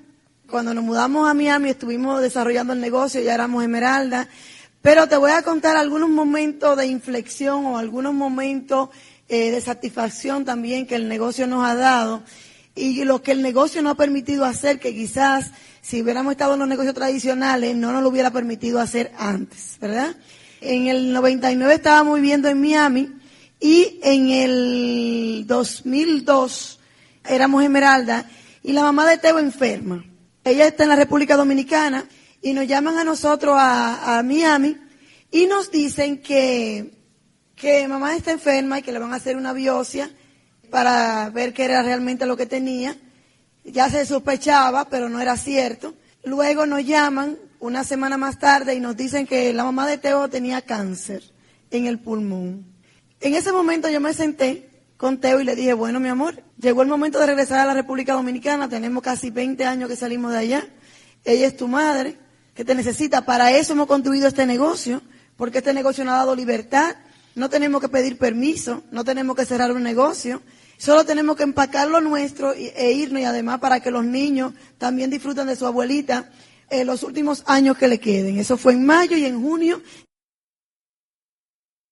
Cuando 0.49 0.73
nos 0.73 0.85
mudamos 0.85 1.29
a 1.29 1.33
Miami 1.33 1.71
estuvimos 1.71 2.21
desarrollando 2.21 2.71
el 2.71 2.79
negocio, 2.79 3.19
ya 3.19 3.33
éramos 3.33 3.61
Esmeralda. 3.61 4.29
Pero 4.81 5.09
te 5.09 5.17
voy 5.17 5.31
a 5.31 5.41
contar 5.41 5.75
algunos 5.75 6.07
momentos 6.07 6.77
de 6.77 6.87
inflexión 6.87 7.65
o 7.65 7.77
algunos 7.77 8.13
momentos 8.13 8.87
eh, 9.27 9.51
de 9.51 9.59
satisfacción 9.59 10.45
también 10.45 10.87
que 10.87 10.95
el 10.95 11.09
negocio 11.09 11.45
nos 11.45 11.67
ha 11.67 11.75
dado 11.75 12.23
y 12.77 13.03
lo 13.03 13.21
que 13.21 13.31
el 13.31 13.41
negocio 13.41 13.81
nos 13.81 13.93
ha 13.93 13.95
permitido 13.95 14.45
hacer, 14.45 14.79
que 14.79 14.93
quizás 14.93 15.51
si 15.81 16.01
hubiéramos 16.01 16.31
estado 16.31 16.53
en 16.53 16.59
los 16.59 16.67
negocios 16.67 16.93
tradicionales 16.93 17.75
no 17.75 17.91
nos 17.91 18.03
lo 18.03 18.09
hubiera 18.09 18.31
permitido 18.31 18.79
hacer 18.79 19.11
antes, 19.17 19.77
¿verdad? 19.81 20.15
En 20.61 20.87
el 20.87 21.13
99 21.13 21.73
estábamos 21.73 22.15
viviendo 22.15 22.47
en 22.47 22.61
Miami 22.61 23.09
y 23.59 23.99
en 24.03 24.29
el 24.29 25.45
2002 25.47 26.79
éramos 27.27 27.63
Esmeralda 27.63 28.29
y 28.63 28.73
la 28.73 28.83
mamá 28.83 29.07
de 29.07 29.17
Teo 29.17 29.39
enferma. 29.39 30.03
Ella 30.43 30.67
está 30.67 30.83
en 30.83 30.89
la 30.89 30.95
República 30.95 31.35
Dominicana 31.35 32.05
y 32.41 32.53
nos 32.53 32.67
llaman 32.67 32.97
a 32.97 33.03
nosotros 33.03 33.55
a, 33.57 34.19
a 34.19 34.23
Miami 34.23 34.77
y 35.31 35.45
nos 35.47 35.71
dicen 35.71 36.21
que, 36.21 36.91
que 37.55 37.87
mamá 37.87 38.15
está 38.15 38.31
enferma 38.31 38.79
y 38.79 38.81
que 38.81 38.91
le 38.91 38.99
van 38.99 39.13
a 39.13 39.17
hacer 39.17 39.35
una 39.35 39.53
biopsia 39.53 40.09
para 40.69 41.29
ver 41.29 41.53
qué 41.53 41.65
era 41.65 41.83
realmente 41.83 42.25
lo 42.25 42.37
que 42.37 42.45
tenía. 42.45 42.95
Ya 43.63 43.89
se 43.89 44.05
sospechaba, 44.05 44.89
pero 44.89 45.09
no 45.09 45.19
era 45.19 45.37
cierto. 45.37 45.93
Luego 46.23 46.65
nos 46.65 46.85
llaman 46.85 47.37
una 47.59 47.83
semana 47.83 48.17
más 48.17 48.39
tarde 48.39 48.75
y 48.75 48.79
nos 48.79 48.95
dicen 48.95 49.25
que 49.25 49.53
la 49.53 49.63
mamá 49.63 49.87
de 49.87 49.97
Teo 49.97 50.27
tenía 50.29 50.61
cáncer 50.61 51.23
en 51.71 51.85
el 51.85 51.99
pulmón. 51.99 52.65
En 53.19 53.33
ese 53.33 53.51
momento 53.51 53.89
yo 53.89 53.99
me 53.99 54.13
senté 54.13 54.69
con 54.95 55.19
Teo 55.19 55.39
y 55.39 55.43
le 55.43 55.55
dije, 55.55 55.73
bueno, 55.73 55.99
mi 55.99 56.09
amor, 56.09 56.43
llegó 56.59 56.81
el 56.81 56.87
momento 56.87 57.19
de 57.19 57.27
regresar 57.27 57.59
a 57.59 57.65
la 57.65 57.73
República 57.73 58.13
Dominicana, 58.13 58.67
tenemos 58.67 59.03
casi 59.03 59.29
20 59.29 59.63
años 59.65 59.89
que 59.89 59.95
salimos 59.95 60.31
de 60.31 60.39
allá, 60.39 60.67
ella 61.23 61.47
es 61.47 61.55
tu 61.55 61.67
madre, 61.67 62.17
que 62.55 62.65
te 62.65 62.73
necesita, 62.73 63.25
para 63.25 63.51
eso 63.51 63.73
hemos 63.73 63.87
construido 63.87 64.27
este 64.27 64.45
negocio, 64.45 65.01
porque 65.35 65.59
este 65.59 65.73
negocio 65.73 66.03
nos 66.03 66.15
ha 66.15 66.17
dado 66.17 66.35
libertad, 66.35 66.95
no 67.37 67.49
tenemos 67.49 67.79
que 67.79 67.87
pedir 67.87 68.17
permiso, 68.17 68.83
no 68.91 69.05
tenemos 69.05 69.35
que 69.35 69.45
cerrar 69.45 69.71
un 69.71 69.83
negocio, 69.83 70.41
Solo 70.77 71.05
tenemos 71.05 71.35
que 71.35 71.43
empacar 71.43 71.87
lo 71.87 72.01
nuestro 72.01 72.53
e 72.53 72.91
irnos 72.91 73.21
y 73.21 73.25
además 73.25 73.59
para 73.59 73.79
que 73.79 73.89
los 73.89 74.05
niños 74.05 74.53
también 74.77 75.09
disfruten 75.09 75.47
de 75.47 75.55
su 75.55 75.65
abuelita 75.65 76.29
en 76.69 76.85
los 76.85 77.01
últimos 77.01 77.43
años 77.47 77.77
que 77.77 77.87
le 77.87 77.99
queden. 77.99 78.37
Eso 78.37 78.57
fue 78.57 78.73
en 78.73 78.85
mayo 78.85 79.17
y 79.17 79.25
en 79.25 79.41
junio. 79.41 79.81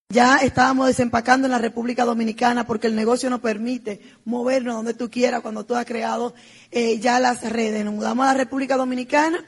Ya 0.09 0.37
estábamos 0.37 0.85
desempacando 0.85 1.47
en 1.47 1.51
la 1.51 1.57
República 1.57 2.05
Dominicana 2.05 2.67
porque 2.67 2.85
el 2.85 2.95
negocio 2.95 3.27
nos 3.31 3.39
permite 3.39 4.01
movernos 4.23 4.75
donde 4.75 4.93
tú 4.93 5.09
quieras 5.09 5.41
cuando 5.41 5.65
tú 5.65 5.73
has 5.75 5.85
creado 5.85 6.35
eh, 6.69 6.99
ya 6.99 7.19
las 7.19 7.41
redes. 7.41 7.83
Nos 7.83 7.95
mudamos 7.95 8.23
a 8.25 8.33
la 8.33 8.37
República 8.37 8.77
Dominicana 8.77 9.43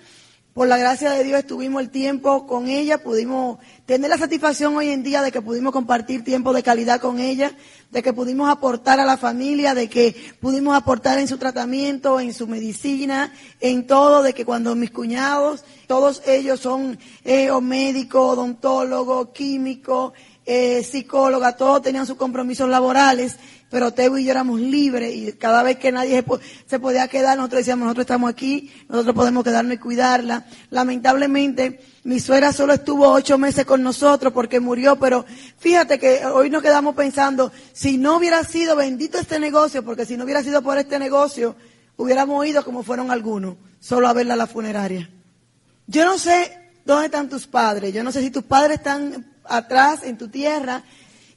por 0.57 0.67
la 0.67 0.77
gracia 0.77 1.11
de 1.11 1.23
Dios 1.23 1.41
estuvimos 1.41 1.83
el 1.83 1.91
tiempo 1.91 2.47
con 2.47 2.67
ella, 2.67 2.97
pudimos 2.97 3.59
tener 3.85 4.09
la 4.09 4.17
satisfacción 4.17 4.75
hoy 4.75 4.89
en 4.89 5.03
día 5.03 5.21
de 5.21 5.31
que 5.31 5.39
pudimos 5.39 5.71
compartir 5.71 6.23
tiempo 6.23 6.51
de 6.51 6.63
calidad 6.63 6.99
con 6.99 7.19
ella, 7.19 7.51
de 7.91 8.01
que 8.01 8.11
pudimos 8.11 8.49
aportar 8.49 8.99
a 8.99 9.05
la 9.05 9.17
familia, 9.17 9.75
de 9.75 9.87
que 9.87 10.15
pudimos 10.39 10.75
aportar 10.75 11.19
en 11.19 11.27
su 11.27 11.37
tratamiento, 11.37 12.19
en 12.19 12.33
su 12.33 12.47
medicina, 12.47 13.31
en 13.59 13.85
todo, 13.85 14.23
de 14.23 14.33
que 14.33 14.45
cuando 14.45 14.73
mis 14.73 14.89
cuñados, 14.89 15.63
todos 15.85 16.23
ellos 16.25 16.59
son 16.59 16.97
eh, 17.23 17.51
médicos, 17.61 18.33
odontólogos, 18.33 19.29
químicos, 19.35 20.13
eh, 20.43 20.81
psicóloga, 20.81 21.55
todos 21.55 21.83
tenían 21.83 22.07
sus 22.07 22.17
compromisos 22.17 22.67
laborales 22.67 23.37
pero 23.69 23.91
Teo 23.91 24.17
y 24.17 24.25
yo 24.25 24.31
éramos 24.31 24.59
libres 24.61 25.13
y 25.13 25.33
cada 25.33 25.61
vez 25.63 25.77
que 25.77 25.91
nadie 25.91 26.23
se 26.67 26.79
podía 26.79 27.07
quedar, 27.07 27.37
nosotros 27.37 27.59
decíamos, 27.59 27.85
nosotros 27.85 28.05
estamos 28.05 28.29
aquí, 28.29 28.71
nosotros 28.87 29.15
podemos 29.15 29.43
quedarnos 29.43 29.73
y 29.73 29.77
cuidarla. 29.77 30.45
Lamentablemente, 30.69 31.81
mi 32.03 32.19
suegra 32.19 32.53
solo 32.53 32.73
estuvo 32.73 33.09
ocho 33.09 33.37
meses 33.37 33.65
con 33.65 33.83
nosotros 33.83 34.31
porque 34.31 34.61
murió, 34.61 34.97
pero 34.97 35.25
fíjate 35.57 35.99
que 35.99 36.25
hoy 36.25 36.49
nos 36.49 36.61
quedamos 36.61 36.95
pensando, 36.95 37.51
si 37.73 37.97
no 37.97 38.17
hubiera 38.17 38.43
sido 38.45 38.77
bendito 38.77 39.17
este 39.17 39.39
negocio, 39.39 39.83
porque 39.83 40.05
si 40.05 40.15
no 40.15 40.23
hubiera 40.23 40.41
sido 40.43 40.61
por 40.61 40.77
este 40.77 40.99
negocio, 40.99 41.55
hubiéramos 41.97 42.45
ido 42.47 42.63
como 42.63 42.83
fueron 42.83 43.11
algunos, 43.11 43.57
solo 43.81 44.07
a 44.07 44.13
verla 44.13 44.35
a 44.35 44.37
la 44.37 44.47
funeraria. 44.47 45.09
Yo 45.87 46.05
no 46.05 46.17
sé 46.17 46.71
dónde 46.85 47.07
están 47.07 47.27
tus 47.27 47.47
padres, 47.47 47.93
yo 47.93 48.03
no 48.03 48.13
sé 48.13 48.21
si 48.21 48.31
tus 48.31 48.43
padres 48.43 48.77
están 48.77 49.33
atrás 49.43 50.03
en 50.03 50.17
tu 50.17 50.29
tierra, 50.29 50.83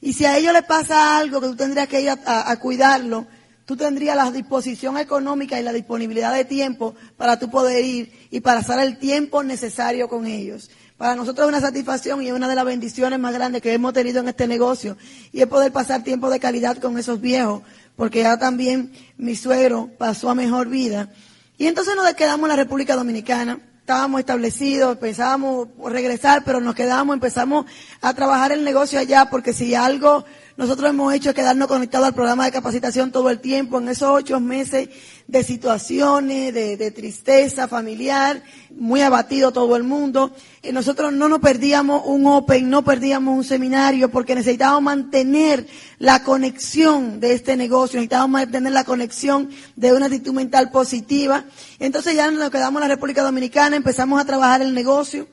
y 0.01 0.13
si 0.13 0.25
a 0.25 0.35
ellos 0.35 0.51
les 0.51 0.63
pasa 0.63 1.19
algo 1.19 1.39
que 1.39 1.47
tú 1.47 1.55
tendrías 1.55 1.87
que 1.87 2.01
ir 2.01 2.09
a, 2.09 2.55
cuidarlo, 2.57 3.27
tú 3.65 3.77
tendrías 3.77 4.15
la 4.15 4.31
disposición 4.31 4.97
económica 4.97 5.59
y 5.59 5.63
la 5.63 5.71
disponibilidad 5.71 6.33
de 6.33 6.43
tiempo 6.43 6.95
para 7.17 7.37
tú 7.37 7.51
poder 7.51 7.85
ir 7.85 8.11
y 8.31 8.39
para 8.39 8.61
pasar 8.61 8.79
el 8.79 8.97
tiempo 8.97 9.43
necesario 9.43 10.09
con 10.09 10.25
ellos. 10.25 10.71
Para 10.97 11.15
nosotros 11.15 11.45
es 11.45 11.49
una 11.49 11.61
satisfacción 11.61 12.21
y 12.21 12.27
es 12.27 12.33
una 12.33 12.47
de 12.47 12.55
las 12.55 12.65
bendiciones 12.65 13.19
más 13.19 13.33
grandes 13.33 13.61
que 13.61 13.73
hemos 13.73 13.93
tenido 13.93 14.21
en 14.21 14.27
este 14.27 14.47
negocio 14.47 14.97
y 15.31 15.41
es 15.41 15.47
poder 15.47 15.71
pasar 15.71 16.03
tiempo 16.03 16.31
de 16.31 16.39
calidad 16.39 16.77
con 16.77 16.97
esos 16.97 17.21
viejos, 17.21 17.61
porque 17.95 18.23
ya 18.23 18.37
también 18.37 18.91
mi 19.17 19.35
suegro 19.35 19.91
pasó 19.99 20.31
a 20.31 20.35
mejor 20.35 20.67
vida. 20.67 21.09
Y 21.59 21.67
entonces 21.67 21.95
nos 21.95 22.11
quedamos 22.15 22.45
en 22.45 22.49
la 22.49 22.55
República 22.55 22.95
Dominicana 22.95 23.59
estábamos 23.81 24.19
establecidos, 24.19 24.97
pensábamos 24.97 25.67
regresar, 25.87 26.43
pero 26.45 26.61
nos 26.61 26.75
quedamos, 26.75 27.13
empezamos 27.13 27.65
a 28.01 28.13
trabajar 28.13 28.51
el 28.51 28.63
negocio 28.63 28.99
allá, 28.99 29.29
porque 29.29 29.53
si 29.53 29.75
algo 29.75 30.23
nosotros 30.61 30.91
hemos 30.91 31.11
hecho 31.15 31.33
quedarnos 31.33 31.67
conectados 31.67 32.05
al 32.05 32.13
programa 32.13 32.45
de 32.45 32.51
capacitación 32.51 33.11
todo 33.11 33.31
el 33.31 33.39
tiempo, 33.39 33.79
en 33.79 33.89
esos 33.89 34.09
ocho 34.11 34.39
meses 34.39 34.89
de 35.27 35.43
situaciones, 35.43 36.53
de, 36.53 36.91
tristeza 36.91 37.67
familiar, 37.67 38.43
muy 38.69 39.01
abatido 39.01 39.51
todo 39.51 39.75
el 39.75 39.81
mundo. 39.81 40.35
Y 40.61 40.71
nosotros 40.71 41.13
no 41.13 41.27
nos 41.27 41.39
perdíamos 41.39 42.03
un 42.05 42.27
Open, 42.27 42.69
no 42.69 42.83
perdíamos 42.83 43.35
un 43.35 43.43
seminario, 43.43 44.11
porque 44.11 44.35
necesitábamos 44.35 44.83
mantener 44.83 45.65
la 45.97 46.23
conexión 46.23 47.19
de 47.19 47.33
este 47.33 47.57
negocio, 47.57 47.97
necesitábamos 47.97 48.41
mantener 48.41 48.71
la 48.71 48.83
conexión 48.83 49.49
de 49.75 49.93
una 49.93 50.05
actitud 50.05 50.33
mental 50.33 50.69
positiva. 50.69 51.43
Entonces 51.79 52.13
ya 52.13 52.29
nos 52.29 52.51
quedamos 52.51 52.83
en 52.83 52.87
la 52.87 52.93
República 52.93 53.23
Dominicana, 53.23 53.77
empezamos 53.77 54.21
a 54.21 54.25
trabajar 54.25 54.61
el 54.61 54.75
negocio. 54.75 55.27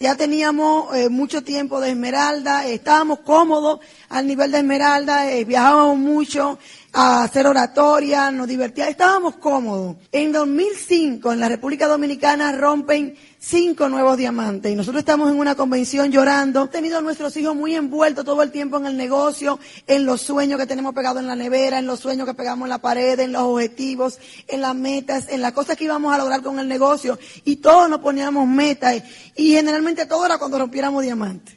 Ya 0.00 0.16
teníamos 0.16 0.94
eh, 0.96 1.08
mucho 1.08 1.42
tiempo 1.42 1.80
de 1.80 1.90
Esmeralda, 1.90 2.66
estábamos 2.66 3.20
cómodos 3.20 3.78
al 4.08 4.26
nivel 4.26 4.50
de 4.50 4.58
Esmeralda, 4.58 5.30
eh, 5.30 5.44
viajábamos 5.44 5.98
mucho 5.98 6.58
a 6.96 7.24
hacer 7.24 7.44
oratoria, 7.48 8.30
nos 8.30 8.46
divertíamos, 8.46 8.92
estábamos 8.92 9.34
cómodos. 9.36 9.96
En 10.12 10.30
2005, 10.30 11.32
en 11.32 11.40
la 11.40 11.48
República 11.48 11.88
Dominicana, 11.88 12.52
rompen 12.52 13.16
cinco 13.36 13.88
nuevos 13.88 14.16
diamantes. 14.16 14.70
Y 14.70 14.76
nosotros 14.76 15.00
estamos 15.00 15.28
en 15.28 15.36
una 15.36 15.56
convención 15.56 16.12
llorando. 16.12 16.60
Hemos 16.60 16.70
tenido 16.70 16.98
a 16.98 17.00
nuestros 17.00 17.36
hijos 17.36 17.56
muy 17.56 17.74
envueltos 17.74 18.24
todo 18.24 18.44
el 18.44 18.52
tiempo 18.52 18.76
en 18.76 18.86
el 18.86 18.96
negocio, 18.96 19.58
en 19.88 20.06
los 20.06 20.20
sueños 20.20 20.60
que 20.60 20.66
tenemos 20.66 20.94
pegados 20.94 21.20
en 21.20 21.26
la 21.26 21.34
nevera, 21.34 21.80
en 21.80 21.86
los 21.86 21.98
sueños 21.98 22.28
que 22.28 22.34
pegamos 22.34 22.66
en 22.66 22.70
la 22.70 22.78
pared, 22.78 23.18
en 23.18 23.32
los 23.32 23.42
objetivos, 23.42 24.20
en 24.46 24.60
las 24.60 24.76
metas, 24.76 25.26
en 25.28 25.42
las 25.42 25.52
cosas 25.52 25.76
que 25.76 25.84
íbamos 25.84 26.14
a 26.14 26.18
lograr 26.18 26.42
con 26.42 26.60
el 26.60 26.68
negocio. 26.68 27.18
Y 27.44 27.56
todos 27.56 27.90
nos 27.90 27.98
poníamos 27.98 28.46
metas. 28.46 29.02
Y 29.34 29.50
generalmente 29.50 30.06
todo 30.06 30.26
era 30.26 30.38
cuando 30.38 30.60
rompiéramos 30.60 31.02
diamantes. 31.02 31.56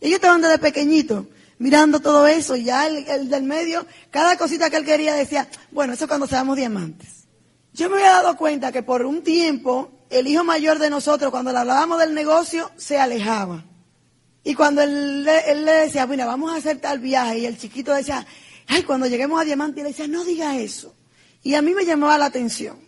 Ellos 0.00 0.14
estaban 0.14 0.40
desde 0.40 0.58
pequeñitos 0.58 1.24
mirando 1.60 2.00
todo 2.00 2.26
eso 2.26 2.56
y 2.56 2.64
ya 2.64 2.86
el, 2.86 3.28
del 3.28 3.42
medio, 3.42 3.86
cada 4.10 4.38
cosita 4.38 4.70
que 4.70 4.78
él 4.78 4.84
quería 4.84 5.14
decía, 5.14 5.46
bueno, 5.70 5.92
eso 5.92 6.04
es 6.04 6.08
cuando 6.08 6.26
seamos 6.26 6.56
diamantes. 6.56 7.26
Yo 7.74 7.90
me 7.90 7.96
había 7.96 8.12
dado 8.12 8.36
cuenta 8.36 8.72
que 8.72 8.82
por 8.82 9.04
un 9.04 9.22
tiempo 9.22 9.92
el 10.08 10.26
hijo 10.26 10.42
mayor 10.42 10.78
de 10.78 10.88
nosotros, 10.88 11.30
cuando 11.30 11.52
le 11.52 11.58
hablábamos 11.58 11.98
del 12.00 12.14
negocio, 12.14 12.70
se 12.76 12.98
alejaba. 12.98 13.62
Y 14.42 14.54
cuando 14.54 14.82
él, 14.82 15.22
le 15.22 15.72
decía, 15.72 16.06
mira, 16.06 16.24
vamos 16.24 16.50
a 16.50 16.56
hacer 16.56 16.78
tal 16.78 16.98
viaje, 16.98 17.40
y 17.40 17.46
el 17.46 17.58
chiquito 17.58 17.92
decía, 17.92 18.26
ay, 18.66 18.82
cuando 18.82 19.06
lleguemos 19.06 19.38
a 19.38 19.44
Diamante, 19.44 19.82
le 19.82 19.90
decía, 19.90 20.08
no 20.08 20.24
diga 20.24 20.56
eso. 20.56 20.94
Y 21.42 21.54
a 21.54 21.62
mí 21.62 21.74
me 21.74 21.84
llamaba 21.84 22.16
la 22.16 22.24
atención. 22.24 22.78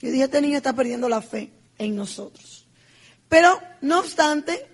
Yo 0.00 0.10
dije, 0.10 0.24
este 0.24 0.40
niño 0.40 0.56
está 0.56 0.72
perdiendo 0.72 1.08
la 1.08 1.22
fe 1.22 1.52
en 1.78 1.94
nosotros. 1.94 2.66
Pero, 3.28 3.60
no 3.82 4.00
obstante, 4.00 4.66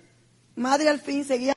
madre 0.55 0.89
al 0.89 0.99
fin 0.99 1.23
seguía 1.23 1.56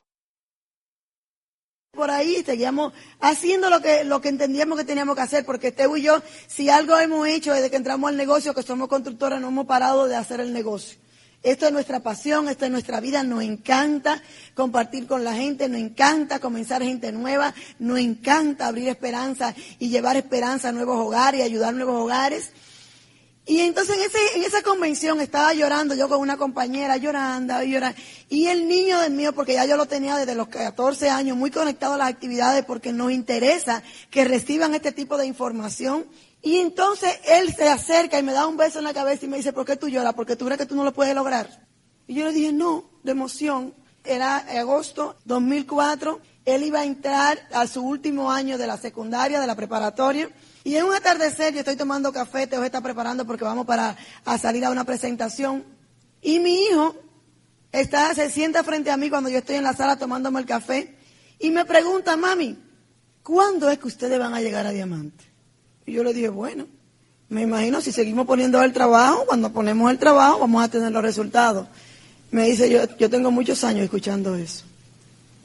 por 1.93 2.09
ahí, 2.09 2.41
seguíamos 2.45 2.93
haciendo 3.19 3.69
lo 3.69 3.81
que, 3.81 4.29
entendíamos 4.29 4.77
que 4.77 4.85
teníamos 4.85 5.13
que 5.13 5.23
hacer, 5.23 5.45
porque 5.45 5.73
Teo 5.73 5.97
y 5.97 6.03
yo, 6.03 6.23
si 6.47 6.69
algo 6.69 6.97
hemos 6.97 7.27
hecho 7.27 7.53
desde 7.53 7.69
que 7.69 7.75
entramos 7.75 8.09
al 8.09 8.15
negocio, 8.15 8.53
que 8.53 8.63
somos 8.63 8.87
constructoras, 8.87 9.41
no 9.41 9.49
hemos 9.49 9.65
parado 9.65 10.07
de 10.07 10.15
hacer 10.15 10.39
el 10.39 10.53
negocio. 10.53 10.97
Esto 11.43 11.65
es 11.65 11.73
nuestra 11.73 11.99
pasión, 11.99 12.47
esto 12.47 12.63
es 12.63 12.71
nuestra 12.71 13.01
vida, 13.01 13.23
nos 13.23 13.43
encanta 13.43 14.23
compartir 14.53 15.05
con 15.05 15.25
la 15.25 15.33
gente, 15.33 15.67
nos 15.67 15.81
encanta 15.81 16.39
comenzar 16.39 16.81
gente 16.81 17.11
nueva, 17.11 17.53
nos 17.77 17.99
encanta 17.99 18.67
abrir 18.67 18.87
esperanza 18.87 19.53
y 19.77 19.89
llevar 19.89 20.15
esperanza 20.15 20.69
a 20.69 20.71
nuevos 20.71 20.97
hogares 20.97 21.41
y 21.41 21.43
ayudar 21.43 21.69
a 21.69 21.73
nuevos 21.73 22.01
hogares. 22.01 22.51
Y 23.51 23.59
entonces 23.59 23.97
en, 23.97 24.03
ese, 24.03 24.37
en 24.37 24.43
esa 24.45 24.61
convención 24.61 25.19
estaba 25.19 25.53
llorando 25.53 25.93
yo 25.93 26.07
con 26.07 26.21
una 26.21 26.37
compañera, 26.37 26.95
llorando, 26.95 27.61
llorando. 27.61 27.99
Y 28.29 28.47
el 28.47 28.65
niño 28.65 29.01
del 29.01 29.11
mío, 29.11 29.35
porque 29.35 29.55
ya 29.55 29.65
yo 29.65 29.75
lo 29.75 29.87
tenía 29.87 30.15
desde 30.15 30.35
los 30.35 30.47
14 30.47 31.09
años, 31.09 31.35
muy 31.35 31.51
conectado 31.51 31.95
a 31.95 31.97
las 31.97 32.07
actividades, 32.07 32.63
porque 32.63 32.93
nos 32.93 33.11
interesa 33.11 33.83
que 34.09 34.23
reciban 34.23 34.73
este 34.73 34.93
tipo 34.93 35.17
de 35.17 35.25
información. 35.25 36.05
Y 36.41 36.59
entonces 36.59 37.13
él 37.27 37.53
se 37.53 37.67
acerca 37.67 38.17
y 38.17 38.23
me 38.23 38.31
da 38.31 38.47
un 38.47 38.55
beso 38.55 38.79
en 38.79 38.85
la 38.85 38.93
cabeza 38.93 39.25
y 39.25 39.27
me 39.27 39.35
dice, 39.35 39.51
¿por 39.51 39.65
qué 39.65 39.75
tú 39.75 39.89
lloras? 39.89 40.13
Porque 40.13 40.37
tú 40.37 40.45
crees 40.45 40.57
que 40.57 40.65
tú 40.65 40.75
no 40.75 40.85
lo 40.85 40.93
puedes 40.93 41.13
lograr. 41.13 41.67
Y 42.07 42.13
yo 42.13 42.27
le 42.27 42.31
dije, 42.31 42.53
no, 42.53 42.89
de 43.03 43.11
emoción. 43.11 43.73
Era 44.05 44.37
agosto 44.37 45.17
2004, 45.25 46.21
él 46.45 46.63
iba 46.63 46.79
a 46.79 46.85
entrar 46.85 47.49
a 47.51 47.67
su 47.67 47.81
último 47.81 48.31
año 48.31 48.57
de 48.57 48.67
la 48.67 48.77
secundaria, 48.77 49.41
de 49.41 49.47
la 49.47 49.57
preparatoria. 49.57 50.29
Y 50.63 50.75
en 50.75 50.85
un 50.85 50.93
atardecer, 50.93 51.53
yo 51.53 51.59
estoy 51.59 51.75
tomando 51.75 52.13
café, 52.13 52.45
Teo 52.45 52.63
está 52.63 52.81
preparando 52.81 53.25
porque 53.25 53.43
vamos 53.43 53.65
para 53.65 53.97
a 54.25 54.37
salir 54.37 54.63
a 54.65 54.71
una 54.71 54.83
presentación. 54.83 55.63
Y 56.21 56.39
mi 56.39 56.65
hijo 56.65 56.95
está, 57.71 58.13
se 58.13 58.29
sienta 58.29 58.63
frente 58.63 58.91
a 58.91 58.97
mí 58.97 59.09
cuando 59.09 59.29
yo 59.29 59.39
estoy 59.39 59.55
en 59.55 59.63
la 59.63 59.73
sala 59.73 59.97
tomándome 59.97 60.39
el 60.39 60.45
café 60.45 60.95
y 61.39 61.49
me 61.49 61.65
pregunta, 61.65 62.15
mami, 62.15 62.57
¿cuándo 63.23 63.69
es 63.71 63.79
que 63.79 63.87
ustedes 63.87 64.19
van 64.19 64.35
a 64.35 64.41
llegar 64.41 64.67
a 64.67 64.71
Diamante? 64.71 65.23
Y 65.87 65.93
yo 65.93 66.03
le 66.03 66.13
dije, 66.13 66.29
bueno, 66.29 66.67
me 67.29 67.41
imagino 67.41 67.81
si 67.81 67.91
seguimos 67.91 68.27
poniendo 68.27 68.61
el 68.61 68.71
trabajo, 68.71 69.25
cuando 69.25 69.51
ponemos 69.51 69.89
el 69.89 69.97
trabajo 69.97 70.39
vamos 70.39 70.63
a 70.63 70.67
tener 70.67 70.91
los 70.91 71.01
resultados. 71.01 71.67
Me 72.29 72.45
dice, 72.45 72.69
yo, 72.69 72.81
yo 72.97 73.09
tengo 73.09 73.31
muchos 73.31 73.63
años 73.63 73.83
escuchando 73.83 74.35
eso. 74.35 74.65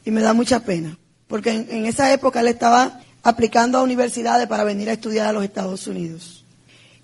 Y 0.04 0.10
me 0.10 0.20
da 0.20 0.34
mucha 0.34 0.60
pena, 0.60 0.98
porque 1.26 1.50
en, 1.50 1.66
en 1.70 1.86
esa 1.86 2.12
época 2.12 2.40
él 2.40 2.48
estaba 2.48 3.00
aplicando 3.26 3.78
a 3.78 3.82
universidades 3.82 4.46
para 4.46 4.62
venir 4.62 4.88
a 4.88 4.92
estudiar 4.92 5.26
a 5.26 5.32
los 5.32 5.42
Estados 5.42 5.88
Unidos. 5.88 6.44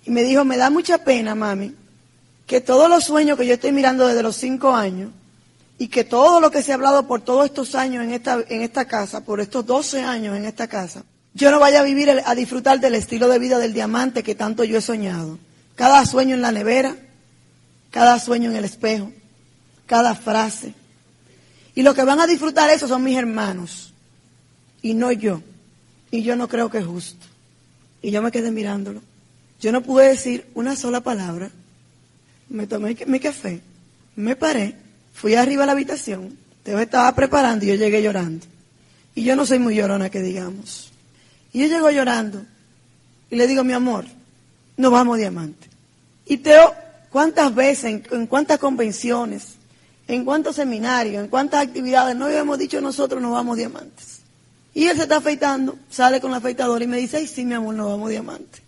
Y 0.05 0.11
me 0.11 0.23
dijo, 0.23 0.45
me 0.45 0.55
da 0.55 0.69
mucha 0.69 0.99
pena, 0.99 1.35
mami, 1.35 1.75
que 2.47 2.61
todos 2.61 2.89
los 2.89 3.03
sueños 3.03 3.37
que 3.37 3.45
yo 3.45 3.55
estoy 3.55 3.73
mirando 3.73 4.07
desde 4.07 4.23
los 4.23 4.37
cinco 4.37 4.73
años 4.73 5.11
y 5.77 5.89
que 5.89 6.05
todo 6.05 6.39
lo 6.39 6.49
que 6.49 6.63
se 6.63 6.71
ha 6.71 6.75
hablado 6.75 7.07
por 7.07 7.19
todos 7.19 7.43
estos 7.43 7.75
años 7.75 8.05
en 8.05 8.13
esta, 8.13 8.41
en 8.47 8.61
esta 8.61 8.85
casa, 8.85 9.25
por 9.25 9.41
estos 9.41 9.65
12 9.65 10.01
años 10.01 10.37
en 10.37 10.45
esta 10.45 10.69
casa, 10.69 11.03
yo 11.33 11.51
no 11.51 11.59
vaya 11.59 11.81
a 11.81 11.83
vivir, 11.83 12.09
a 12.09 12.35
disfrutar 12.35 12.79
del 12.79 12.95
estilo 12.95 13.27
de 13.27 13.39
vida 13.39 13.59
del 13.59 13.73
diamante 13.73 14.23
que 14.23 14.33
tanto 14.33 14.63
yo 14.63 14.77
he 14.77 14.81
soñado. 14.81 15.39
Cada 15.75 16.05
sueño 16.05 16.35
en 16.35 16.41
la 16.41 16.53
nevera, 16.53 16.95
cada 17.91 18.17
sueño 18.17 18.49
en 18.49 18.55
el 18.55 18.63
espejo, 18.63 19.11
cada 19.87 20.15
frase. 20.15 20.73
Y 21.75 21.81
los 21.81 21.93
que 21.93 22.03
van 22.03 22.21
a 22.21 22.27
disfrutar 22.27 22.69
eso 22.69 22.87
son 22.87 23.03
mis 23.03 23.17
hermanos 23.17 23.93
y 24.81 24.93
no 24.93 25.11
yo. 25.11 25.41
Y 26.13 26.21
yo 26.21 26.35
no 26.35 26.47
creo 26.47 26.69
que 26.69 26.77
es 26.77 26.85
justo. 26.85 27.25
Y 28.03 28.11
yo 28.11 28.21
me 28.21 28.31
quedé 28.31 28.51
mirándolo. 28.51 29.01
Yo 29.59 29.71
no 29.71 29.81
pude 29.81 30.09
decir 30.09 30.45
una 30.53 30.75
sola 30.75 31.01
palabra. 31.01 31.49
Me 32.49 32.67
tomé 32.67 32.95
mi 33.07 33.19
café, 33.19 33.61
me 34.15 34.35
paré, 34.35 34.75
fui 35.11 35.33
arriba 35.33 35.63
a 35.63 35.65
la 35.65 35.71
habitación, 35.71 36.37
Teo 36.61 36.77
estaba 36.77 37.15
preparando 37.15 37.65
y 37.65 37.69
yo 37.69 37.73
llegué 37.73 38.03
llorando. 38.03 38.45
Y 39.15 39.23
yo 39.23 39.35
no 39.35 39.47
soy 39.47 39.57
muy 39.57 39.73
llorona 39.73 40.11
que 40.11 40.21
digamos. 40.21 40.91
Y 41.51 41.61
yo 41.61 41.65
llego 41.65 41.89
llorando 41.89 42.45
y 43.31 43.35
le 43.35 43.47
digo, 43.47 43.63
mi 43.63 43.73
amor, 43.73 44.05
nos 44.77 44.91
vamos 44.91 45.17
diamante. 45.17 45.67
Y 46.27 46.37
Teo, 46.37 46.75
¿cuántas 47.09 47.55
veces, 47.55 47.85
en, 47.85 48.03
en 48.11 48.27
cuántas 48.27 48.59
convenciones, 48.59 49.55
en 50.07 50.23
cuántos 50.25 50.57
seminarios, 50.57 51.23
en 51.23 51.29
cuántas 51.31 51.63
actividades 51.63 52.15
no 52.15 52.25
habíamos 52.25 52.59
dicho 52.59 52.79
nosotros 52.81 53.19
nos 53.19 53.31
vamos 53.31 53.57
diamantes? 53.57 54.22
Y 54.73 54.85
él 54.85 54.97
se 54.97 55.03
está 55.03 55.17
afeitando, 55.17 55.77
sale 55.89 56.19
con 56.19 56.31
la 56.31 56.37
afeitadora 56.37 56.83
y 56.83 56.87
me 56.87 56.97
dice, 56.97 57.17
ay, 57.17 57.27
sí, 57.27 57.45
mi 57.45 57.53
amor, 57.53 57.75
nos 57.75 57.87
vamos 57.87 58.09
diamante. 58.09 58.59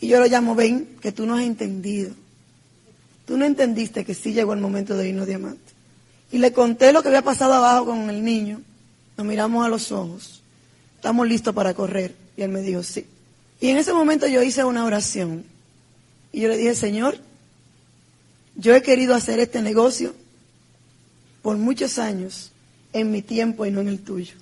Y 0.00 0.08
yo 0.08 0.18
lo 0.18 0.26
llamo, 0.26 0.54
ven, 0.54 0.96
que 1.00 1.12
tú 1.12 1.26
no 1.26 1.34
has 1.34 1.42
entendido. 1.42 2.14
Tú 3.26 3.36
no 3.36 3.44
entendiste 3.44 4.04
que 4.04 4.14
sí 4.14 4.32
llegó 4.32 4.52
el 4.52 4.60
momento 4.60 4.96
de 4.96 5.08
irnos 5.08 5.26
diamante. 5.26 5.72
Y 6.32 6.38
le 6.38 6.52
conté 6.52 6.92
lo 6.92 7.02
que 7.02 7.08
había 7.08 7.22
pasado 7.22 7.54
abajo 7.54 7.86
con 7.86 8.10
el 8.10 8.24
niño. 8.24 8.60
Nos 9.16 9.26
miramos 9.26 9.64
a 9.64 9.68
los 9.68 9.92
ojos. 9.92 10.42
Estamos 10.96 11.28
listos 11.28 11.54
para 11.54 11.74
correr. 11.74 12.14
Y 12.36 12.42
él 12.42 12.50
me 12.50 12.60
dijo, 12.60 12.82
sí. 12.82 13.06
Y 13.60 13.68
en 13.68 13.76
ese 13.76 13.92
momento 13.92 14.26
yo 14.26 14.42
hice 14.42 14.64
una 14.64 14.84
oración. 14.84 15.44
Y 16.32 16.40
yo 16.40 16.48
le 16.48 16.56
dije, 16.56 16.74
Señor, 16.74 17.18
yo 18.56 18.74
he 18.74 18.82
querido 18.82 19.14
hacer 19.14 19.38
este 19.40 19.62
negocio 19.62 20.14
por 21.42 21.56
muchos 21.56 21.98
años 21.98 22.50
en 22.92 23.10
mi 23.10 23.22
tiempo 23.22 23.66
y 23.66 23.70
no 23.70 23.80
en 23.80 23.88
el 23.88 24.00
tuyo. 24.00 24.34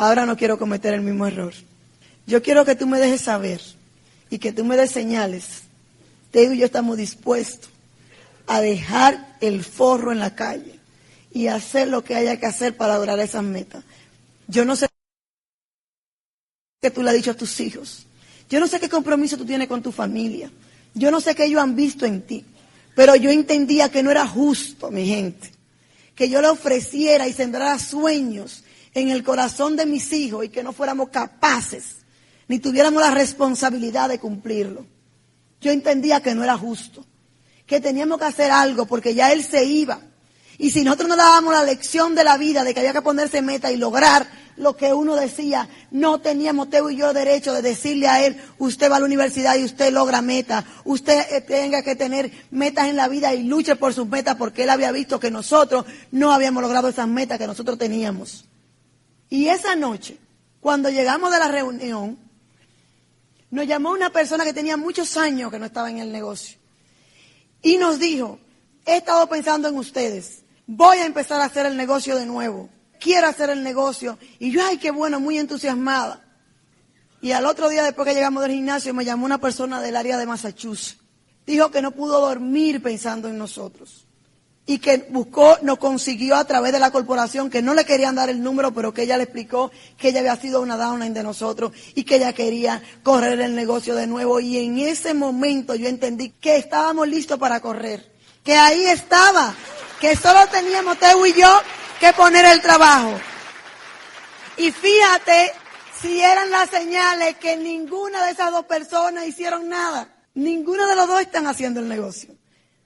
Ahora 0.00 0.24
no 0.24 0.34
quiero 0.34 0.58
cometer 0.58 0.94
el 0.94 1.02
mismo 1.02 1.26
error. 1.26 1.52
Yo 2.26 2.42
quiero 2.42 2.64
que 2.64 2.74
tú 2.74 2.86
me 2.86 2.98
dejes 2.98 3.20
saber 3.20 3.60
y 4.30 4.38
que 4.38 4.50
tú 4.50 4.64
me 4.64 4.78
des 4.78 4.90
señales. 4.90 5.64
Te 6.30 6.40
digo, 6.40 6.54
yo 6.54 6.64
estamos 6.64 6.96
dispuestos 6.96 7.68
a 8.46 8.62
dejar 8.62 9.36
el 9.42 9.62
forro 9.62 10.10
en 10.10 10.18
la 10.18 10.34
calle 10.34 10.80
y 11.34 11.48
hacer 11.48 11.88
lo 11.88 12.02
que 12.02 12.14
haya 12.14 12.40
que 12.40 12.46
hacer 12.46 12.78
para 12.78 12.94
lograr 12.94 13.20
esas 13.20 13.42
metas. 13.42 13.84
Yo 14.48 14.64
no 14.64 14.74
sé 14.74 14.86
qué 16.80 16.90
tú 16.90 17.02
le 17.02 17.10
has 17.10 17.16
dicho 17.16 17.32
a 17.32 17.36
tus 17.36 17.60
hijos. 17.60 18.06
Yo 18.48 18.58
no 18.58 18.68
sé 18.68 18.80
qué 18.80 18.88
compromiso 18.88 19.36
tú 19.36 19.44
tienes 19.44 19.68
con 19.68 19.82
tu 19.82 19.92
familia. 19.92 20.50
Yo 20.94 21.10
no 21.10 21.20
sé 21.20 21.34
qué 21.34 21.44
ellos 21.44 21.60
han 21.60 21.76
visto 21.76 22.06
en 22.06 22.22
ti. 22.22 22.42
Pero 22.94 23.16
yo 23.16 23.28
entendía 23.28 23.90
que 23.90 24.02
no 24.02 24.10
era 24.10 24.26
justo, 24.26 24.90
mi 24.90 25.06
gente, 25.06 25.52
que 26.14 26.30
yo 26.30 26.40
le 26.40 26.48
ofreciera 26.48 27.28
y 27.28 27.34
sembrara 27.34 27.78
sueños 27.78 28.64
en 28.94 29.10
el 29.10 29.22
corazón 29.22 29.76
de 29.76 29.86
mis 29.86 30.12
hijos 30.12 30.44
y 30.44 30.48
que 30.48 30.62
no 30.62 30.72
fuéramos 30.72 31.10
capaces 31.10 32.00
ni 32.50 32.58
tuviéramos 32.58 33.00
la 33.00 33.12
responsabilidad 33.12 34.08
de 34.08 34.18
cumplirlo. 34.18 34.84
Yo 35.60 35.70
entendía 35.70 36.20
que 36.20 36.34
no 36.34 36.42
era 36.42 36.58
justo, 36.58 37.06
que 37.64 37.80
teníamos 37.80 38.18
que 38.18 38.24
hacer 38.24 38.50
algo 38.50 38.86
porque 38.86 39.14
ya 39.14 39.30
él 39.30 39.44
se 39.44 39.64
iba. 39.64 40.00
Y 40.58 40.72
si 40.72 40.82
nosotros 40.82 41.08
no 41.10 41.16
dábamos 41.16 41.54
la 41.54 41.62
lección 41.62 42.16
de 42.16 42.24
la 42.24 42.36
vida 42.36 42.64
de 42.64 42.74
que 42.74 42.80
había 42.80 42.92
que 42.92 43.02
ponerse 43.02 43.40
meta 43.40 43.70
y 43.70 43.76
lograr 43.76 44.28
lo 44.56 44.76
que 44.76 44.92
uno 44.92 45.14
decía, 45.14 45.68
no 45.92 46.20
teníamos 46.20 46.70
Teo 46.70 46.90
y 46.90 46.96
yo 46.96 47.12
derecho 47.12 47.54
de 47.54 47.62
decirle 47.62 48.08
a 48.08 48.26
él, 48.26 48.36
usted 48.58 48.90
va 48.90 48.96
a 48.96 48.98
la 48.98 49.06
universidad 49.06 49.54
y 49.54 49.62
usted 49.62 49.92
logra 49.92 50.20
meta, 50.20 50.64
usted 50.82 51.24
eh, 51.30 51.42
tenga 51.42 51.82
que 51.82 51.94
tener 51.94 52.32
metas 52.50 52.88
en 52.88 52.96
la 52.96 53.06
vida 53.06 53.32
y 53.32 53.44
luche 53.44 53.76
por 53.76 53.94
sus 53.94 54.08
metas 54.08 54.34
porque 54.34 54.64
él 54.64 54.70
había 54.70 54.90
visto 54.90 55.20
que 55.20 55.30
nosotros 55.30 55.84
no 56.10 56.32
habíamos 56.32 56.64
logrado 56.64 56.88
esas 56.88 57.06
metas 57.06 57.38
que 57.38 57.46
nosotros 57.46 57.78
teníamos. 57.78 58.49
Y 59.30 59.48
esa 59.48 59.76
noche, 59.76 60.18
cuando 60.60 60.90
llegamos 60.90 61.32
de 61.32 61.38
la 61.38 61.48
reunión, 61.48 62.18
nos 63.50 63.66
llamó 63.66 63.92
una 63.92 64.10
persona 64.10 64.44
que 64.44 64.52
tenía 64.52 64.76
muchos 64.76 65.16
años 65.16 65.50
que 65.50 65.58
no 65.58 65.66
estaba 65.66 65.88
en 65.88 65.98
el 65.98 66.10
negocio. 66.10 66.58
Y 67.62 67.78
nos 67.78 68.00
dijo, 68.00 68.40
he 68.84 68.96
estado 68.96 69.28
pensando 69.28 69.68
en 69.68 69.76
ustedes, 69.76 70.42
voy 70.66 70.98
a 70.98 71.06
empezar 71.06 71.40
a 71.40 71.44
hacer 71.44 71.66
el 71.66 71.76
negocio 71.76 72.16
de 72.16 72.26
nuevo, 72.26 72.68
quiero 72.98 73.28
hacer 73.28 73.50
el 73.50 73.62
negocio. 73.62 74.18
Y 74.40 74.50
yo, 74.50 74.62
ay, 74.66 74.78
qué 74.78 74.90
bueno, 74.90 75.20
muy 75.20 75.38
entusiasmada. 75.38 76.24
Y 77.22 77.32
al 77.32 77.46
otro 77.46 77.68
día, 77.68 77.84
después 77.84 78.08
que 78.08 78.14
llegamos 78.14 78.42
del 78.42 78.52
gimnasio, 78.52 78.94
me 78.94 79.04
llamó 79.04 79.26
una 79.26 79.38
persona 79.38 79.80
del 79.80 79.94
área 79.94 80.18
de 80.18 80.26
Massachusetts. 80.26 80.98
Dijo 81.46 81.70
que 81.70 81.82
no 81.82 81.92
pudo 81.92 82.20
dormir 82.20 82.82
pensando 82.82 83.28
en 83.28 83.38
nosotros 83.38 84.06
y 84.66 84.78
que 84.78 85.06
buscó, 85.10 85.58
nos 85.62 85.78
consiguió 85.78 86.36
a 86.36 86.44
través 86.44 86.72
de 86.72 86.78
la 86.78 86.92
corporación, 86.92 87.50
que 87.50 87.62
no 87.62 87.74
le 87.74 87.84
querían 87.84 88.14
dar 88.14 88.30
el 88.30 88.42
número, 88.42 88.72
pero 88.72 88.94
que 88.94 89.02
ella 89.02 89.16
le 89.16 89.24
explicó 89.24 89.70
que 89.98 90.08
ella 90.08 90.20
había 90.20 90.36
sido 90.36 90.60
una 90.60 90.76
downline 90.76 91.12
de 91.12 91.22
nosotros 91.22 91.72
y 91.94 92.04
que 92.04 92.16
ella 92.16 92.32
quería 92.32 92.82
correr 93.02 93.40
el 93.40 93.54
negocio 93.54 93.96
de 93.96 94.06
nuevo. 94.06 94.38
Y 94.38 94.58
en 94.58 94.78
ese 94.78 95.12
momento 95.12 95.74
yo 95.74 95.88
entendí 95.88 96.30
que 96.30 96.56
estábamos 96.56 97.08
listos 97.08 97.38
para 97.38 97.60
correr, 97.60 98.12
que 98.44 98.54
ahí 98.54 98.84
estaba, 98.84 99.54
que 100.00 100.14
solo 100.14 100.46
teníamos 100.46 100.98
Teo 100.98 101.26
y 101.26 101.32
yo 101.32 101.60
que 101.98 102.12
poner 102.12 102.44
el 102.44 102.62
trabajo. 102.62 103.18
Y 104.56 104.70
fíjate 104.70 105.52
si 106.00 106.20
eran 106.20 106.50
las 106.50 106.70
señales 106.70 107.36
que 107.36 107.56
ninguna 107.56 108.24
de 108.24 108.32
esas 108.32 108.52
dos 108.52 108.66
personas 108.66 109.26
hicieron 109.26 109.68
nada. 109.68 110.08
Ninguno 110.34 110.86
de 110.86 110.96
los 110.96 111.08
dos 111.08 111.20
están 111.20 111.46
haciendo 111.46 111.80
el 111.80 111.88
negocio. 111.88 112.39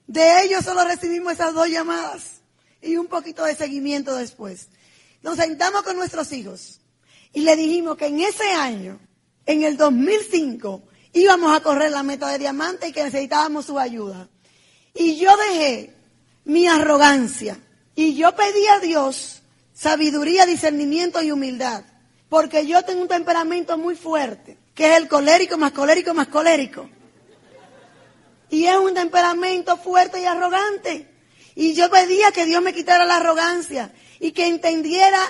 De 0.07 0.45
ellos 0.45 0.65
solo 0.65 0.85
recibimos 0.85 1.33
esas 1.33 1.55
dos 1.55 1.69
llamadas. 1.69 2.41
y 2.83 2.99
un 2.99 3.07
poquito 3.07 3.45
de 3.45 3.57
seguimiento 3.57 4.15
después. 4.15 4.69
Nos 5.23 5.39
sentamos 5.39 5.83
con 5.85 5.97
nuestros 5.97 6.31
hijos 6.33 6.81
y 7.33 7.41
le 7.41 7.57
dijimos 7.57 7.97
que 7.97 8.09
en 8.09 8.21
ese 8.21 8.51
año, 8.51 9.01
en 9.47 9.63
el 9.63 9.79
2005, 9.79 10.83
íbamos 11.15 11.57
a 11.57 11.63
correr 11.63 11.91
la 11.91 12.03
meta 12.03 12.29
de 12.29 12.39
diamante 12.39 12.89
y 12.89 12.93
que 12.93 13.03
necesitábamos 13.03 13.65
su 13.65 13.79
ayuda. 13.79 14.29
Y 14.93 15.17
yo 15.17 15.35
dejé 15.49 15.95
mi 16.45 16.67
arrogancia 16.67 17.59
y 17.95 18.15
yo 18.15 18.37
pedí 18.37 18.67
a 18.67 18.81
Dios 18.81 19.43
sabiduría, 19.73 20.47
discernimiento 20.47 21.23
y 21.23 21.33
humildad, 21.33 21.85
porque 22.29 22.67
yo 22.67 22.83
tengo 22.85 23.03
un 23.03 23.09
temperamento 23.09 23.77
muy 23.79 23.97
fuerte, 23.97 24.59
que 24.75 24.93
es 24.93 24.97
el 24.99 25.09
colérico 25.09 25.57
más 25.57 25.73
colérico 25.73 26.15
más 26.15 26.29
colérico. 26.29 26.89
Y 28.51 28.67
es 28.67 28.77
un 28.77 28.95
temperamento 28.95 29.77
fuerte 29.77 30.21
y 30.21 30.25
arrogante. 30.25 31.09
Y 31.55 31.75
yo 31.75 31.91
pedía 31.91 32.33
que 32.33 32.47
Dios 32.47 32.63
me 32.63 32.75
quitara 32.75 33.05
la 33.05 33.17
arrogancia 33.17 33.93
y 34.21 34.33
que 34.33 34.47
entendiera 34.47 35.21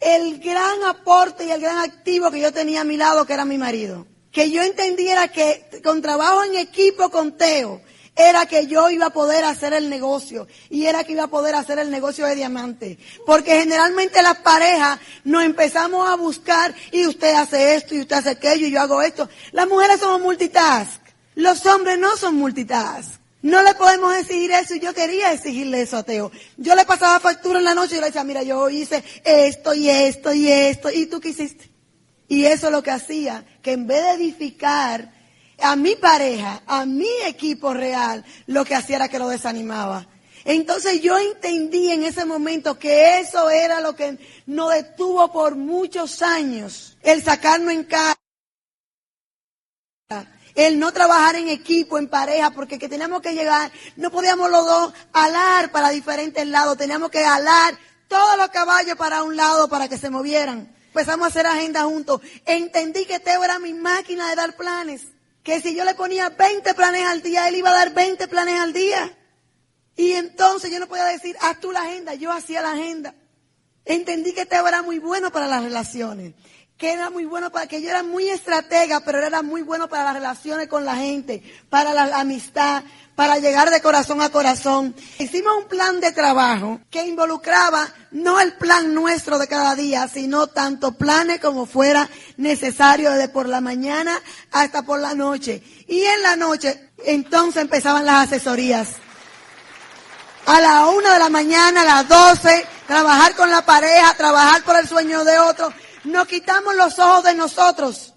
el 0.00 0.38
gran 0.38 0.82
aporte 0.84 1.44
y 1.44 1.50
el 1.50 1.60
gran 1.60 1.78
activo 1.78 2.30
que 2.30 2.40
yo 2.40 2.52
tenía 2.52 2.82
a 2.82 2.84
mi 2.84 2.96
lado, 2.96 3.26
que 3.26 3.32
era 3.32 3.44
mi 3.44 3.58
marido. 3.58 4.06
Que 4.30 4.50
yo 4.50 4.62
entendiera 4.62 5.28
que 5.28 5.80
con 5.82 6.02
trabajo 6.02 6.44
en 6.44 6.56
equipo 6.56 7.10
con 7.10 7.36
Teo, 7.36 7.80
era 8.16 8.46
que 8.46 8.66
yo 8.66 8.88
iba 8.88 9.06
a 9.06 9.10
poder 9.10 9.44
hacer 9.44 9.74
el 9.74 9.90
negocio 9.90 10.48
y 10.70 10.86
era 10.86 11.04
que 11.04 11.12
iba 11.12 11.24
a 11.24 11.28
poder 11.28 11.54
hacer 11.54 11.78
el 11.78 11.90
negocio 11.90 12.24
de 12.24 12.34
diamante. 12.34 12.98
Porque 13.26 13.60
generalmente 13.60 14.22
las 14.22 14.38
parejas 14.38 14.98
nos 15.24 15.44
empezamos 15.44 16.08
a 16.08 16.16
buscar 16.16 16.74
y 16.92 17.06
usted 17.06 17.34
hace 17.34 17.74
esto 17.74 17.94
y 17.94 18.00
usted 18.00 18.16
hace 18.16 18.30
aquello 18.30 18.66
y 18.66 18.70
yo 18.70 18.80
hago 18.80 19.02
esto. 19.02 19.28
Las 19.52 19.68
mujeres 19.68 20.00
somos 20.00 20.22
multitask. 20.22 21.05
Los 21.36 21.66
hombres 21.66 21.98
no 21.98 22.16
son 22.16 22.36
multitask. 22.36 23.20
No 23.42 23.62
le 23.62 23.74
podemos 23.74 24.16
exigir 24.16 24.50
eso 24.50 24.74
y 24.74 24.80
yo 24.80 24.94
quería 24.94 25.32
exigirle 25.32 25.82
eso 25.82 25.98
a 25.98 26.02
Teo. 26.02 26.32
Yo 26.56 26.74
le 26.74 26.86
pasaba 26.86 27.20
factura 27.20 27.58
en 27.58 27.66
la 27.66 27.74
noche 27.74 27.96
y 27.96 28.00
le 28.00 28.06
decía, 28.06 28.24
mira, 28.24 28.42
yo 28.42 28.68
hice 28.70 29.04
esto 29.22 29.74
y 29.74 29.88
esto 29.88 30.32
y 30.32 30.48
esto 30.48 30.90
y 30.90 31.06
tú 31.06 31.20
qué 31.20 31.28
hiciste. 31.28 31.70
Y 32.26 32.46
eso 32.46 32.66
es 32.66 32.72
lo 32.72 32.82
que 32.82 32.90
hacía, 32.90 33.44
que 33.62 33.72
en 33.72 33.86
vez 33.86 34.02
de 34.02 34.10
edificar 34.12 35.12
a 35.60 35.76
mi 35.76 35.94
pareja, 35.94 36.62
a 36.66 36.86
mi 36.86 37.10
equipo 37.26 37.74
real, 37.74 38.24
lo 38.46 38.64
que 38.64 38.74
hacía 38.74 38.96
era 38.96 39.08
que 39.08 39.18
lo 39.18 39.28
desanimaba. 39.28 40.08
Entonces 40.44 41.02
yo 41.02 41.18
entendí 41.18 41.92
en 41.92 42.02
ese 42.02 42.24
momento 42.24 42.78
que 42.78 43.20
eso 43.20 43.50
era 43.50 43.80
lo 43.80 43.94
que 43.94 44.18
nos 44.46 44.72
detuvo 44.72 45.30
por 45.30 45.54
muchos 45.54 46.22
años, 46.22 46.96
el 47.02 47.22
sacarnos 47.22 47.74
en 47.74 47.84
casa 47.84 48.16
el 50.56 50.78
no 50.78 50.90
trabajar 50.92 51.36
en 51.36 51.48
equipo, 51.48 51.98
en 51.98 52.08
pareja, 52.08 52.50
porque 52.50 52.78
que 52.78 52.88
teníamos 52.88 53.20
que 53.20 53.34
llegar, 53.34 53.70
no 53.96 54.10
podíamos 54.10 54.50
los 54.50 54.64
dos 54.64 54.92
alar 55.12 55.70
para 55.70 55.90
diferentes 55.90 56.46
lados, 56.46 56.78
teníamos 56.78 57.10
que 57.10 57.22
alar 57.24 57.78
todos 58.08 58.38
los 58.38 58.48
caballos 58.48 58.96
para 58.96 59.22
un 59.22 59.36
lado 59.36 59.68
para 59.68 59.88
que 59.88 59.98
se 59.98 60.08
movieran. 60.08 60.74
Empezamos 60.88 61.26
a 61.26 61.28
hacer 61.28 61.46
agenda 61.46 61.84
juntos. 61.84 62.22
Entendí 62.46 63.04
que 63.04 63.20
Teo 63.20 63.44
era 63.44 63.58
mi 63.58 63.74
máquina 63.74 64.30
de 64.30 64.36
dar 64.36 64.56
planes. 64.56 65.02
Que 65.42 65.60
si 65.60 65.76
yo 65.76 65.84
le 65.84 65.94
ponía 65.94 66.30
20 66.30 66.72
planes 66.74 67.04
al 67.04 67.20
día, 67.20 67.48
él 67.48 67.56
iba 67.56 67.70
a 67.70 67.74
dar 67.74 67.92
20 67.92 68.26
planes 68.26 68.58
al 68.58 68.72
día. 68.72 69.14
Y 69.94 70.12
entonces 70.12 70.70
yo 70.70 70.80
no 70.80 70.88
podía 70.88 71.04
decir, 71.04 71.36
haz 71.40 71.60
tú 71.60 71.70
la 71.70 71.82
agenda, 71.82 72.14
yo 72.14 72.32
hacía 72.32 72.62
la 72.62 72.72
agenda. 72.72 73.14
Entendí 73.84 74.32
que 74.32 74.46
Teo 74.46 74.66
era 74.66 74.82
muy 74.82 74.98
bueno 74.98 75.30
para 75.30 75.46
las 75.46 75.62
relaciones 75.62 76.32
que 76.76 76.92
era 76.92 77.08
muy 77.08 77.24
bueno 77.24 77.50
para 77.50 77.66
que 77.66 77.80
yo 77.80 77.88
era 77.88 78.02
muy 78.02 78.28
estratega, 78.28 79.00
pero 79.00 79.24
era 79.24 79.42
muy 79.42 79.62
bueno 79.62 79.88
para 79.88 80.04
las 80.04 80.14
relaciones 80.14 80.68
con 80.68 80.84
la 80.84 80.96
gente, 80.96 81.42
para 81.70 81.94
la, 81.94 82.20
amistad, 82.20 82.82
para 83.14 83.38
llegar 83.38 83.70
de 83.70 83.80
corazón 83.80 84.20
a 84.20 84.28
corazón. 84.28 84.94
Hicimos 85.18 85.54
un 85.56 85.68
plan 85.68 86.00
de 86.00 86.12
trabajo 86.12 86.80
que 86.90 87.06
involucraba 87.06 87.88
no 88.10 88.40
el 88.40 88.52
plan 88.54 88.92
nuestro 88.92 89.38
de 89.38 89.48
cada 89.48 89.74
día, 89.74 90.06
sino 90.08 90.48
tanto 90.48 90.92
planes 90.92 91.40
como 91.40 91.64
fuera 91.64 92.10
necesario 92.36 93.10
desde 93.10 93.28
por 93.28 93.48
la 93.48 93.62
mañana 93.62 94.20
hasta 94.52 94.82
por 94.82 95.00
la 95.00 95.14
noche. 95.14 95.62
Y 95.88 96.02
en 96.02 96.22
la 96.22 96.36
noche, 96.36 96.90
entonces 97.06 97.62
empezaban 97.62 98.04
las 98.04 98.26
asesorías. 98.26 98.88
A 100.44 100.60
la 100.60 100.86
una 100.88 101.14
de 101.14 101.18
la 101.20 101.30
mañana, 101.30 101.80
a 101.80 101.84
las 101.84 102.08
doce, 102.08 102.66
trabajar 102.86 103.34
con 103.34 103.50
la 103.50 103.64
pareja, 103.64 104.14
trabajar 104.14 104.62
por 104.62 104.76
el 104.76 104.86
sueño 104.86 105.24
de 105.24 105.38
otro 105.38 105.72
nos 106.06 106.26
quitamos 106.28 106.74
los 106.74 106.98
ojos 106.98 107.24
de 107.24 107.34
nosotros 107.34 108.14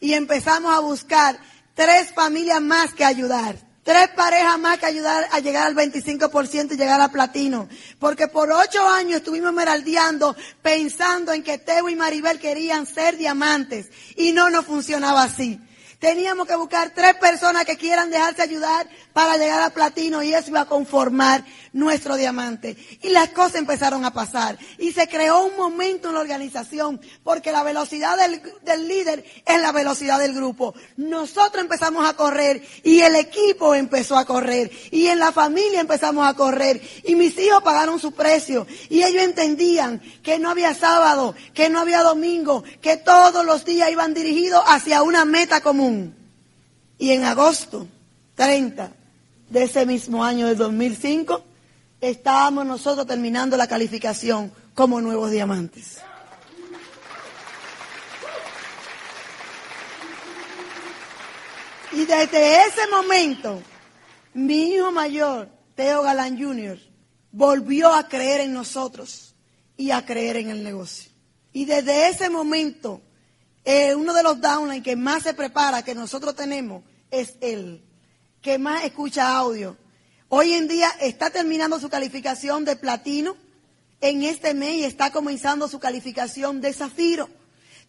y 0.00 0.14
empezamos 0.14 0.74
a 0.74 0.80
buscar 0.80 1.38
tres 1.74 2.12
familias 2.12 2.60
más 2.60 2.94
que 2.94 3.04
ayudar. 3.04 3.56
Tres 3.82 4.08
parejas 4.08 4.58
más 4.58 4.78
que 4.78 4.84
ayudar 4.84 5.26
a 5.32 5.38
llegar 5.38 5.66
al 5.66 5.74
25% 5.74 6.72
y 6.72 6.76
llegar 6.76 7.00
a 7.00 7.08
platino. 7.08 7.68
Porque 7.98 8.28
por 8.28 8.52
ocho 8.52 8.86
años 8.86 9.16
estuvimos 9.16 9.52
meraldeando 9.54 10.36
pensando 10.60 11.32
en 11.32 11.42
que 11.42 11.56
Teo 11.56 11.88
y 11.88 11.96
Maribel 11.96 12.38
querían 12.38 12.84
ser 12.84 13.16
diamantes. 13.16 13.88
Y 14.16 14.32
no 14.32 14.50
nos 14.50 14.66
funcionaba 14.66 15.22
así. 15.22 15.58
Teníamos 15.98 16.46
que 16.46 16.54
buscar 16.54 16.92
tres 16.94 17.14
personas 17.14 17.64
que 17.64 17.76
quieran 17.76 18.10
dejarse 18.10 18.42
ayudar 18.42 18.88
para 19.12 19.36
llegar 19.36 19.60
a 19.60 19.70
platino 19.70 20.22
y 20.22 20.32
eso 20.32 20.50
iba 20.50 20.60
a 20.60 20.66
conformar 20.66 21.44
nuestro 21.72 22.14
diamante. 22.14 22.76
Y 23.02 23.08
las 23.10 23.30
cosas 23.30 23.56
empezaron 23.56 24.04
a 24.04 24.12
pasar. 24.12 24.56
Y 24.78 24.92
se 24.92 25.08
creó 25.08 25.44
un 25.44 25.56
momento 25.56 26.08
en 26.08 26.14
la 26.14 26.20
organización 26.20 27.00
porque 27.24 27.50
la 27.50 27.64
velocidad 27.64 28.16
del, 28.16 28.86
líder 28.86 29.24
es 29.44 29.60
la 29.60 29.72
velocidad 29.72 30.20
del 30.20 30.34
grupo. 30.34 30.72
Nosotros 30.96 31.64
empezamos 31.64 32.08
a 32.08 32.14
correr 32.14 32.62
y 32.84 33.00
el 33.00 33.16
equipo 33.16 33.74
empezó 33.74 34.16
a 34.16 34.24
correr 34.24 34.70
y 34.92 35.08
en 35.08 35.18
la 35.18 35.32
familia 35.32 35.80
empezamos 35.80 36.28
a 36.28 36.34
correr 36.34 36.80
y 37.02 37.16
mis 37.16 37.36
hijos 37.40 37.60
pagaron 37.64 37.98
su 37.98 38.12
precio 38.12 38.68
y 38.88 39.02
ellos 39.02 39.24
entendían 39.24 40.00
que 40.22 40.38
no 40.38 40.50
había 40.50 40.74
sábado, 40.74 41.34
que 41.54 41.68
no 41.68 41.80
había 41.80 42.02
domingo, 42.02 42.62
que 42.80 42.96
todos 42.98 43.44
los 43.44 43.64
días 43.64 43.90
iban 43.90 44.14
dirigidos 44.14 44.62
hacia 44.64 45.02
una 45.02 45.24
meta 45.24 45.60
común. 45.60 45.87
Y 46.98 47.12
en 47.12 47.24
agosto 47.24 47.86
30 48.34 48.92
de 49.50 49.62
ese 49.62 49.86
mismo 49.86 50.24
año 50.24 50.46
del 50.46 50.56
2005, 50.56 51.42
estábamos 52.00 52.66
nosotros 52.66 53.06
terminando 53.06 53.56
la 53.56 53.66
calificación 53.66 54.52
como 54.74 55.00
nuevos 55.00 55.30
diamantes. 55.30 55.98
Y 61.92 62.04
desde 62.04 62.64
ese 62.66 62.86
momento, 62.90 63.62
mi 64.34 64.74
hijo 64.74 64.92
mayor, 64.92 65.48
Teo 65.74 66.02
Galán 66.02 66.38
Jr., 66.38 66.78
volvió 67.32 67.92
a 67.92 68.08
creer 68.08 68.42
en 68.42 68.52
nosotros 68.52 69.34
y 69.76 69.90
a 69.90 70.04
creer 70.04 70.36
en 70.36 70.50
el 70.50 70.62
negocio. 70.62 71.10
Y 71.52 71.64
desde 71.64 72.08
ese 72.08 72.30
momento, 72.30 73.00
eh, 73.70 73.94
uno 73.94 74.14
de 74.14 74.22
los 74.22 74.40
downlines 74.40 74.82
que 74.82 74.96
más 74.96 75.24
se 75.24 75.34
prepara 75.34 75.82
que 75.82 75.94
nosotros 75.94 76.34
tenemos 76.34 76.82
es 77.10 77.34
él 77.42 77.84
que 78.40 78.56
más 78.56 78.82
escucha 78.84 79.36
audio. 79.36 79.76
Hoy 80.30 80.54
en 80.54 80.68
día 80.68 80.88
está 81.02 81.28
terminando 81.28 81.78
su 81.78 81.90
calificación 81.90 82.64
de 82.64 82.76
platino. 82.76 83.36
En 84.00 84.22
este 84.22 84.54
mes 84.54 84.86
está 84.86 85.10
comenzando 85.10 85.68
su 85.68 85.78
calificación 85.80 86.62
de 86.62 86.72
zafiro. 86.72 87.28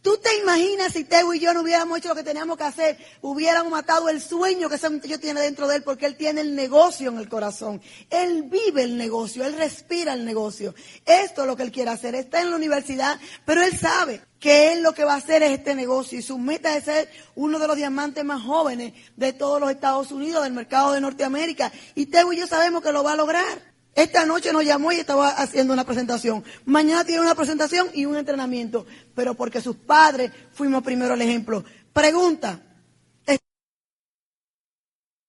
¿Tú 0.02 0.18
te 0.18 0.38
imaginas 0.38 0.94
si 0.94 1.04
Teo 1.04 1.34
y 1.34 1.42
yo 1.42 1.54
no 1.54 1.62
hubiéramos 1.62 1.98
hecho 1.98 2.08
lo 2.08 2.16
que 2.16 2.24
teníamos 2.24 2.58
que 2.58 2.64
hacer? 2.64 2.98
Hubiéramos 3.22 3.70
matado 3.70 4.08
el 4.08 4.22
sueño 4.22 4.70
que 4.70 4.76
ese 4.76 4.90
muchacho 4.90 5.20
tiene 5.20 5.42
dentro 5.42 5.68
de 5.68 5.76
él 5.76 5.84
porque 5.84 6.06
él 6.06 6.16
tiene 6.16 6.40
el 6.40 6.56
negocio 6.56 7.10
en 7.10 7.18
el 7.18 7.28
corazón. 7.28 7.82
Él 8.10 8.44
vive 8.44 8.84
el 8.84 8.98
negocio, 8.98 9.44
él 9.44 9.58
respira 9.58 10.14
el 10.14 10.24
negocio. 10.24 10.74
Esto 11.06 11.42
es 11.42 11.48
lo 11.48 11.58
que 11.58 11.64
él 11.64 11.72
quiere 11.74 11.92
hacer. 11.92 12.16
Está 12.16 12.42
en 12.42 12.50
la 12.50 12.56
universidad, 12.56 13.20
pero 13.44 13.62
él 13.62 13.78
sabe 13.78 14.22
que 14.40 14.72
él 14.72 14.84
lo 14.84 14.94
que 14.94 15.04
va 15.04 15.16
a 15.16 15.18
hacer 15.18 15.44
es 15.44 15.52
este 15.52 15.76
negocio 15.76 16.18
y 16.18 16.22
su 16.22 16.38
meta 16.38 16.78
es 16.78 16.86
ser 16.86 17.10
uno 17.36 17.60
de 17.60 17.68
los 17.68 17.76
diamantes 17.76 18.24
más 18.24 18.42
jóvenes 18.42 18.94
de 19.18 19.34
todos 19.34 19.60
los 19.60 19.70
Estados 19.70 20.14
Unidos, 20.14 20.44
del 20.44 20.54
mercado 20.54 20.94
de 20.94 21.02
Norteamérica. 21.02 21.74
Y 21.96 22.06
Teo 22.06 22.32
y 22.32 22.38
yo 22.38 22.48
sabemos 22.48 22.82
que 22.82 22.94
lo 22.94 23.04
va 23.04 23.14
a 23.14 23.18
lograr. 23.18 23.69
Esta 23.96 24.26
noche 24.26 24.54
nos 24.54 24.64
llamó 24.64 24.92
y 24.92 24.96
estaba 24.96 25.30
haciendo 25.30 25.74
una 25.74 25.84
presentación. 25.84 26.44
Mañana 26.66 27.04
tiene 27.04 27.22
una 27.22 27.36
presentación 27.36 27.90
y 27.94 28.06
un 28.06 28.16
entrenamiento. 28.16 28.86
Pero 29.16 29.34
porque 29.34 29.62
sus 29.62 29.76
padres 29.76 30.32
fuimos 30.54 30.84
primero 30.84 31.14
el 31.14 31.22
ejemplo. 31.22 31.64
Pregunta. 31.92 32.62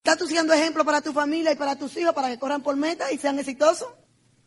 ¿Estás 0.03 0.17
tú 0.17 0.27
siendo 0.27 0.55
ejemplo 0.55 0.85
para 0.85 1.03
tu 1.03 1.13
familia 1.13 1.53
y 1.53 1.57
para 1.57 1.77
tus 1.77 1.95
hijos 1.97 2.15
para 2.15 2.29
que 2.29 2.39
corran 2.39 2.63
por 2.63 2.75
meta 2.75 3.13
y 3.13 3.19
sean 3.19 3.39
exitosos? 3.39 3.89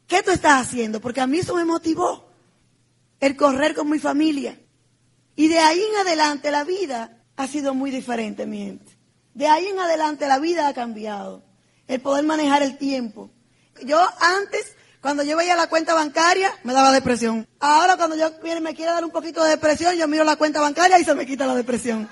¿Qué 0.08 0.24
tú 0.24 0.32
estás 0.32 0.68
haciendo? 0.68 1.00
Porque 1.00 1.22
a 1.22 1.28
mí 1.28 1.40
eso 1.40 1.56
me 1.56 1.64
motivó. 1.64 2.28
El 3.20 3.36
correr 3.36 3.76
con 3.76 3.90
mi 3.90 4.00
familia. 4.00 4.60
Y 5.36 5.48
de 5.48 5.60
ahí 5.60 5.80
en 5.80 6.08
adelante 6.08 6.52
la 6.52 6.64
vida 6.64 7.24
ha 7.36 7.48
sido 7.48 7.74
muy 7.74 7.92
diferente, 7.92 8.46
mi 8.46 8.66
gente. 8.66 8.98
De 9.34 9.48
ahí 9.48 9.68
en 9.68 9.80
adelante 9.80 10.28
la 10.28 10.40
vida 10.40 10.68
ha 10.68 10.74
cambiado. 10.74 11.44
El 11.88 12.02
poder 12.02 12.26
manejar 12.26 12.64
el 12.64 12.78
tiempo 12.78 13.32
yo 13.82 14.00
antes, 14.20 14.76
cuando 15.02 15.24
yo 15.24 15.36
veía 15.36 15.56
la 15.56 15.68
cuenta 15.68 15.94
bancaria, 15.94 16.52
me 16.64 16.74
daba 16.74 16.92
depresión. 16.92 17.48
Ahora 17.60 17.98
cuando 17.98 18.16
yo 18.16 18.32
me 18.62 18.76
quiero 18.76 18.94
dar 18.94 19.04
un 19.04 19.12
poquito 19.12 19.44
de 19.44 19.52
depresión, 19.52 19.96
yo 19.96 20.08
miro 20.08 20.24
la 20.24 20.36
cuenta 20.36 20.62
bancaria 20.62 21.00
y 21.00 21.04
se 21.04 21.16
me 21.16 21.26
quita 21.26 21.46
la 21.46 21.56
depresión. 21.56 22.08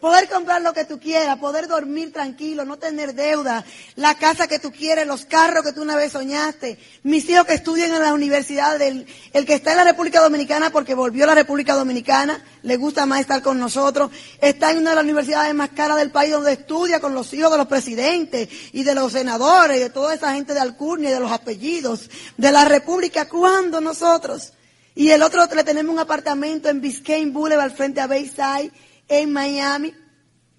Poder 0.00 0.28
comprar 0.28 0.62
lo 0.62 0.72
que 0.72 0.84
tú 0.84 0.98
quieras, 0.98 1.38
poder 1.38 1.68
dormir 1.68 2.12
tranquilo, 2.12 2.64
no 2.64 2.76
tener 2.76 3.14
deuda, 3.14 3.64
la 3.96 4.16
casa 4.16 4.46
que 4.46 4.58
tú 4.58 4.72
quieres, 4.72 5.06
los 5.06 5.24
carros 5.24 5.64
que 5.64 5.72
tú 5.72 5.82
una 5.82 5.96
vez 5.96 6.12
soñaste, 6.12 6.78
mis 7.02 7.28
hijos 7.28 7.46
que 7.46 7.54
estudian 7.54 7.92
en 7.92 8.02
la 8.02 8.14
universidad, 8.14 8.80
el 8.80 9.06
que 9.46 9.54
está 9.54 9.72
en 9.72 9.78
la 9.78 9.84
República 9.84 10.20
Dominicana 10.20 10.70
porque 10.70 10.94
volvió 10.94 11.24
a 11.24 11.28
la 11.28 11.34
República 11.34 11.74
Dominicana, 11.74 12.44
le 12.62 12.76
gusta 12.76 13.06
más 13.06 13.20
estar 13.20 13.42
con 13.42 13.58
nosotros, 13.58 14.10
está 14.40 14.70
en 14.70 14.78
una 14.78 14.90
de 14.90 14.96
las 14.96 15.04
universidades 15.04 15.54
más 15.54 15.70
caras 15.70 15.96
del 15.96 16.10
país 16.10 16.32
donde 16.32 16.52
estudia 16.52 17.00
con 17.00 17.14
los 17.14 17.32
hijos 17.32 17.50
de 17.50 17.58
los 17.58 17.66
presidentes 17.66 18.48
y 18.72 18.82
de 18.82 18.94
los 18.94 19.12
senadores 19.12 19.76
y 19.76 19.80
de 19.80 19.90
toda 19.90 20.14
esa 20.14 20.34
gente 20.34 20.54
de 20.54 20.60
Alcurnia 20.60 21.10
y 21.10 21.12
de 21.12 21.20
los 21.20 21.32
apellidos 21.32 22.10
de 22.36 22.52
la 22.52 22.64
República, 22.64 23.28
¿cuándo 23.28 23.80
nosotros? 23.80 24.52
Y 24.94 25.10
el 25.10 25.22
otro 25.22 25.46
le 25.54 25.62
tenemos 25.62 25.92
un 25.92 26.00
apartamento 26.00 26.68
en 26.68 26.80
Biscayne 26.80 27.30
Boulevard 27.30 27.72
frente 27.72 28.00
a 28.00 28.08
Bayside 28.08 28.72
en 29.08 29.32
Miami, 29.32 29.94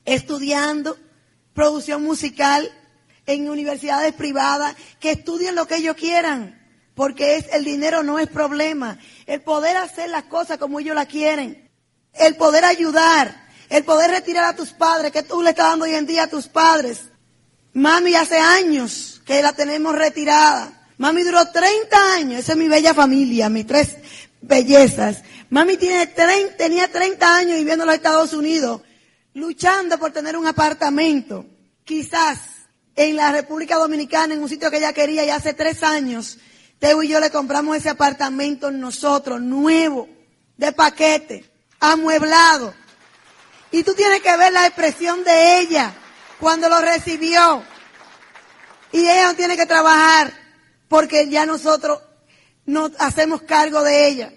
estudiando 0.06 0.98
producción 1.54 2.04
musical 2.04 2.72
en 3.26 3.50
universidades 3.50 4.14
privadas, 4.14 4.76
que 5.00 5.12
estudien 5.12 5.56
lo 5.56 5.68
que 5.68 5.78
ellos 5.78 5.96
quieran, 5.96 6.60
porque 6.96 7.38
es, 7.38 7.46
el 7.54 7.64
dinero 7.64 8.04
no 8.04 8.20
es 8.20 8.28
problema. 8.28 8.98
El 9.26 9.42
poder 9.42 9.78
hacer 9.78 10.10
las 10.10 10.24
cosas 10.24 10.58
como 10.58 10.80
ellos 10.80 10.96
la 10.96 11.06
quieren, 11.06 11.70
el 12.14 12.36
poder 12.36 12.66
ayudar, 12.66 13.48
el 13.70 13.84
poder 13.84 14.12
retirar 14.12 14.46
a 14.46 14.56
tus 14.56 14.72
padres, 14.72 15.12
que 15.12 15.24
tú 15.24 15.42
le 15.42 15.52
estás 15.52 15.70
dando 15.70 15.86
hoy 15.86 15.94
en 15.94 16.08
día 16.08 16.24
a 16.24 16.28
tus 16.28 16.48
padres. 16.48 17.04
Mami 17.74 18.16
hace 18.16 18.40
años 18.40 19.22
que 19.26 19.42
la 19.44 19.54
tenemos 19.54 19.96
retirada. 19.96 20.88
Mami 20.98 21.24
duró 21.24 21.46
30 21.46 22.14
años, 22.14 22.40
esa 22.40 22.54
es 22.54 22.58
mi 22.58 22.68
bella 22.68 22.94
familia, 22.94 23.48
mis 23.48 23.66
tres 23.66 23.96
bellezas. 24.42 25.24
Mami 25.50 25.78
tiene 25.78 26.08
tenía 26.08 26.92
30 26.92 27.36
años 27.36 27.58
viviendo 27.58 27.84
en 27.84 27.88
los 27.88 27.96
Estados 27.96 28.34
Unidos, 28.34 28.82
luchando 29.34 29.98
por 29.98 30.12
tener 30.12 30.38
un 30.38 30.48
apartamento. 30.48 31.46
Quizás 31.84 32.40
en 32.96 33.16
la 33.16 33.32
República 33.32 33.78
Dominicana, 33.78 34.34
en 34.34 34.42
un 34.42 34.50
sitio 34.50 34.70
que 34.70 34.78
ella 34.78 34.94
quería, 34.94 35.26
y 35.26 35.30
hace 35.30 35.54
tres 35.54 35.84
años, 35.84 36.38
Teo 36.80 37.04
y 37.04 37.10
yo 37.10 37.20
le 37.20 37.30
compramos 37.30 37.78
ese 37.78 37.90
apartamento 37.90 38.72
nosotros, 38.72 39.42
nuevo, 39.42 40.08
de 40.58 40.72
paquete, 40.72 41.50
amueblado. 41.80 42.74
Y 43.72 43.84
tú 43.84 43.94
tienes 43.94 44.22
que 44.22 44.36
ver 44.38 44.54
la 44.54 44.66
expresión 44.66 45.24
de 45.24 45.60
ella 45.60 45.94
cuando 46.40 46.70
lo 46.70 46.80
recibió. 46.80 47.64
Y 48.92 49.02
ella 49.02 49.34
tiene 49.36 49.56
que 49.56 49.66
trabajar 49.66 50.34
porque 50.88 51.30
ya 51.30 51.46
nosotros 51.46 52.02
nos 52.70 52.92
hacemos 53.00 53.42
cargo 53.42 53.84
de 53.84 54.08
ella. 54.08 54.34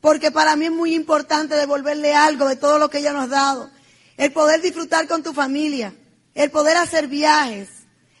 Porque 0.00 0.30
para 0.30 0.56
mí 0.56 0.66
es 0.66 0.72
muy 0.72 0.94
importante 0.94 1.54
devolverle 1.54 2.14
algo 2.14 2.48
de 2.48 2.56
todo 2.56 2.78
lo 2.78 2.90
que 2.90 2.98
ella 2.98 3.12
nos 3.12 3.24
ha 3.24 3.28
dado. 3.28 3.70
El 4.16 4.32
poder 4.32 4.60
disfrutar 4.60 5.06
con 5.06 5.22
tu 5.22 5.32
familia, 5.32 5.94
el 6.34 6.50
poder 6.50 6.76
hacer 6.76 7.06
viajes, 7.06 7.68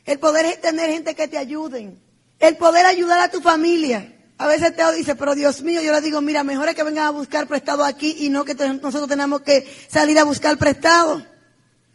el 0.04 0.18
poder 0.18 0.60
tener 0.60 0.90
gente 0.90 1.14
que 1.14 1.28
te 1.28 1.36
ayuden, 1.36 2.00
el 2.38 2.56
poder 2.56 2.86
ayudar 2.86 3.20
a 3.20 3.30
tu 3.30 3.40
familia. 3.40 4.16
A 4.38 4.46
veces 4.46 4.74
Teo 4.74 4.92
dice, 4.92 5.14
pero 5.16 5.34
Dios 5.34 5.62
mío, 5.62 5.82
yo 5.82 5.92
le 5.92 6.00
digo, 6.00 6.20
mira, 6.20 6.44
mejor 6.44 6.68
es 6.68 6.74
que 6.74 6.82
vengan 6.82 7.06
a 7.06 7.10
buscar 7.10 7.46
prestado 7.46 7.84
aquí 7.84 8.16
y 8.20 8.30
no 8.30 8.44
que 8.44 8.54
nosotros 8.54 9.08
tenemos 9.08 9.42
que 9.42 9.68
salir 9.90 10.18
a 10.18 10.24
buscar 10.24 10.56
prestado. 10.56 11.22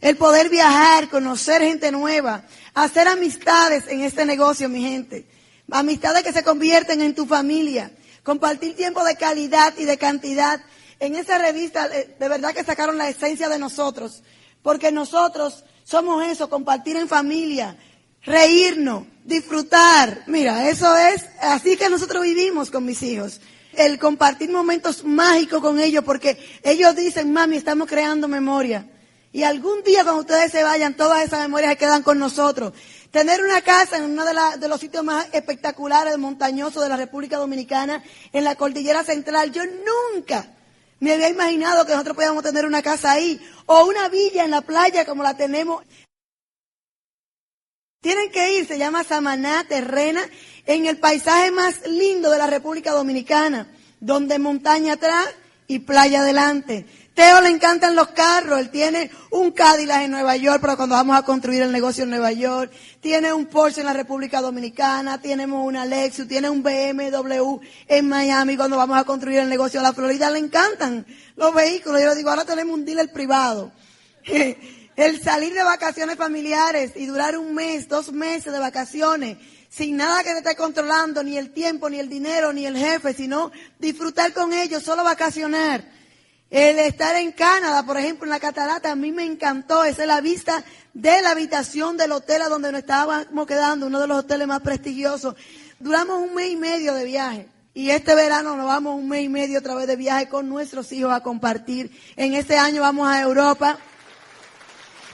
El 0.00 0.16
poder 0.16 0.50
viajar, 0.50 1.08
conocer 1.08 1.62
gente 1.62 1.90
nueva, 1.90 2.44
hacer 2.74 3.08
amistades 3.08 3.84
en 3.88 4.02
este 4.02 4.26
negocio, 4.26 4.68
mi 4.68 4.82
gente. 4.82 5.26
Amistades 5.70 6.22
que 6.22 6.32
se 6.32 6.44
convierten 6.44 7.00
en 7.00 7.14
tu 7.14 7.26
familia 7.26 7.90
compartir 8.26 8.74
tiempo 8.74 9.04
de 9.04 9.14
calidad 9.14 9.72
y 9.78 9.84
de 9.84 9.96
cantidad. 9.98 10.60
En 10.98 11.14
esa 11.14 11.38
revista, 11.38 11.88
de 11.88 12.28
verdad 12.28 12.52
que 12.52 12.64
sacaron 12.64 12.98
la 12.98 13.08
esencia 13.08 13.48
de 13.48 13.58
nosotros, 13.58 14.24
porque 14.62 14.90
nosotros 14.90 15.64
somos 15.84 16.26
eso, 16.26 16.50
compartir 16.50 16.96
en 16.96 17.06
familia, 17.06 17.76
reírnos, 18.24 19.04
disfrutar. 19.24 20.24
Mira, 20.26 20.68
eso 20.68 20.96
es 20.96 21.24
así 21.40 21.76
que 21.76 21.88
nosotros 21.88 22.24
vivimos 22.24 22.72
con 22.72 22.84
mis 22.84 23.00
hijos. 23.04 23.40
El 23.74 23.98
compartir 24.00 24.50
momentos 24.50 25.04
mágicos 25.04 25.60
con 25.60 25.78
ellos, 25.78 26.02
porque 26.02 26.36
ellos 26.64 26.96
dicen, 26.96 27.32
mami, 27.32 27.56
estamos 27.58 27.86
creando 27.86 28.26
memoria. 28.26 28.90
Y 29.32 29.44
algún 29.44 29.84
día 29.84 30.02
cuando 30.02 30.22
ustedes 30.22 30.50
se 30.50 30.64
vayan, 30.64 30.96
todas 30.96 31.24
esas 31.24 31.40
memorias 31.42 31.72
se 31.72 31.76
quedan 31.76 32.02
con 32.02 32.18
nosotros. 32.18 32.72
Tener 33.16 33.42
una 33.42 33.62
casa 33.62 33.96
en 33.96 34.04
uno 34.10 34.26
de, 34.26 34.68
los 34.68 34.78
sitios 34.78 35.02
más 35.02 35.26
espectaculares, 35.32 36.18
montañosos 36.18 36.82
de 36.82 36.90
la 36.90 36.98
República 36.98 37.38
Dominicana, 37.38 38.04
en 38.30 38.44
la 38.44 38.56
cordillera 38.56 39.04
central. 39.04 39.52
Yo 39.52 39.62
nunca 39.64 40.54
me 41.00 41.14
había 41.14 41.30
imaginado 41.30 41.86
que 41.86 41.92
nosotros 41.92 42.14
podíamos 42.14 42.44
tener 42.44 42.66
una 42.66 42.82
casa 42.82 43.12
ahí. 43.12 43.40
O 43.64 43.86
una 43.86 44.10
villa 44.10 44.44
en 44.44 44.50
la 44.50 44.60
playa 44.60 45.06
como 45.06 45.22
la 45.22 45.34
tenemos. 45.34 45.82
Tienen 48.02 48.30
que 48.30 48.58
ir, 48.58 48.66
se 48.66 48.76
llama 48.76 49.02
Samaná 49.02 49.64
Terrena, 49.66 50.20
en 50.66 50.84
el 50.84 50.98
paisaje 50.98 51.50
más 51.50 51.86
lindo 51.86 52.30
de 52.30 52.36
la 52.36 52.48
República 52.48 52.92
Dominicana, 52.92 53.66
donde 53.98 54.38
montaña 54.38 54.92
atrás 54.92 55.26
y 55.66 55.78
playa 55.78 56.20
adelante. 56.20 56.84
Teo 57.16 57.40
le 57.40 57.48
encantan 57.48 57.96
los 57.96 58.08
carros. 58.08 58.60
Él 58.60 58.68
tiene 58.68 59.10
un 59.30 59.50
Cadillac 59.50 60.02
en 60.02 60.10
Nueva 60.10 60.36
York, 60.36 60.58
pero 60.60 60.76
cuando 60.76 60.96
vamos 60.96 61.16
a 61.16 61.22
construir 61.22 61.62
el 61.62 61.72
negocio 61.72 62.04
en 62.04 62.10
Nueva 62.10 62.30
York. 62.30 62.70
Tiene 63.00 63.32
un 63.32 63.46
Porsche 63.46 63.80
en 63.80 63.86
la 63.86 63.94
República 63.94 64.42
Dominicana. 64.42 65.18
Tenemos 65.18 65.66
una 65.66 65.86
Lexus. 65.86 66.28
Tiene 66.28 66.50
un 66.50 66.62
BMW 66.62 67.58
en 67.88 68.06
Miami 68.06 68.58
cuando 68.58 68.76
vamos 68.76 68.98
a 68.98 69.04
construir 69.04 69.38
el 69.38 69.48
negocio 69.48 69.80
en 69.80 69.84
la 69.84 69.94
Florida. 69.94 70.28
Le 70.28 70.40
encantan 70.40 71.06
los 71.36 71.54
vehículos. 71.54 72.02
Yo 72.02 72.10
le 72.10 72.16
digo, 72.16 72.28
ahora 72.28 72.44
tenemos 72.44 72.74
un 72.74 72.84
dealer 72.84 73.10
privado. 73.10 73.72
El 74.96 75.22
salir 75.22 75.52
de 75.52 75.62
vacaciones 75.62 76.16
familiares 76.16 76.92
y 76.96 77.04
durar 77.04 77.36
un 77.36 77.54
mes, 77.54 77.86
dos 77.86 78.12
meses 78.12 78.50
de 78.50 78.58
vacaciones 78.58 79.36
sin 79.68 79.96
nada 79.96 80.22
que 80.22 80.32
te 80.32 80.38
esté 80.38 80.56
controlando, 80.56 81.22
ni 81.22 81.36
el 81.36 81.50
tiempo, 81.52 81.90
ni 81.90 81.98
el 81.98 82.08
dinero, 82.08 82.50
ni 82.54 82.64
el 82.64 82.78
jefe, 82.78 83.12
sino 83.12 83.52
disfrutar 83.78 84.32
con 84.32 84.54
ellos, 84.54 84.82
solo 84.82 85.04
vacacionar. 85.04 85.95
El 86.50 86.78
estar 86.78 87.16
en 87.16 87.32
Canadá, 87.32 87.82
por 87.82 87.98
ejemplo, 87.98 88.24
en 88.24 88.30
la 88.30 88.38
catarata, 88.38 88.92
a 88.92 88.96
mí 88.96 89.10
me 89.10 89.24
encantó. 89.24 89.84
Esa 89.84 90.02
es 90.02 90.08
la 90.08 90.20
vista 90.20 90.64
de 90.94 91.20
la 91.20 91.30
habitación 91.30 91.96
del 91.96 92.12
hotel 92.12 92.42
a 92.42 92.48
donde 92.48 92.70
nos 92.70 92.80
estábamos 92.82 93.46
quedando, 93.46 93.86
uno 93.86 94.00
de 94.00 94.06
los 94.06 94.18
hoteles 94.18 94.46
más 94.46 94.60
prestigiosos. 94.60 95.34
Duramos 95.80 96.18
un 96.18 96.34
mes 96.34 96.50
y 96.50 96.56
medio 96.56 96.94
de 96.94 97.04
viaje. 97.04 97.48
Y 97.74 97.90
este 97.90 98.14
verano 98.14 98.56
nos 98.56 98.66
vamos 98.66 98.94
un 98.94 99.08
mes 99.08 99.24
y 99.24 99.28
medio 99.28 99.58
otra 99.58 99.74
vez 99.74 99.86
de 99.86 99.96
viaje 99.96 100.28
con 100.28 100.48
nuestros 100.48 100.90
hijos 100.92 101.12
a 101.12 101.20
compartir. 101.20 101.90
En 102.16 102.34
este 102.34 102.56
año 102.56 102.80
vamos 102.80 103.08
a 103.08 103.20
Europa. 103.20 103.78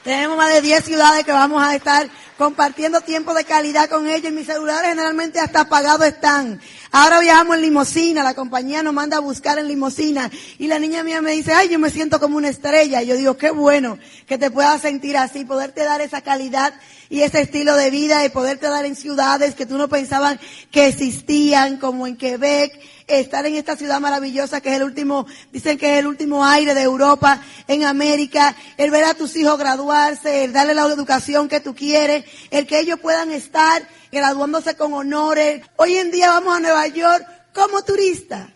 Tenemos 0.04 0.36
más 0.36 0.52
de 0.52 0.60
10 0.60 0.84
ciudades 0.84 1.24
que 1.24 1.32
vamos 1.32 1.62
a 1.62 1.74
estar 1.74 2.08
compartiendo 2.42 3.00
tiempo 3.02 3.34
de 3.34 3.44
calidad 3.44 3.88
con 3.88 4.08
ellos. 4.08 4.32
Mis 4.32 4.46
celulares 4.46 4.90
generalmente 4.90 5.38
hasta 5.38 5.60
apagados 5.60 6.04
están. 6.04 6.60
Ahora 6.90 7.20
viajamos 7.20 7.54
en 7.54 7.62
limosina, 7.62 8.24
la 8.24 8.34
compañía 8.34 8.82
nos 8.82 8.92
manda 8.92 9.18
a 9.18 9.20
buscar 9.20 9.60
en 9.60 9.68
limosina. 9.68 10.28
Y 10.58 10.66
la 10.66 10.80
niña 10.80 11.04
mía 11.04 11.22
me 11.22 11.30
dice, 11.30 11.52
ay, 11.52 11.68
yo 11.68 11.78
me 11.78 11.88
siento 11.88 12.18
como 12.18 12.36
una 12.36 12.48
estrella. 12.48 13.00
Y 13.00 13.06
yo 13.06 13.16
digo, 13.16 13.36
qué 13.36 13.52
bueno 13.52 13.96
que 14.26 14.38
te 14.38 14.50
puedas 14.50 14.82
sentir 14.82 15.16
así, 15.16 15.44
poderte 15.44 15.84
dar 15.84 16.00
esa 16.00 16.20
calidad 16.20 16.74
y 17.12 17.22
ese 17.22 17.42
estilo 17.42 17.76
de 17.76 17.90
vida 17.90 18.24
y 18.24 18.30
poderte 18.30 18.66
dar 18.66 18.86
en 18.86 18.96
ciudades 18.96 19.54
que 19.54 19.66
tú 19.66 19.78
no 19.78 19.88
pensabas 19.88 20.38
que 20.70 20.86
existían, 20.86 21.76
como 21.76 22.06
en 22.06 22.16
Quebec, 22.16 22.72
estar 23.06 23.44
en 23.46 23.54
esta 23.54 23.76
ciudad 23.76 24.00
maravillosa 24.00 24.60
que 24.60 24.70
es 24.70 24.76
el 24.76 24.82
último, 24.82 25.26
dicen 25.52 25.76
que 25.76 25.92
es 25.92 25.98
el 25.98 26.06
último 26.06 26.44
aire 26.44 26.74
de 26.74 26.82
Europa, 26.82 27.42
en 27.68 27.84
América, 27.84 28.56
el 28.78 28.90
ver 28.90 29.04
a 29.04 29.14
tus 29.14 29.36
hijos 29.36 29.58
graduarse, 29.58 30.44
el 30.44 30.52
darle 30.52 30.74
la 30.74 30.86
educación 30.86 31.48
que 31.48 31.60
tú 31.60 31.74
quieres, 31.74 32.24
el 32.50 32.66
que 32.66 32.80
ellos 32.80 33.00
puedan 33.00 33.32
estar 33.32 33.86
graduándose 34.10 34.76
con 34.76 34.92
honores. 34.92 35.62
Hoy 35.76 35.96
en 35.96 36.10
día 36.10 36.28
vamos 36.28 36.56
a 36.56 36.60
Nueva 36.60 36.86
York 36.88 37.24
como 37.54 37.82
turistas 37.82 38.48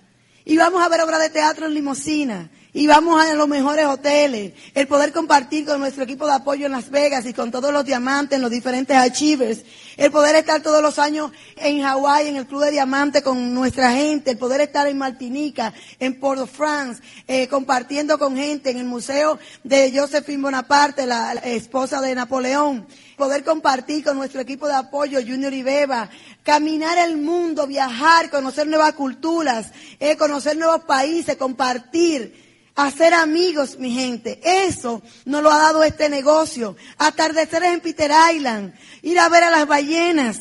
y 0.45 0.57
vamos 0.57 0.83
a 0.83 0.89
ver 0.89 1.01
obras 1.01 1.21
de 1.21 1.31
teatro 1.31 1.67
en 1.67 1.75
limosina 1.75 2.51
y 2.77 2.87
vamos 2.87 3.19
a 3.19 3.33
los 3.33 3.49
mejores 3.49 3.87
hoteles, 3.87 4.53
el 4.75 4.87
poder 4.87 5.11
compartir 5.11 5.65
con 5.65 5.81
nuestro 5.81 6.05
equipo 6.05 6.27
de 6.27 6.35
apoyo 6.35 6.67
en 6.67 6.73
Las 6.73 6.91
Vegas 6.91 7.25
y 7.25 7.33
con 7.33 7.51
todos 7.51 7.73
los 7.73 7.87
diamantes, 7.87 8.37
en 8.37 8.43
los 8.43 8.51
diferentes 8.51 8.95
achievers, 8.95 9.63
el 9.97 10.11
poder 10.11 10.37
estar 10.37 10.61
todos 10.61 10.83
los 10.83 10.99
años 10.99 11.33
en 11.57 11.81
Hawái, 11.81 12.29
en 12.29 12.37
el 12.37 12.47
Club 12.47 12.65
de 12.65 12.73
Diamantes 12.73 13.23
con 13.23 13.55
nuestra 13.55 13.93
gente, 13.93 14.33
el 14.33 14.37
poder 14.37 14.61
estar 14.61 14.87
en 14.87 14.99
Martinica, 14.99 15.73
en 15.99 16.21
Port-au-France, 16.21 17.03
eh, 17.27 17.49
compartiendo 17.49 18.19
con 18.19 18.37
gente 18.37 18.73
en 18.73 18.77
el 18.77 18.85
Museo 18.85 19.39
de 19.65 19.91
Josephine 19.99 20.43
Bonaparte, 20.43 21.07
la, 21.07 21.33
esposa 21.33 22.03
de 22.03 22.15
Napoleón, 22.15 22.87
poder 23.17 23.45
compartir 23.45 24.05
con 24.05 24.17
nuestro 24.17 24.41
equipo 24.41 24.69
de 24.69 24.75
apoyo, 24.75 25.21
Junior 25.21 25.53
y 25.53 25.63
Beba, 25.63 26.11
caminar 26.43 26.99
el 26.99 27.17
mundo, 27.17 27.67
viajar, 27.67 28.31
conocer 28.31 28.67
nuevas 28.67 28.93
culturas, 28.93 29.73
eh, 29.99 30.17
conocer 30.17 30.57
nuevos 30.57 30.85
países, 30.85 31.37
compartir 31.37 32.47
hacer 32.77 33.15
amigos, 33.15 33.79
mi 33.79 33.91
gente. 33.91 34.39
Eso 34.45 35.03
nos 35.25 35.43
lo 35.43 35.51
ha 35.51 35.59
dado 35.59 35.83
este 35.83 36.09
negocio. 36.09 36.77
Atardeceres 36.99 37.73
en 37.73 37.81
Peter 37.81 38.13
Island, 38.35 38.75
ir 39.03 39.19
a 39.19 39.29
ver 39.29 39.45
a 39.45 39.51
las 39.51 39.67
ballenas, 39.67 40.39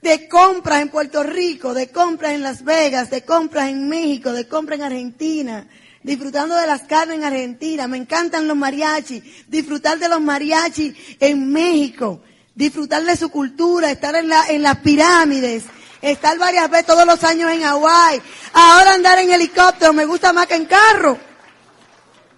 de 0.00 0.28
compras 0.28 0.82
en 0.82 0.88
Puerto 0.88 1.22
Rico, 1.22 1.74
de 1.74 1.90
compras 1.90 2.32
en 2.32 2.42
Las 2.42 2.64
Vegas, 2.64 3.10
de 3.10 3.22
compras 3.24 3.68
en 3.68 3.88
México, 3.88 4.32
de 4.32 4.48
compras 4.48 4.80
en 4.80 4.84
Argentina. 4.84 5.68
Disfrutando 6.02 6.56
de 6.56 6.66
las 6.66 6.82
carnes 6.82 7.18
en 7.18 7.24
Argentina, 7.24 7.86
me 7.88 7.96
encantan 7.96 8.48
los 8.48 8.56
mariachis, 8.56 9.22
disfrutar 9.48 9.98
de 9.98 10.08
los 10.08 10.20
mariachis 10.20 10.94
en 11.20 11.50
México, 11.52 12.20
disfrutar 12.54 13.04
de 13.04 13.16
su 13.16 13.28
cultura, 13.30 13.90
estar 13.90 14.14
en, 14.16 14.28
la, 14.28 14.46
en 14.48 14.62
las 14.62 14.78
pirámides, 14.78 15.64
estar 16.00 16.38
varias 16.38 16.68
veces 16.70 16.86
todos 16.86 17.06
los 17.06 17.22
años 17.24 17.50
en 17.50 17.62
Hawái, 17.62 18.20
ahora 18.52 18.94
andar 18.94 19.18
en 19.18 19.30
helicóptero. 19.30 19.92
Me 19.92 20.04
gusta 20.04 20.32
más 20.32 20.46
que 20.46 20.56
en 20.56 20.66
carro. 20.66 21.18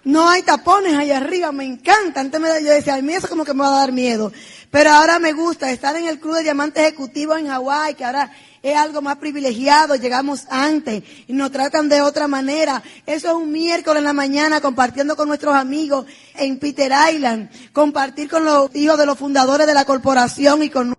No 0.04 0.28
hay 0.28 0.42
tapones 0.42 0.94
allá 0.94 1.16
arriba, 1.16 1.50
me 1.50 1.64
encanta. 1.64 2.20
Antes 2.20 2.38
me, 2.38 2.48
yo 2.62 2.70
decía, 2.70 2.94
a 2.94 3.00
mí 3.00 3.14
eso 3.14 3.26
como 3.26 3.44
que 3.44 3.54
me 3.54 3.60
va 3.60 3.68
a 3.68 3.80
dar 3.80 3.92
miedo. 3.92 4.30
Pero 4.70 4.90
ahora 4.90 5.18
me 5.18 5.32
gusta 5.32 5.70
estar 5.70 5.96
en 5.96 6.06
el 6.06 6.20
Club 6.20 6.34
de 6.36 6.42
Diamantes 6.42 6.82
Ejecutivo 6.82 7.34
en 7.36 7.48
Hawái, 7.48 7.94
que 7.94 8.04
ahora 8.04 8.30
es 8.64 8.74
algo 8.74 9.02
más 9.02 9.16
privilegiado, 9.18 9.94
llegamos 9.94 10.46
antes 10.48 11.04
y 11.26 11.34
nos 11.34 11.52
tratan 11.52 11.90
de 11.90 12.00
otra 12.00 12.28
manera. 12.28 12.82
Eso 13.04 13.28
es 13.28 13.34
un 13.34 13.52
miércoles 13.52 13.98
en 13.98 14.04
la 14.04 14.14
mañana 14.14 14.62
compartiendo 14.62 15.16
con 15.16 15.28
nuestros 15.28 15.54
amigos 15.54 16.06
en 16.34 16.58
Peter 16.58 16.90
Island, 17.12 17.50
compartir 17.74 18.30
con 18.30 18.42
los 18.46 18.74
hijos 18.74 18.96
de 18.96 19.04
los 19.04 19.18
fundadores 19.18 19.66
de 19.66 19.74
la 19.74 19.84
corporación 19.84 20.62
y 20.62 20.70
con 20.70 20.94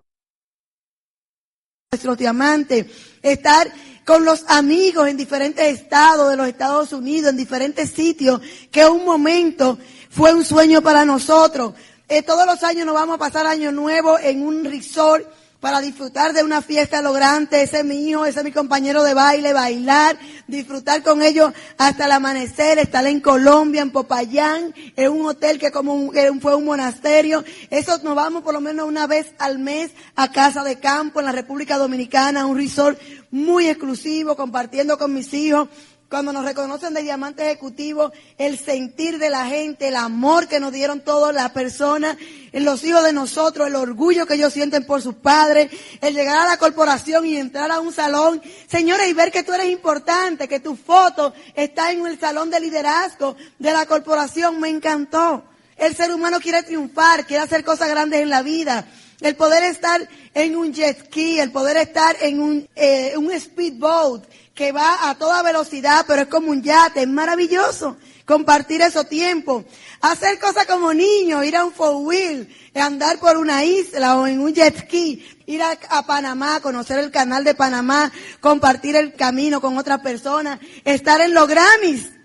nuestros 1.90 2.16
diamantes, 2.16 2.86
estar 3.20 3.68
con 4.04 4.24
los 4.24 4.44
amigos 4.46 5.08
en 5.08 5.16
diferentes 5.16 5.66
estados 5.66 6.30
de 6.30 6.36
los 6.36 6.46
Estados 6.46 6.92
Unidos, 6.92 7.30
en 7.30 7.36
diferentes 7.36 7.90
sitios, 7.90 8.40
que 8.70 8.86
un 8.86 9.04
momento 9.04 9.76
fue 10.08 10.32
un 10.32 10.44
sueño 10.44 10.82
para 10.82 11.04
nosotros. 11.04 11.74
Eh, 12.08 12.22
todos 12.22 12.46
los 12.46 12.62
años 12.62 12.86
nos 12.86 12.94
vamos 12.94 13.16
a 13.16 13.18
pasar 13.18 13.44
año 13.44 13.72
nuevo 13.72 14.20
en 14.20 14.46
un 14.46 14.64
resort 14.64 15.26
para 15.60 15.80
disfrutar 15.80 16.32
de 16.32 16.42
una 16.42 16.62
fiesta 16.62 17.02
logrante. 17.02 17.62
Ese 17.62 17.78
es 17.78 17.84
mi 17.84 18.08
hijo, 18.08 18.24
ese 18.24 18.40
es 18.40 18.44
mi 18.44 18.52
compañero 18.52 19.02
de 19.02 19.14
baile, 19.14 19.52
bailar, 19.52 20.18
disfrutar 20.46 21.02
con 21.02 21.22
ellos 21.22 21.52
hasta 21.78 22.06
el 22.06 22.12
amanecer, 22.12 22.78
estar 22.78 23.06
en 23.06 23.20
Colombia, 23.20 23.82
en 23.82 23.90
Popayán, 23.90 24.74
en 24.96 25.12
un 25.12 25.26
hotel 25.26 25.58
que 25.58 25.70
como 25.70 26.12
fue 26.40 26.54
un 26.54 26.64
monasterio. 26.64 27.44
Eso 27.70 27.98
nos 28.02 28.14
vamos 28.14 28.42
por 28.42 28.54
lo 28.54 28.60
menos 28.60 28.86
una 28.86 29.06
vez 29.06 29.32
al 29.38 29.58
mes 29.58 29.90
a 30.14 30.30
casa 30.30 30.62
de 30.64 30.78
campo 30.78 31.20
en 31.20 31.26
la 31.26 31.32
República 31.32 31.78
Dominicana, 31.78 32.46
un 32.46 32.56
resort 32.56 32.98
muy 33.30 33.68
exclusivo, 33.68 34.36
compartiendo 34.36 34.98
con 34.98 35.12
mis 35.12 35.32
hijos 35.34 35.68
cuando 36.08 36.32
nos 36.32 36.44
reconocen 36.44 36.94
de 36.94 37.02
diamante 37.02 37.44
ejecutivo, 37.44 38.12
el 38.38 38.58
sentir 38.58 39.18
de 39.18 39.28
la 39.28 39.46
gente, 39.46 39.88
el 39.88 39.96
amor 39.96 40.46
que 40.46 40.60
nos 40.60 40.72
dieron 40.72 41.00
todas 41.00 41.34
las 41.34 41.50
personas, 41.50 42.16
los 42.52 42.84
hijos 42.84 43.02
de 43.02 43.12
nosotros, 43.12 43.66
el 43.66 43.74
orgullo 43.74 44.24
que 44.24 44.34
ellos 44.34 44.52
sienten 44.52 44.86
por 44.86 45.02
sus 45.02 45.16
padres, 45.16 45.70
el 46.00 46.14
llegar 46.14 46.38
a 46.38 46.46
la 46.46 46.58
corporación 46.58 47.26
y 47.26 47.36
entrar 47.36 47.72
a 47.72 47.80
un 47.80 47.92
salón, 47.92 48.40
señores, 48.70 49.08
y 49.08 49.14
ver 49.14 49.32
que 49.32 49.42
tú 49.42 49.52
eres 49.52 49.66
importante, 49.66 50.46
que 50.46 50.60
tu 50.60 50.76
foto 50.76 51.34
está 51.54 51.90
en 51.90 52.06
el 52.06 52.20
salón 52.20 52.50
de 52.50 52.60
liderazgo 52.60 53.36
de 53.58 53.72
la 53.72 53.86
corporación, 53.86 54.60
me 54.60 54.68
encantó. 54.68 55.44
El 55.76 55.94
ser 55.94 56.12
humano 56.12 56.40
quiere 56.40 56.62
triunfar, 56.62 57.26
quiere 57.26 57.42
hacer 57.42 57.64
cosas 57.64 57.88
grandes 57.88 58.20
en 58.20 58.30
la 58.30 58.42
vida. 58.42 58.86
El 59.20 59.34
poder 59.34 59.64
estar 59.64 60.06
en 60.34 60.56
un 60.56 60.72
jet 60.72 61.06
ski, 61.06 61.40
el 61.40 61.50
poder 61.50 61.78
estar 61.78 62.16
en 62.20 62.40
un, 62.40 62.68
eh, 62.76 63.14
un 63.16 63.30
speedboat, 63.38 64.24
que 64.56 64.72
va 64.72 65.08
a 65.08 65.14
toda 65.16 65.42
velocidad, 65.42 66.04
pero 66.08 66.22
es 66.22 66.28
como 66.28 66.50
un 66.50 66.62
yate, 66.62 67.02
es 67.02 67.08
maravilloso 67.08 67.96
compartir 68.24 68.80
esos 68.80 69.08
tiempos. 69.08 69.64
Hacer 70.00 70.40
cosas 70.40 70.66
como 70.66 70.92
niños, 70.92 71.44
ir 71.44 71.56
a 71.56 71.64
un 71.64 71.72
four 71.72 71.96
wheel, 72.04 72.48
andar 72.74 73.18
por 73.18 73.36
una 73.36 73.64
isla 73.64 74.16
o 74.16 74.26
en 74.26 74.40
un 74.40 74.52
jet 74.52 74.76
ski, 74.86 75.24
ir 75.46 75.62
a, 75.62 75.78
a, 75.90 76.06
Panamá, 76.06 76.60
conocer 76.60 76.98
el 76.98 77.10
canal 77.10 77.44
de 77.44 77.54
Panamá, 77.54 78.10
compartir 78.40 78.96
el 78.96 79.14
camino 79.14 79.60
con 79.60 79.78
otras 79.78 80.00
personas, 80.00 80.58
estar 80.84 81.20
en 81.20 81.34
los 81.34 81.46
Grammys. 81.46 82.15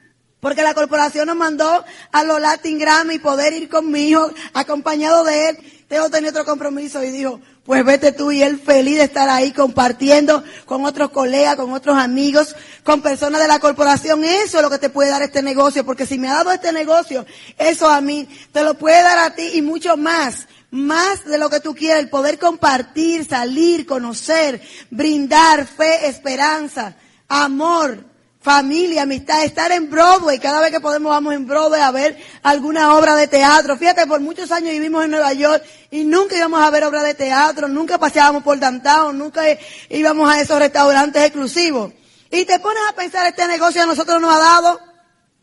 Porque 0.41 0.63
la 0.63 0.73
corporación 0.73 1.27
nos 1.27 1.37
mandó 1.37 1.85
a 2.11 2.23
los 2.23 2.41
Latin 2.41 2.79
Grammy 2.79 3.19
poder 3.19 3.53
ir 3.53 3.69
con 3.69 3.91
mi 3.91 4.09
hijo 4.09 4.29
acompañado 4.53 5.23
de 5.23 5.49
él. 5.49 5.57
Tengo 5.87 6.09
tenido 6.09 6.31
otro 6.31 6.45
compromiso 6.45 7.03
y 7.03 7.11
dijo, 7.11 7.39
pues 7.63 7.85
vete 7.85 8.11
tú 8.11 8.31
y 8.31 8.41
él 8.41 8.59
feliz 8.59 8.97
de 8.97 9.03
estar 9.03 9.29
ahí 9.29 9.51
compartiendo 9.51 10.43
con 10.65 10.83
otros 10.83 11.11
colegas, 11.11 11.57
con 11.57 11.71
otros 11.73 11.95
amigos, 11.95 12.55
con 12.83 13.03
personas 13.03 13.39
de 13.39 13.47
la 13.47 13.59
corporación. 13.59 14.23
Eso 14.23 14.57
es 14.57 14.63
lo 14.63 14.71
que 14.71 14.79
te 14.79 14.89
puede 14.89 15.11
dar 15.11 15.21
este 15.21 15.43
negocio, 15.43 15.85
porque 15.85 16.07
si 16.07 16.17
me 16.17 16.27
ha 16.27 16.33
dado 16.33 16.51
este 16.51 16.73
negocio, 16.73 17.23
eso 17.59 17.87
a 17.87 18.01
mí 18.01 18.27
te 18.51 18.63
lo 18.63 18.73
puede 18.73 19.03
dar 19.03 19.19
a 19.19 19.35
ti 19.35 19.47
y 19.53 19.61
mucho 19.61 19.95
más. 19.95 20.47
Más 20.71 21.23
de 21.25 21.37
lo 21.37 21.51
que 21.51 21.59
tú 21.59 21.75
quieras, 21.75 21.99
el 21.99 22.09
poder 22.09 22.39
compartir, 22.39 23.27
salir, 23.27 23.85
conocer, 23.85 24.59
brindar 24.89 25.67
fe, 25.67 26.07
esperanza, 26.07 26.95
amor, 27.27 28.10
familia, 28.41 29.03
amistad, 29.03 29.43
estar 29.43 29.71
en 29.71 29.89
Broadway. 29.89 30.39
Cada 30.39 30.61
vez 30.61 30.71
que 30.71 30.79
podemos 30.79 31.11
vamos 31.11 31.33
en 31.33 31.45
Broadway 31.45 31.81
a 31.81 31.91
ver 31.91 32.17
alguna 32.41 32.95
obra 32.95 33.15
de 33.15 33.27
teatro. 33.27 33.77
Fíjate, 33.77 34.07
por 34.07 34.19
muchos 34.19 34.51
años 34.51 34.71
vivimos 34.71 35.05
en 35.05 35.11
Nueva 35.11 35.31
York 35.33 35.63
y 35.91 36.03
nunca 36.03 36.35
íbamos 36.35 36.61
a 36.61 36.69
ver 36.71 36.83
obra 36.83 37.03
de 37.03 37.13
teatro, 37.13 37.67
nunca 37.67 37.99
paseábamos 37.99 38.43
por 38.43 38.59
downtown, 38.59 39.17
nunca 39.17 39.43
íbamos 39.89 40.29
a 40.29 40.41
esos 40.41 40.57
restaurantes 40.57 41.21
exclusivos. 41.21 41.93
Y 42.31 42.45
te 42.45 42.59
pones 42.59 42.81
a 42.89 42.95
pensar, 42.95 43.27
este 43.27 43.47
negocio 43.47 43.83
a 43.83 43.85
nosotros 43.85 44.19
nos 44.19 44.33
ha 44.33 44.39
dado 44.39 44.79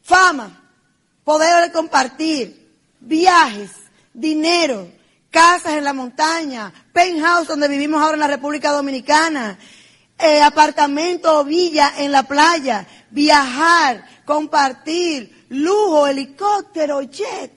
fama, 0.02 0.62
poder 1.22 1.70
compartir, 1.70 2.66
viajes, 2.98 3.70
dinero, 4.12 4.88
casas 5.30 5.74
en 5.74 5.84
la 5.84 5.92
montaña, 5.92 6.72
penthouse 6.92 7.46
donde 7.46 7.68
vivimos 7.68 8.00
ahora 8.00 8.14
en 8.14 8.20
la 8.20 8.26
República 8.26 8.72
Dominicana, 8.72 9.58
eh, 10.18 10.42
apartamento 10.42 11.38
o 11.38 11.44
villa 11.44 11.94
en 11.98 12.10
la 12.10 12.24
playa, 12.24 12.86
viajar, 13.10 14.04
compartir, 14.24 15.46
lujo, 15.48 16.06
helicóptero, 16.06 17.02
jet, 17.02 17.52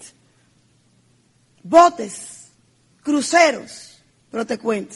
botes, 1.64 2.52
cruceros. 3.02 4.04
Pero 4.30 4.46
te 4.46 4.58
cuento, 4.58 4.96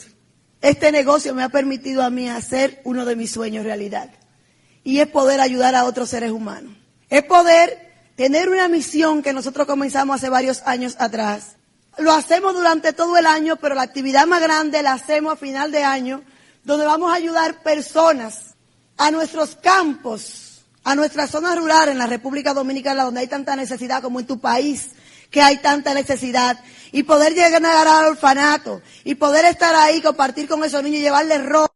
este 0.60 0.92
negocio 0.92 1.34
me 1.34 1.42
ha 1.42 1.48
permitido 1.48 2.02
a 2.02 2.10
mí 2.10 2.28
hacer 2.28 2.80
uno 2.84 3.04
de 3.04 3.16
mis 3.16 3.32
sueños 3.32 3.64
realidad. 3.64 4.10
Y 4.84 5.00
es 5.00 5.08
poder 5.08 5.40
ayudar 5.40 5.74
a 5.74 5.84
otros 5.84 6.10
seres 6.10 6.30
humanos. 6.30 6.72
Es 7.10 7.24
poder 7.24 8.12
tener 8.14 8.48
una 8.48 8.68
misión 8.68 9.22
que 9.22 9.32
nosotros 9.32 9.66
comenzamos 9.66 10.16
hace 10.16 10.28
varios 10.28 10.62
años 10.64 10.96
atrás. 10.98 11.56
Lo 11.98 12.12
hacemos 12.12 12.54
durante 12.54 12.92
todo 12.92 13.16
el 13.16 13.26
año, 13.26 13.56
pero 13.56 13.74
la 13.74 13.82
actividad 13.82 14.26
más 14.26 14.40
grande 14.40 14.82
la 14.82 14.92
hacemos 14.92 15.32
a 15.32 15.36
final 15.36 15.72
de 15.72 15.82
año 15.82 16.22
donde 16.66 16.84
vamos 16.84 17.10
a 17.12 17.14
ayudar 17.14 17.62
personas 17.62 18.56
a 18.98 19.12
nuestros 19.12 19.54
campos, 19.54 20.64
a 20.82 20.96
nuestras 20.96 21.30
zonas 21.30 21.56
rurales 21.56 21.92
en 21.92 21.98
la 21.98 22.08
República 22.08 22.52
Dominicana, 22.52 23.04
donde 23.04 23.20
hay 23.20 23.28
tanta 23.28 23.54
necesidad 23.54 24.02
como 24.02 24.18
en 24.18 24.26
tu 24.26 24.40
país, 24.40 24.90
que 25.30 25.40
hay 25.40 25.58
tanta 25.58 25.94
necesidad, 25.94 26.58
y 26.90 27.04
poder 27.04 27.34
llegar 27.34 27.64
al 27.64 28.06
orfanato, 28.06 28.82
y 29.04 29.14
poder 29.14 29.44
estar 29.44 29.76
ahí, 29.76 30.02
compartir 30.02 30.48
con 30.48 30.64
esos 30.64 30.82
niños, 30.82 31.02
llevarles 31.02 31.46
ropa, 31.46 31.70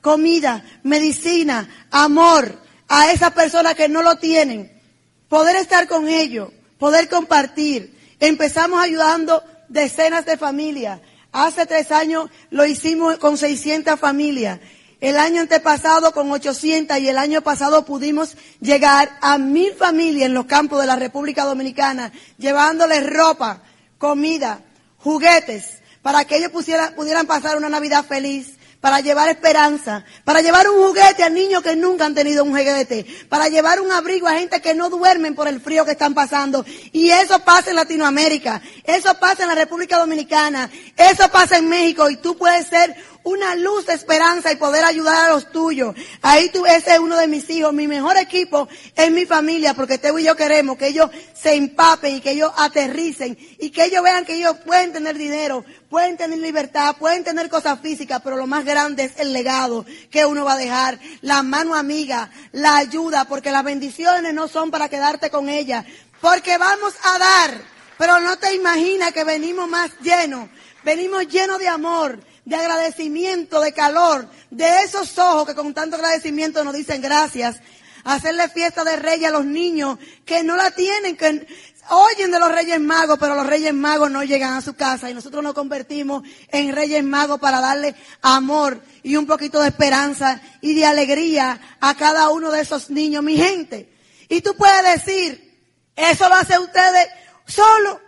comida, 0.00 0.64
medicina, 0.82 1.68
amor 1.90 2.58
a 2.88 3.12
esas 3.12 3.32
personas 3.32 3.74
que 3.74 3.90
no 3.90 4.00
lo 4.00 4.16
tienen, 4.16 4.80
poder 5.28 5.56
estar 5.56 5.86
con 5.86 6.08
ellos, 6.08 6.50
poder 6.78 7.10
compartir. 7.10 8.16
Empezamos 8.18 8.80
ayudando 8.80 9.44
decenas 9.68 10.24
de 10.24 10.38
familias 10.38 11.00
Hace 11.32 11.66
tres 11.66 11.92
años 11.92 12.30
lo 12.50 12.64
hicimos 12.66 13.18
con 13.18 13.36
600 13.36 13.98
familias. 13.98 14.60
El 15.00 15.18
año 15.18 15.42
antepasado 15.42 16.12
con 16.12 16.30
800 16.30 16.98
y 16.98 17.08
el 17.08 17.18
año 17.18 17.42
pasado 17.42 17.84
pudimos 17.84 18.36
llegar 18.60 19.18
a 19.20 19.36
mil 19.36 19.74
familias 19.74 20.26
en 20.26 20.34
los 20.34 20.46
campos 20.46 20.80
de 20.80 20.86
la 20.86 20.96
República 20.96 21.44
Dominicana, 21.44 22.12
llevándoles 22.38 23.06
ropa, 23.06 23.62
comida, 23.98 24.60
juguetes, 24.98 25.82
para 26.00 26.24
que 26.24 26.38
ellos 26.38 26.50
pudieran 26.50 27.26
pasar 27.26 27.56
una 27.56 27.68
Navidad 27.68 28.04
feliz 28.06 28.56
para 28.86 29.00
llevar 29.00 29.28
esperanza, 29.28 30.04
para 30.22 30.42
llevar 30.42 30.70
un 30.70 30.76
juguete 30.76 31.24
a 31.24 31.28
niños 31.28 31.60
que 31.60 31.74
nunca 31.74 32.06
han 32.06 32.14
tenido 32.14 32.44
un 32.44 32.50
juguete, 32.50 33.04
para 33.28 33.48
llevar 33.48 33.80
un 33.80 33.90
abrigo 33.90 34.28
a 34.28 34.34
gente 34.34 34.60
que 34.60 34.74
no 34.74 34.90
duermen 34.90 35.34
por 35.34 35.48
el 35.48 35.60
frío 35.60 35.84
que 35.84 35.90
están 35.90 36.14
pasando. 36.14 36.64
Y 36.92 37.10
eso 37.10 37.40
pasa 37.40 37.70
en 37.70 37.74
Latinoamérica, 37.74 38.62
eso 38.84 39.12
pasa 39.18 39.42
en 39.42 39.48
la 39.48 39.56
República 39.56 39.98
Dominicana, 39.98 40.70
eso 40.96 41.28
pasa 41.32 41.58
en 41.58 41.68
México 41.68 42.08
y 42.08 42.18
tú 42.18 42.36
puedes 42.36 42.68
ser 42.68 42.94
una 43.26 43.56
luz 43.56 43.86
de 43.86 43.94
esperanza 43.94 44.52
y 44.52 44.56
poder 44.56 44.84
ayudar 44.84 45.26
a 45.26 45.32
los 45.32 45.50
tuyos. 45.50 45.96
Ahí 46.22 46.48
tú, 46.50 46.64
ese 46.64 46.92
es 46.92 46.98
uno 47.00 47.16
de 47.16 47.26
mis 47.26 47.50
hijos. 47.50 47.72
Mi 47.72 47.88
mejor 47.88 48.16
equipo 48.16 48.68
es 48.94 49.10
mi 49.10 49.26
familia, 49.26 49.74
porque 49.74 49.98
Teo 49.98 50.16
y 50.20 50.22
yo 50.22 50.36
queremos 50.36 50.78
que 50.78 50.86
ellos 50.86 51.10
se 51.34 51.54
empapen 51.54 52.14
y 52.14 52.20
que 52.20 52.30
ellos 52.30 52.52
aterricen 52.56 53.36
y 53.58 53.70
que 53.70 53.86
ellos 53.86 54.04
vean 54.04 54.24
que 54.24 54.36
ellos 54.36 54.58
pueden 54.64 54.92
tener 54.92 55.18
dinero, 55.18 55.64
pueden 55.90 56.16
tener 56.16 56.38
libertad, 56.38 56.94
pueden 56.98 57.24
tener 57.24 57.48
cosas 57.48 57.80
físicas, 57.80 58.20
pero 58.22 58.36
lo 58.36 58.46
más 58.46 58.64
grande 58.64 59.02
es 59.02 59.18
el 59.18 59.32
legado 59.32 59.84
que 60.08 60.24
uno 60.24 60.44
va 60.44 60.52
a 60.52 60.58
dejar, 60.58 61.00
la 61.20 61.42
mano 61.42 61.74
amiga, 61.74 62.30
la 62.52 62.76
ayuda, 62.76 63.24
porque 63.24 63.50
las 63.50 63.64
bendiciones 63.64 64.34
no 64.34 64.46
son 64.46 64.70
para 64.70 64.88
quedarte 64.88 65.30
con 65.30 65.48
ellas, 65.48 65.84
porque 66.20 66.58
vamos 66.58 66.94
a 67.02 67.18
dar, 67.18 67.60
pero 67.98 68.20
no 68.20 68.38
te 68.38 68.54
imaginas 68.54 69.10
que 69.10 69.24
venimos 69.24 69.68
más 69.68 69.90
llenos, 70.00 70.48
venimos 70.84 71.26
llenos 71.26 71.58
de 71.58 71.66
amor, 71.66 72.20
de 72.46 72.56
agradecimiento, 72.56 73.60
de 73.60 73.72
calor, 73.72 74.28
de 74.50 74.84
esos 74.84 75.18
ojos 75.18 75.46
que 75.46 75.54
con 75.54 75.74
tanto 75.74 75.96
agradecimiento 75.96 76.64
nos 76.64 76.74
dicen 76.74 77.02
gracias. 77.02 77.60
hacerle 78.04 78.48
fiesta 78.48 78.84
de 78.84 78.94
reyes 78.94 79.28
a 79.28 79.32
los 79.32 79.44
niños 79.44 79.98
que 80.24 80.44
no 80.44 80.56
la 80.56 80.70
tienen, 80.70 81.16
que 81.16 81.44
oyen 81.90 82.30
de 82.30 82.38
los 82.38 82.52
reyes 82.52 82.80
magos, 82.80 83.18
pero 83.18 83.34
los 83.34 83.46
reyes 83.46 83.74
magos 83.74 84.12
no 84.12 84.22
llegan 84.22 84.54
a 84.54 84.60
su 84.60 84.74
casa 84.74 85.10
y 85.10 85.14
nosotros 85.14 85.42
nos 85.42 85.54
convertimos 85.54 86.22
en 86.52 86.72
reyes 86.72 87.02
magos 87.02 87.40
para 87.40 87.60
darle 87.60 87.96
amor 88.22 88.80
y 89.02 89.16
un 89.16 89.26
poquito 89.26 89.60
de 89.60 89.68
esperanza 89.68 90.40
y 90.60 90.74
de 90.74 90.86
alegría 90.86 91.60
a 91.80 91.96
cada 91.96 92.28
uno 92.28 92.52
de 92.52 92.60
esos 92.60 92.90
niños, 92.90 93.24
mi 93.24 93.36
gente. 93.36 93.92
Y 94.28 94.40
tú 94.40 94.54
puedes 94.54 95.04
decir, 95.04 95.60
eso 95.96 96.28
lo 96.28 96.36
hace 96.36 96.56
ustedes 96.60 97.08
solo, 97.44 98.00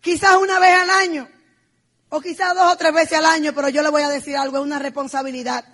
quizás 0.00 0.34
una 0.38 0.58
vez 0.58 0.74
al 0.74 0.90
año, 0.90 1.28
o 2.16 2.20
quizás 2.20 2.54
dos 2.54 2.72
o 2.72 2.76
tres 2.76 2.94
veces 2.94 3.18
al 3.18 3.26
año, 3.26 3.52
pero 3.54 3.68
yo 3.68 3.82
le 3.82 3.90
voy 3.90 4.02
a 4.02 4.08
decir 4.08 4.36
algo, 4.36 4.56
es 4.56 4.62
una 4.62 4.78
responsabilidad 4.78 5.64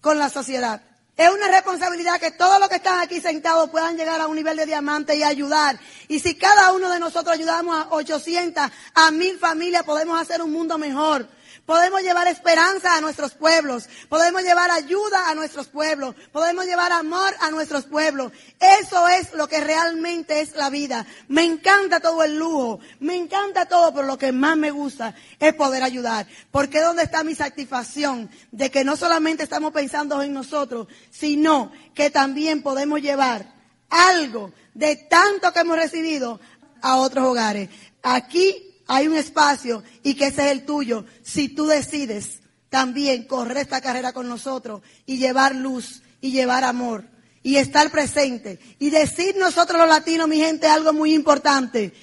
con 0.00 0.16
la 0.16 0.30
sociedad. 0.30 0.80
Es 1.16 1.28
una 1.28 1.48
responsabilidad 1.48 2.20
que 2.20 2.30
todos 2.30 2.60
los 2.60 2.68
que 2.68 2.76
están 2.76 3.00
aquí 3.00 3.20
sentados 3.20 3.68
puedan 3.68 3.96
llegar 3.96 4.20
a 4.20 4.28
un 4.28 4.36
nivel 4.36 4.56
de 4.56 4.64
diamante 4.64 5.16
y 5.16 5.24
ayudar. 5.24 5.78
Y 6.06 6.20
si 6.20 6.36
cada 6.36 6.72
uno 6.72 6.88
de 6.88 7.00
nosotros 7.00 7.34
ayudamos 7.34 7.76
a 7.76 7.88
800, 7.90 8.64
a 8.94 9.10
mil 9.10 9.38
familias, 9.38 9.82
podemos 9.82 10.20
hacer 10.20 10.40
un 10.40 10.52
mundo 10.52 10.78
mejor. 10.78 11.28
Podemos 11.66 12.02
llevar 12.02 12.26
esperanza 12.26 12.96
a 12.96 13.00
nuestros 13.00 13.34
pueblos. 13.34 13.88
Podemos 14.08 14.42
llevar 14.42 14.70
ayuda 14.72 15.30
a 15.30 15.34
nuestros 15.36 15.68
pueblos. 15.68 16.16
Podemos 16.32 16.64
llevar 16.66 16.90
amor 16.90 17.32
a 17.40 17.50
nuestros 17.50 17.84
pueblos. 17.84 18.32
Eso 18.58 19.06
es 19.06 19.32
lo 19.34 19.46
que 19.46 19.60
realmente 19.60 20.40
es 20.40 20.56
la 20.56 20.70
vida. 20.70 21.06
Me 21.28 21.44
encanta 21.44 22.00
todo 22.00 22.24
el 22.24 22.36
lujo. 22.36 22.80
Me 22.98 23.14
encanta 23.14 23.66
todo, 23.66 23.94
pero 23.94 24.06
lo 24.08 24.18
que 24.18 24.32
más 24.32 24.56
me 24.56 24.72
gusta 24.72 25.14
es 25.38 25.54
poder 25.54 25.84
ayudar. 25.84 26.26
Porque 26.50 26.80
¿dónde 26.80 27.04
está 27.04 27.22
mi 27.22 27.36
satisfacción 27.36 28.28
de 28.50 28.70
que 28.70 28.82
no 28.82 28.96
solamente 28.96 29.44
estamos 29.44 29.72
pensando 29.72 30.20
en 30.20 30.32
nosotros, 30.32 30.88
sino 31.12 31.70
que 31.94 32.10
también 32.10 32.62
podemos 32.62 33.00
llevar 33.00 33.54
algo 33.88 34.52
de 34.74 34.96
tanto 34.96 35.52
que 35.52 35.60
hemos 35.60 35.76
recibido 35.76 36.40
a 36.80 36.96
otros 36.96 37.24
hogares? 37.24 37.68
Aquí 38.02 38.71
hay 38.92 39.08
un 39.08 39.16
espacio 39.16 39.82
y 40.02 40.14
que 40.14 40.26
ese 40.26 40.46
es 40.46 40.52
el 40.52 40.66
tuyo. 40.66 41.06
Si 41.22 41.48
tú 41.48 41.66
decides 41.66 42.40
también 42.68 43.24
correr 43.24 43.56
esta 43.56 43.80
carrera 43.80 44.12
con 44.12 44.28
nosotros 44.28 44.82
y 45.06 45.16
llevar 45.16 45.54
luz 45.54 46.02
y 46.20 46.30
llevar 46.30 46.62
amor 46.62 47.04
y 47.42 47.56
estar 47.56 47.90
presente 47.90 48.58
y 48.78 48.90
decir 48.90 49.36
nosotros 49.36 49.78
los 49.80 49.88
latinos, 49.88 50.28
mi 50.28 50.38
gente, 50.38 50.66
algo 50.66 50.92
muy 50.92 51.14
importante. 51.14 51.94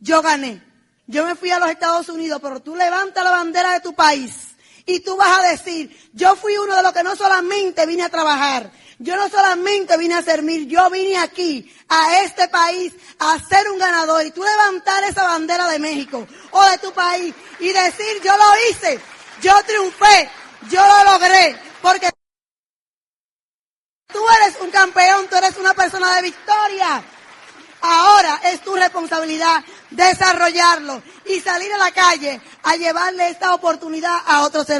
Yo 0.00 0.22
gané. 0.22 0.62
Yo 1.06 1.26
me 1.26 1.34
fui 1.34 1.50
a 1.50 1.58
los 1.58 1.70
Estados 1.70 2.08
Unidos, 2.08 2.40
pero 2.42 2.60
tú 2.60 2.74
levanta 2.74 3.22
la 3.22 3.30
bandera 3.30 3.74
de 3.74 3.80
tu 3.80 3.94
país 3.94 4.32
y 4.86 5.00
tú 5.00 5.16
vas 5.16 5.40
a 5.40 5.50
decir, 5.50 5.94
yo 6.14 6.34
fui 6.34 6.56
uno 6.56 6.74
de 6.74 6.82
los 6.82 6.92
que 6.94 7.02
no 7.02 7.14
solamente 7.14 7.84
vine 7.84 8.04
a 8.04 8.08
trabajar, 8.08 8.72
yo 8.98 9.16
no 9.16 9.28
solamente 9.28 9.96
vine 9.96 10.14
a 10.14 10.22
servir, 10.22 10.66
yo 10.66 10.90
vine 10.90 11.18
aquí, 11.18 11.72
a 11.88 12.22
este 12.22 12.48
país, 12.48 12.92
a 13.18 13.38
ser 13.38 13.70
un 13.70 13.78
ganador. 13.78 14.26
Y 14.26 14.30
tú 14.32 14.42
levantar 14.42 15.04
esa 15.04 15.24
bandera 15.24 15.68
de 15.68 15.78
México 15.78 16.26
o 16.50 16.64
de 16.64 16.78
tu 16.78 16.92
país 16.92 17.34
y 17.60 17.72
decir, 17.72 18.20
yo 18.22 18.32
lo 18.36 18.70
hice, 18.70 19.00
yo 19.40 19.52
triunfé, 19.66 20.30
yo 20.70 20.80
lo 20.84 21.12
logré, 21.12 21.56
porque 21.80 22.10
tú 24.12 24.20
eres 24.42 24.56
un 24.60 24.70
campeón, 24.70 25.28
tú 25.28 25.36
eres 25.36 25.56
una 25.56 25.74
persona 25.74 26.16
de 26.16 26.22
victoria. 26.22 27.04
Ahora 27.80 28.40
es 28.44 28.60
tu 28.62 28.74
responsabilidad 28.74 29.64
desarrollarlo 29.90 31.00
y 31.26 31.40
salir 31.40 31.72
a 31.72 31.78
la 31.78 31.92
calle 31.92 32.40
a 32.64 32.74
llevarle 32.74 33.28
esta 33.28 33.54
oportunidad 33.54 34.16
a 34.26 34.42
otros 34.42 34.66
seres 34.66 34.76